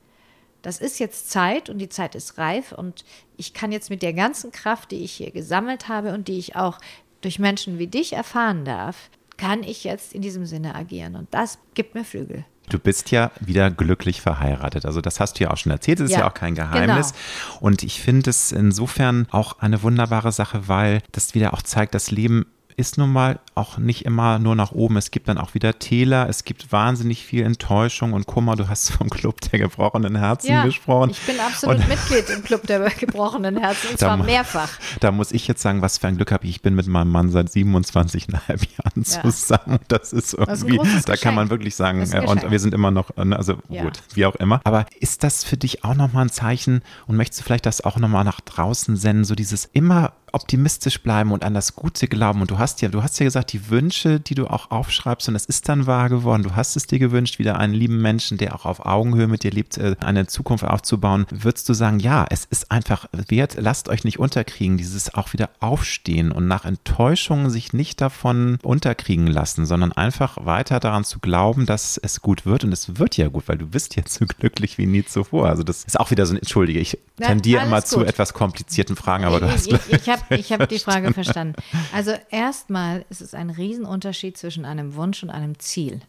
[0.62, 3.04] Das ist jetzt Zeit und die Zeit ist reif und
[3.38, 6.56] ich kann jetzt mit der ganzen Kraft, die ich hier gesammelt habe und die ich
[6.56, 6.78] auch
[7.22, 11.58] durch Menschen wie dich erfahren darf, kann ich jetzt in diesem Sinne agieren und das
[11.74, 12.46] gibt mir Flügel.
[12.70, 14.86] Du bist ja wieder glücklich verheiratet.
[14.86, 16.00] Also das hast du ja auch schon erzählt.
[16.00, 17.12] Das ist ja, ja auch kein Geheimnis.
[17.12, 17.60] Genau.
[17.60, 22.12] Und ich finde es insofern auch eine wunderbare Sache, weil das wieder auch zeigt, das
[22.12, 22.46] Leben
[22.82, 24.98] ist nun mal auch nicht immer nur nach oben.
[24.98, 28.56] Es gibt dann auch wieder Täler, es gibt wahnsinnig viel Enttäuschung und Kummer.
[28.56, 31.12] Du hast vom Club der gebrochenen Herzen ja, gesprochen.
[31.12, 34.72] Ich bin absolut und Mitglied im Club der gebrochenen Herzen, und zwar mehrfach.
[35.00, 36.50] Da muss ich jetzt sagen, was für ein Glück habe ich.
[36.52, 38.32] Ich bin mit meinem Mann seit 27,5
[38.78, 39.80] Jahren zusammen.
[39.88, 42.90] Das ist irgendwie, das ist da kann man wirklich sagen, äh, und wir sind immer
[42.90, 43.84] noch, äh, also ja.
[43.84, 44.60] gut, wie auch immer.
[44.64, 47.98] Aber ist das für dich auch nochmal ein Zeichen und möchtest du vielleicht das auch
[47.98, 52.42] nochmal nach draußen senden, so dieses immer optimistisch bleiben und an das Gute glauben.
[52.42, 55.36] Und du hast ja, du hast ja gesagt, die Wünsche, die du auch aufschreibst, und
[55.36, 56.44] es ist dann wahr geworden.
[56.44, 59.52] Du hast es dir gewünscht, wieder einen lieben Menschen, der auch auf Augenhöhe mit dir
[59.52, 61.26] lebt, äh, eine Zukunft aufzubauen.
[61.30, 65.50] Würdest du sagen, ja, es ist einfach wert, lasst euch nicht unterkriegen, dieses auch wieder
[65.60, 71.66] aufstehen und nach Enttäuschungen sich nicht davon unterkriegen lassen, sondern einfach weiter daran zu glauben,
[71.66, 72.64] dass es gut wird.
[72.64, 75.50] Und es wird ja gut, weil du bist jetzt so glücklich wie nie zuvor.
[75.50, 77.88] Also das ist auch wieder so ein, entschuldige, ich tendiere immer gut.
[77.88, 79.68] zu etwas komplizierten Fragen, aber du hast.
[79.68, 81.56] Ich, ich, ich habe ich hab die Frage verstanden.
[81.94, 86.02] Also erstmal ist es ein Riesenunterschied zwischen einem Wunsch und einem Ziel.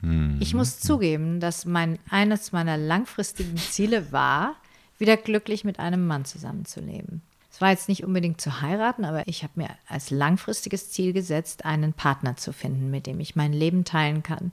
[0.00, 0.38] Mhm.
[0.40, 4.56] Ich muss zugeben, dass mein, eines meiner langfristigen Ziele war,
[4.98, 7.22] wieder glücklich mit einem Mann zusammenzuleben.
[7.50, 11.64] Es war jetzt nicht unbedingt zu heiraten, aber ich habe mir als langfristiges Ziel gesetzt,
[11.64, 14.52] einen Partner zu finden, mit dem ich mein Leben teilen kann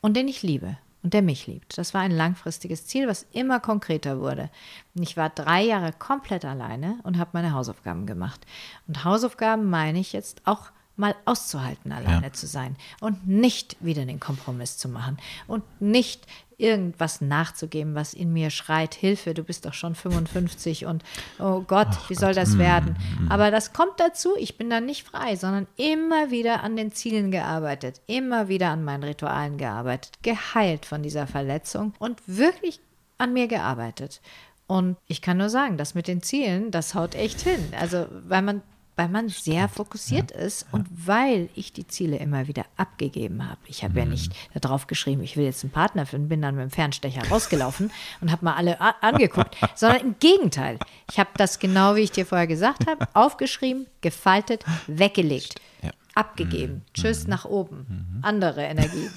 [0.00, 0.76] und den ich liebe
[1.08, 1.78] und der mich liebt.
[1.78, 4.50] Das war ein langfristiges Ziel, was immer konkreter wurde.
[4.94, 8.44] Ich war drei Jahre komplett alleine und habe meine Hausaufgaben gemacht.
[8.86, 12.32] Und Hausaufgaben meine ich jetzt auch mal auszuhalten, alleine ja.
[12.32, 16.26] zu sein und nicht wieder den Kompromiss zu machen und nicht
[16.58, 21.04] irgendwas nachzugeben, was in mir schreit, Hilfe, du bist doch schon 55 und
[21.38, 22.42] oh Gott, Ach wie soll Gott.
[22.42, 22.96] das mm, werden?
[23.20, 23.30] Mm.
[23.30, 27.30] Aber das kommt dazu, ich bin dann nicht frei, sondern immer wieder an den Zielen
[27.30, 32.80] gearbeitet, immer wieder an meinen Ritualen gearbeitet, geheilt von dieser Verletzung und wirklich
[33.18, 34.20] an mir gearbeitet.
[34.66, 37.72] Und ich kann nur sagen, das mit den Zielen, das haut echt hin.
[37.78, 38.62] Also, weil man
[38.98, 40.94] weil man sehr fokussiert ja, ist und ja.
[41.06, 43.60] weil ich die Ziele immer wieder abgegeben habe.
[43.68, 43.98] Ich habe mhm.
[43.98, 47.22] ja nicht darauf geschrieben, ich will jetzt einen Partner finden, bin dann mit dem Fernstecher
[47.28, 50.80] rausgelaufen und habe mal alle angeguckt, sondern im Gegenteil.
[51.12, 55.90] Ich habe das genau, wie ich dir vorher gesagt habe, aufgeschrieben, gefaltet, weggelegt, ja.
[56.16, 56.74] abgegeben.
[56.74, 56.82] Mhm.
[56.94, 57.30] Tschüss mhm.
[57.30, 57.86] nach oben.
[57.88, 58.24] Mhm.
[58.24, 59.08] Andere Energie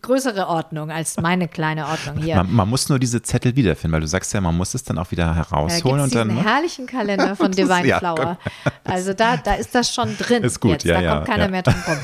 [0.00, 2.36] größere Ordnung als meine kleine Ordnung hier.
[2.36, 4.98] Man, man, muss nur diese Zettel wiederfinden, weil du sagst ja, man muss es dann
[4.98, 5.98] auch wieder herausholen.
[5.98, 6.30] Da und dann.
[6.30, 6.44] einen ne?
[6.44, 8.38] herrlichen Kalender von Divine ja, Flower.
[8.84, 10.42] Also da, da ist das schon drin.
[10.42, 10.84] Ist gut, jetzt.
[10.84, 10.94] ja.
[10.94, 11.50] Da ja, kommt keiner ja.
[11.50, 11.98] mehr drum rum.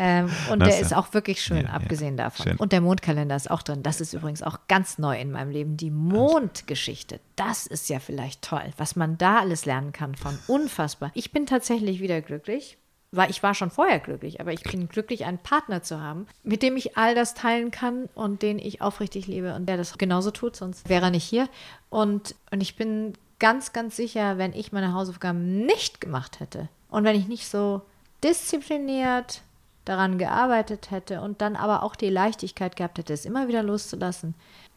[0.00, 2.44] Ähm, und das der ist auch wirklich schön, abgesehen davon.
[2.44, 2.56] Schön.
[2.56, 3.82] Und der Mondkalender ist auch drin.
[3.82, 5.76] Das ist übrigens auch ganz neu in meinem Leben.
[5.76, 7.20] Die Mondgeschichte.
[7.36, 11.10] Das ist ja vielleicht toll, was man da alles lernen kann von unfassbar.
[11.14, 12.78] Ich bin tatsächlich wieder glücklich
[13.10, 16.62] weil ich war schon vorher glücklich, aber ich bin glücklich, einen Partner zu haben, mit
[16.62, 20.30] dem ich all das teilen kann und den ich aufrichtig liebe und der das genauso
[20.30, 21.48] tut, sonst wäre er nicht hier.
[21.88, 27.04] Und, und ich bin ganz, ganz sicher, wenn ich meine Hausaufgaben nicht gemacht hätte und
[27.04, 27.82] wenn ich nicht so
[28.22, 29.42] diszipliniert
[29.84, 34.34] daran gearbeitet hätte und dann aber auch die Leichtigkeit gehabt hätte, es immer wieder loszulassen,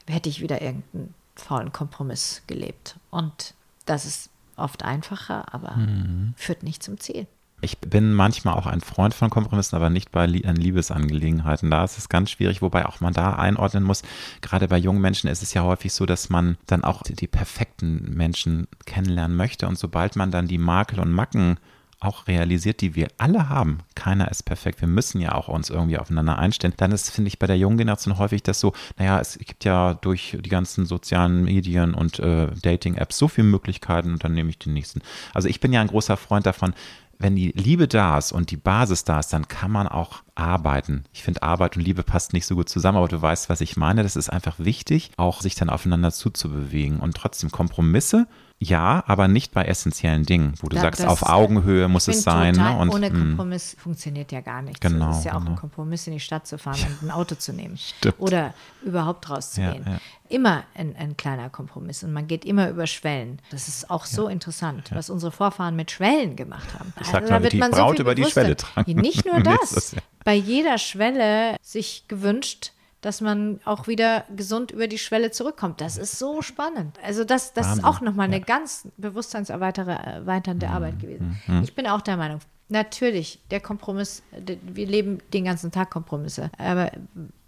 [0.07, 2.95] hätte ich wieder irgendeinen faulen Kompromiss gelebt.
[3.09, 3.55] Und
[3.85, 6.33] das ist oft einfacher, aber mhm.
[6.37, 7.27] führt nicht zum Ziel.
[7.61, 11.69] Ich bin manchmal auch ein Freund von Kompromissen, aber nicht bei Liebesangelegenheiten.
[11.69, 14.01] Da ist es ganz schwierig, wobei auch man da einordnen muss.
[14.41, 18.15] Gerade bei jungen Menschen ist es ja häufig so, dass man dann auch die perfekten
[18.15, 19.67] Menschen kennenlernen möchte.
[19.67, 21.57] Und sobald man dann die Makel und Macken
[22.01, 23.79] auch realisiert, die wir alle haben.
[23.93, 24.81] Keiner ist perfekt.
[24.81, 26.73] Wir müssen ja auch uns irgendwie aufeinander einstellen.
[26.77, 29.93] Dann ist, finde ich, bei der jungen Generation häufig das so, naja, es gibt ja
[29.93, 34.57] durch die ganzen sozialen Medien und äh, Dating-Apps so viele Möglichkeiten und dann nehme ich
[34.57, 35.01] den nächsten.
[35.35, 36.73] Also ich bin ja ein großer Freund davon,
[37.21, 41.05] wenn die Liebe da ist und die Basis da ist, dann kann man auch arbeiten.
[41.13, 43.77] Ich finde, Arbeit und Liebe passt nicht so gut zusammen, aber du weißt, was ich
[43.77, 44.03] meine.
[44.03, 48.27] Das ist einfach wichtig, auch sich dann aufeinander zuzubewegen und trotzdem Kompromisse
[48.63, 52.53] ja, aber nicht bei essentiellen Dingen, wo du da, sagst, auf Augenhöhe muss es sein.
[52.53, 52.77] Ne?
[52.77, 53.17] Und, ohne hm.
[53.17, 53.81] Kompromiss mh.
[53.81, 54.79] funktioniert ja gar nichts.
[54.79, 55.37] Genau, es ist ja genau.
[55.37, 55.61] auch ein genau.
[55.61, 57.75] Kompromiss, in die Stadt zu fahren und ein Auto zu nehmen.
[57.75, 58.19] Stimmt.
[58.19, 59.83] Oder überhaupt rauszugehen.
[59.83, 59.99] Ja, ja.
[60.29, 63.39] Immer ein, ein, kleiner Kompromiss und man geht immer über Schwellen.
[63.49, 66.93] Das ist auch so ja, interessant, was unsere Vorfahren mit Schwellen gemacht haben.
[67.01, 68.93] Ich also, sag mal, die Braut so über die Schwelle tragen.
[68.93, 69.95] Nicht nur das.
[70.23, 75.81] Bei jeder Schwelle sich gewünscht, dass man auch wieder gesund über die Schwelle zurückkommt.
[75.81, 76.97] Das ist so spannend.
[77.03, 78.43] Also das, das ist auch nochmal eine ja.
[78.43, 80.73] ganz bewusstseinserweiternde mhm.
[80.73, 81.41] Arbeit gewesen.
[81.47, 81.63] Mhm.
[81.63, 84.23] Ich bin auch der Meinung, natürlich, der Kompromiss,
[84.61, 86.91] wir leben den ganzen Tag Kompromisse, aber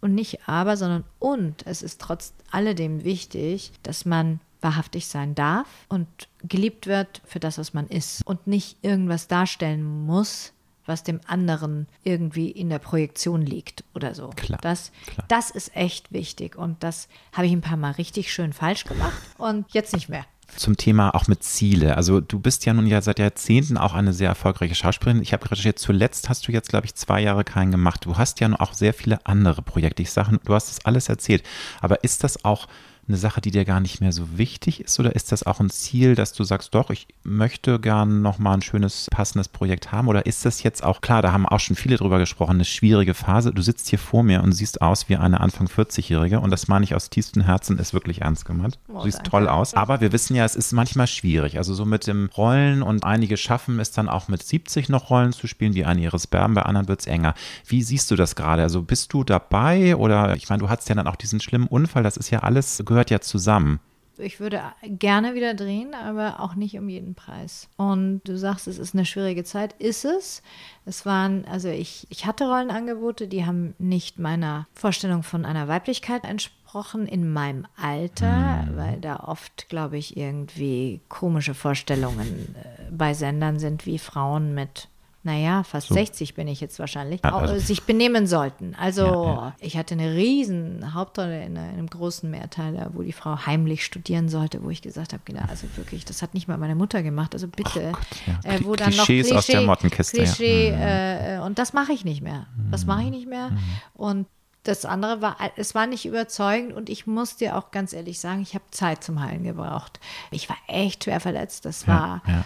[0.02, 1.66] und nicht aber, sondern und.
[1.66, 6.08] Es ist trotz alledem wichtig, dass man wahrhaftig sein darf und
[6.44, 10.53] geliebt wird für das, was man ist und nicht irgendwas darstellen muss,
[10.86, 14.30] was dem anderen irgendwie in der Projektion liegt oder so.
[14.36, 15.26] Klar, das, klar.
[15.28, 19.14] das ist echt wichtig und das habe ich ein paar Mal richtig schön falsch gemacht
[19.38, 20.26] und jetzt nicht mehr.
[20.56, 21.98] Zum Thema auch mit Ziele.
[21.98, 25.22] Also du bist ja nun ja seit Jahrzehnten auch eine sehr erfolgreiche Schauspielerin.
[25.22, 28.06] Ich habe recherchiert, zuletzt hast du jetzt, glaube ich, zwei Jahre keinen gemacht.
[28.06, 30.04] Du hast ja nun auch sehr viele andere Projekte.
[30.04, 31.44] Ich sage, du hast das alles erzählt.
[31.82, 32.68] Aber ist das auch
[33.08, 35.00] eine Sache, die dir gar nicht mehr so wichtig ist?
[35.00, 38.62] Oder ist das auch ein Ziel, dass du sagst, doch, ich möchte gern nochmal ein
[38.62, 40.08] schönes, passendes Projekt haben?
[40.08, 43.14] Oder ist das jetzt auch, klar, da haben auch schon viele drüber gesprochen, eine schwierige
[43.14, 43.52] Phase.
[43.52, 46.86] Du sitzt hier vor mir und siehst aus wie eine Anfang 40-Jährige und das meine
[46.86, 48.80] ich aus tiefstem Herzen, ist wirklich ernst gemeint.
[48.88, 49.32] Du oh, siehst danke.
[49.32, 49.74] toll aus.
[49.74, 51.58] Aber wir wissen ja, es ist manchmal schwierig.
[51.58, 55.34] Also so mit dem Rollen und einige schaffen es dann auch mit 70 noch Rollen
[55.34, 57.34] zu spielen, die eine ihres Berben, bei anderen wird es enger.
[57.66, 58.62] Wie siehst du das gerade?
[58.62, 62.04] Also bist du dabei oder ich meine, du hattest ja dann auch diesen schlimmen Unfall,
[62.04, 63.80] das ist ja alles gehört ja zusammen.
[64.20, 67.68] Ich würde gerne wieder drehen, aber auch nicht um jeden Preis.
[67.78, 69.74] Und du sagst, es ist eine schwierige Zeit.
[69.80, 70.44] Ist es?
[70.86, 76.26] Es waren, also ich, ich hatte Rollenangebote, die haben nicht meiner Vorstellung von einer Weiblichkeit
[76.26, 78.78] entsprochen in meinem Alter, mhm.
[78.78, 84.90] weil da oft, glaube ich, irgendwie komische Vorstellungen äh, bei Sendern sind, wie Frauen mit
[85.24, 85.94] naja, fast so.
[85.94, 88.76] 60 bin ich jetzt wahrscheinlich, ja, also, sich benehmen sollten.
[88.76, 89.56] Also ja, ja.
[89.62, 94.64] ich hatte eine riesen Hauptrolle in einem großen Mehrteiler, wo die Frau heimlich studieren sollte,
[94.64, 97.48] wo ich gesagt habe, genau, also wirklich, das hat nicht mal meine Mutter gemacht, also
[97.48, 97.94] bitte.
[97.94, 100.18] Gott, äh, wo dann Klischees noch Klischee, aus der Mottenkiste.
[100.18, 100.82] Klischee, mhm.
[100.82, 102.48] äh, und das mache ich nicht mehr.
[102.70, 103.52] Das mache ich nicht mehr.
[103.52, 103.60] Mhm.
[103.94, 104.28] Und
[104.64, 108.42] das andere war, es war nicht überzeugend und ich muss dir auch ganz ehrlich sagen,
[108.42, 110.00] ich habe Zeit zum Heilen gebraucht.
[110.32, 111.66] Ich war echt schwer verletzt.
[111.66, 112.46] Das war ja,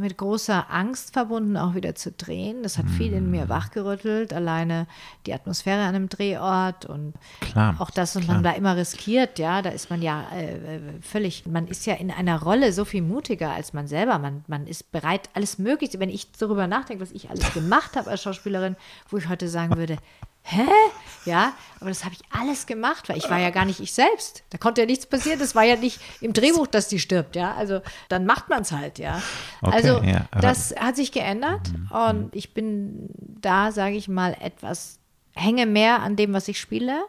[0.00, 2.62] mit großer Angst verbunden, auch wieder zu drehen.
[2.62, 3.48] Das hat viel in mir mm.
[3.48, 4.86] wachgerüttelt, alleine
[5.26, 9.62] die Atmosphäre an einem Drehort und klar, auch das, was man da immer riskiert, ja,
[9.62, 13.52] da ist man ja äh, völlig, man ist ja in einer Rolle so viel mutiger
[13.52, 14.18] als man selber.
[14.18, 18.10] Man, man ist bereit, alles Mögliche, wenn ich darüber nachdenke, was ich alles gemacht habe
[18.10, 18.76] als Schauspielerin,
[19.08, 19.96] wo ich heute sagen würde,
[20.44, 20.66] hä?
[21.24, 24.44] Ja, aber das habe ich alles gemacht, weil ich war ja gar nicht ich selbst.
[24.50, 25.38] Da konnte ja nichts passieren.
[25.38, 27.54] Das war ja nicht im Drehbuch, dass die stirbt, ja.
[27.54, 27.80] Also
[28.10, 29.22] dann macht man es halt, ja.
[29.62, 31.90] Okay, also ja, das hat sich geändert mhm.
[31.90, 34.98] und ich bin da, sage ich mal, etwas,
[35.34, 37.04] hänge mehr an dem, was ich spiele.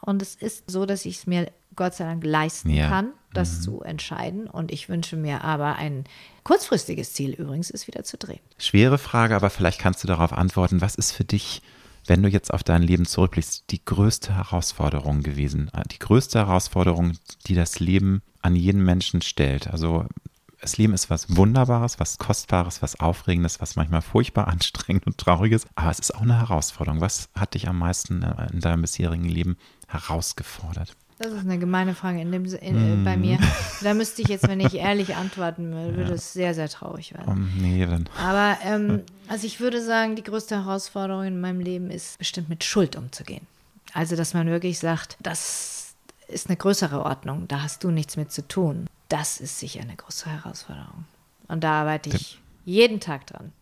[0.00, 2.88] Und es ist so, dass ich es mir Gott sei Dank leisten ja.
[2.88, 3.62] kann, das mhm.
[3.62, 4.46] zu entscheiden.
[4.48, 6.04] Und ich wünsche mir aber ein
[6.42, 8.40] kurzfristiges Ziel übrigens ist, wieder zu drehen.
[8.58, 10.80] Schwere Frage, aber vielleicht kannst du darauf antworten.
[10.80, 11.62] Was ist für dich
[12.06, 15.70] wenn du jetzt auf dein Leben zurückblickst, die größte Herausforderung gewesen?
[15.92, 17.12] Die größte Herausforderung,
[17.46, 19.68] die das Leben an jeden Menschen stellt.
[19.68, 20.06] Also
[20.60, 25.52] das Leben ist was Wunderbares, was Kostbares, was Aufregendes, was manchmal furchtbar anstrengend und traurig
[25.52, 25.66] ist.
[25.74, 27.00] Aber es ist auch eine Herausforderung.
[27.00, 28.22] Was hat dich am meisten
[28.52, 29.56] in deinem bisherigen Leben
[29.88, 30.96] herausgefordert?
[31.20, 33.04] Das ist eine gemeine Frage in dem, in, mm.
[33.04, 33.38] bei mir.
[33.82, 37.28] Da müsste ich jetzt, wenn ich ehrlich antworten würde, würde es sehr, sehr traurig werden.
[37.28, 38.08] Um, nee, dann.
[38.18, 42.64] Aber ähm, also ich würde sagen, die größte Herausforderung in meinem Leben ist bestimmt mit
[42.64, 43.46] Schuld umzugehen.
[43.92, 45.94] Also, dass man wirklich sagt, das
[46.26, 48.86] ist eine größere Ordnung, da hast du nichts mit zu tun.
[49.10, 51.04] Das ist sicher eine große Herausforderung.
[51.48, 53.52] Und da arbeite ich jeden Tag dran.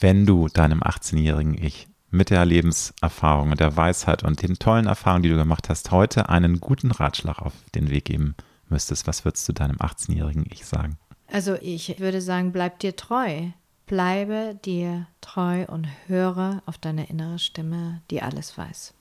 [0.00, 5.22] Wenn du deinem 18-jährigen Ich mit der Lebenserfahrung und der Weisheit und den tollen Erfahrungen,
[5.22, 8.34] die du gemacht hast, heute einen guten Ratschlag auf den Weg geben
[8.68, 10.98] müsstest, was würdest du deinem 18-jährigen Ich sagen?
[11.28, 13.48] Also ich würde sagen, bleib dir treu.
[13.86, 18.94] Bleibe dir treu und höre auf deine innere Stimme, die alles weiß.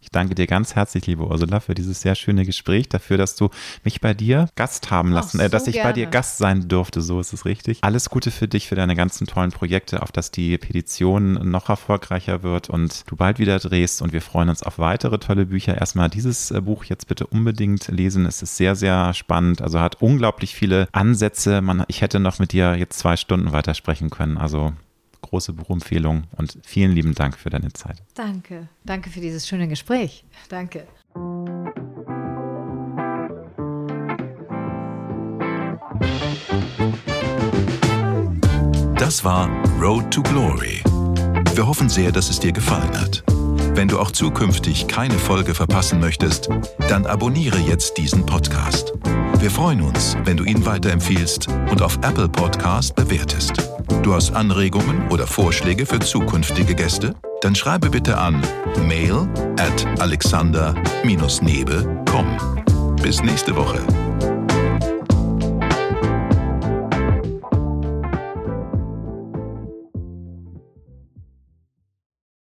[0.00, 3.50] Ich danke dir ganz herzlich, liebe Ursula, für dieses sehr schöne Gespräch, dafür, dass du
[3.82, 5.88] mich bei dir Gast haben lassen, Ach, äh, dass ich gerne.
[5.88, 7.78] bei dir Gast sein durfte, so ist es richtig.
[7.82, 12.44] Alles Gute für dich, für deine ganzen tollen Projekte, auf dass die Petition noch erfolgreicher
[12.44, 15.76] wird und du bald wieder drehst und wir freuen uns auf weitere tolle Bücher.
[15.76, 20.00] Erstmal dieses äh, Buch jetzt bitte unbedingt lesen, es ist sehr, sehr spannend, also hat
[20.00, 21.60] unglaublich viele Ansätze.
[21.60, 24.72] Man, ich hätte noch mit dir jetzt zwei Stunden weitersprechen können, also
[25.22, 28.02] große Buchempfehlung und vielen lieben Dank für deine Zeit.
[28.14, 28.68] Danke.
[28.84, 30.24] Danke für dieses schöne Gespräch.
[30.48, 30.86] Danke.
[38.96, 39.48] Das war
[39.80, 40.82] Road to Glory.
[41.54, 43.24] Wir hoffen sehr, dass es dir gefallen hat.
[43.74, 46.48] Wenn du auch zukünftig keine Folge verpassen möchtest,
[46.88, 48.92] dann abonniere jetzt diesen Podcast.
[49.38, 53.77] Wir freuen uns, wenn du ihn weiterempfiehlst und auf Apple Podcast bewertest.
[54.02, 57.14] Du hast Anregungen oder Vorschläge für zukünftige Gäste?
[57.40, 58.42] Dann schreibe bitte an
[58.86, 59.26] mail
[59.58, 62.96] at alexander-nebe.com.
[63.02, 63.80] Bis nächste Woche.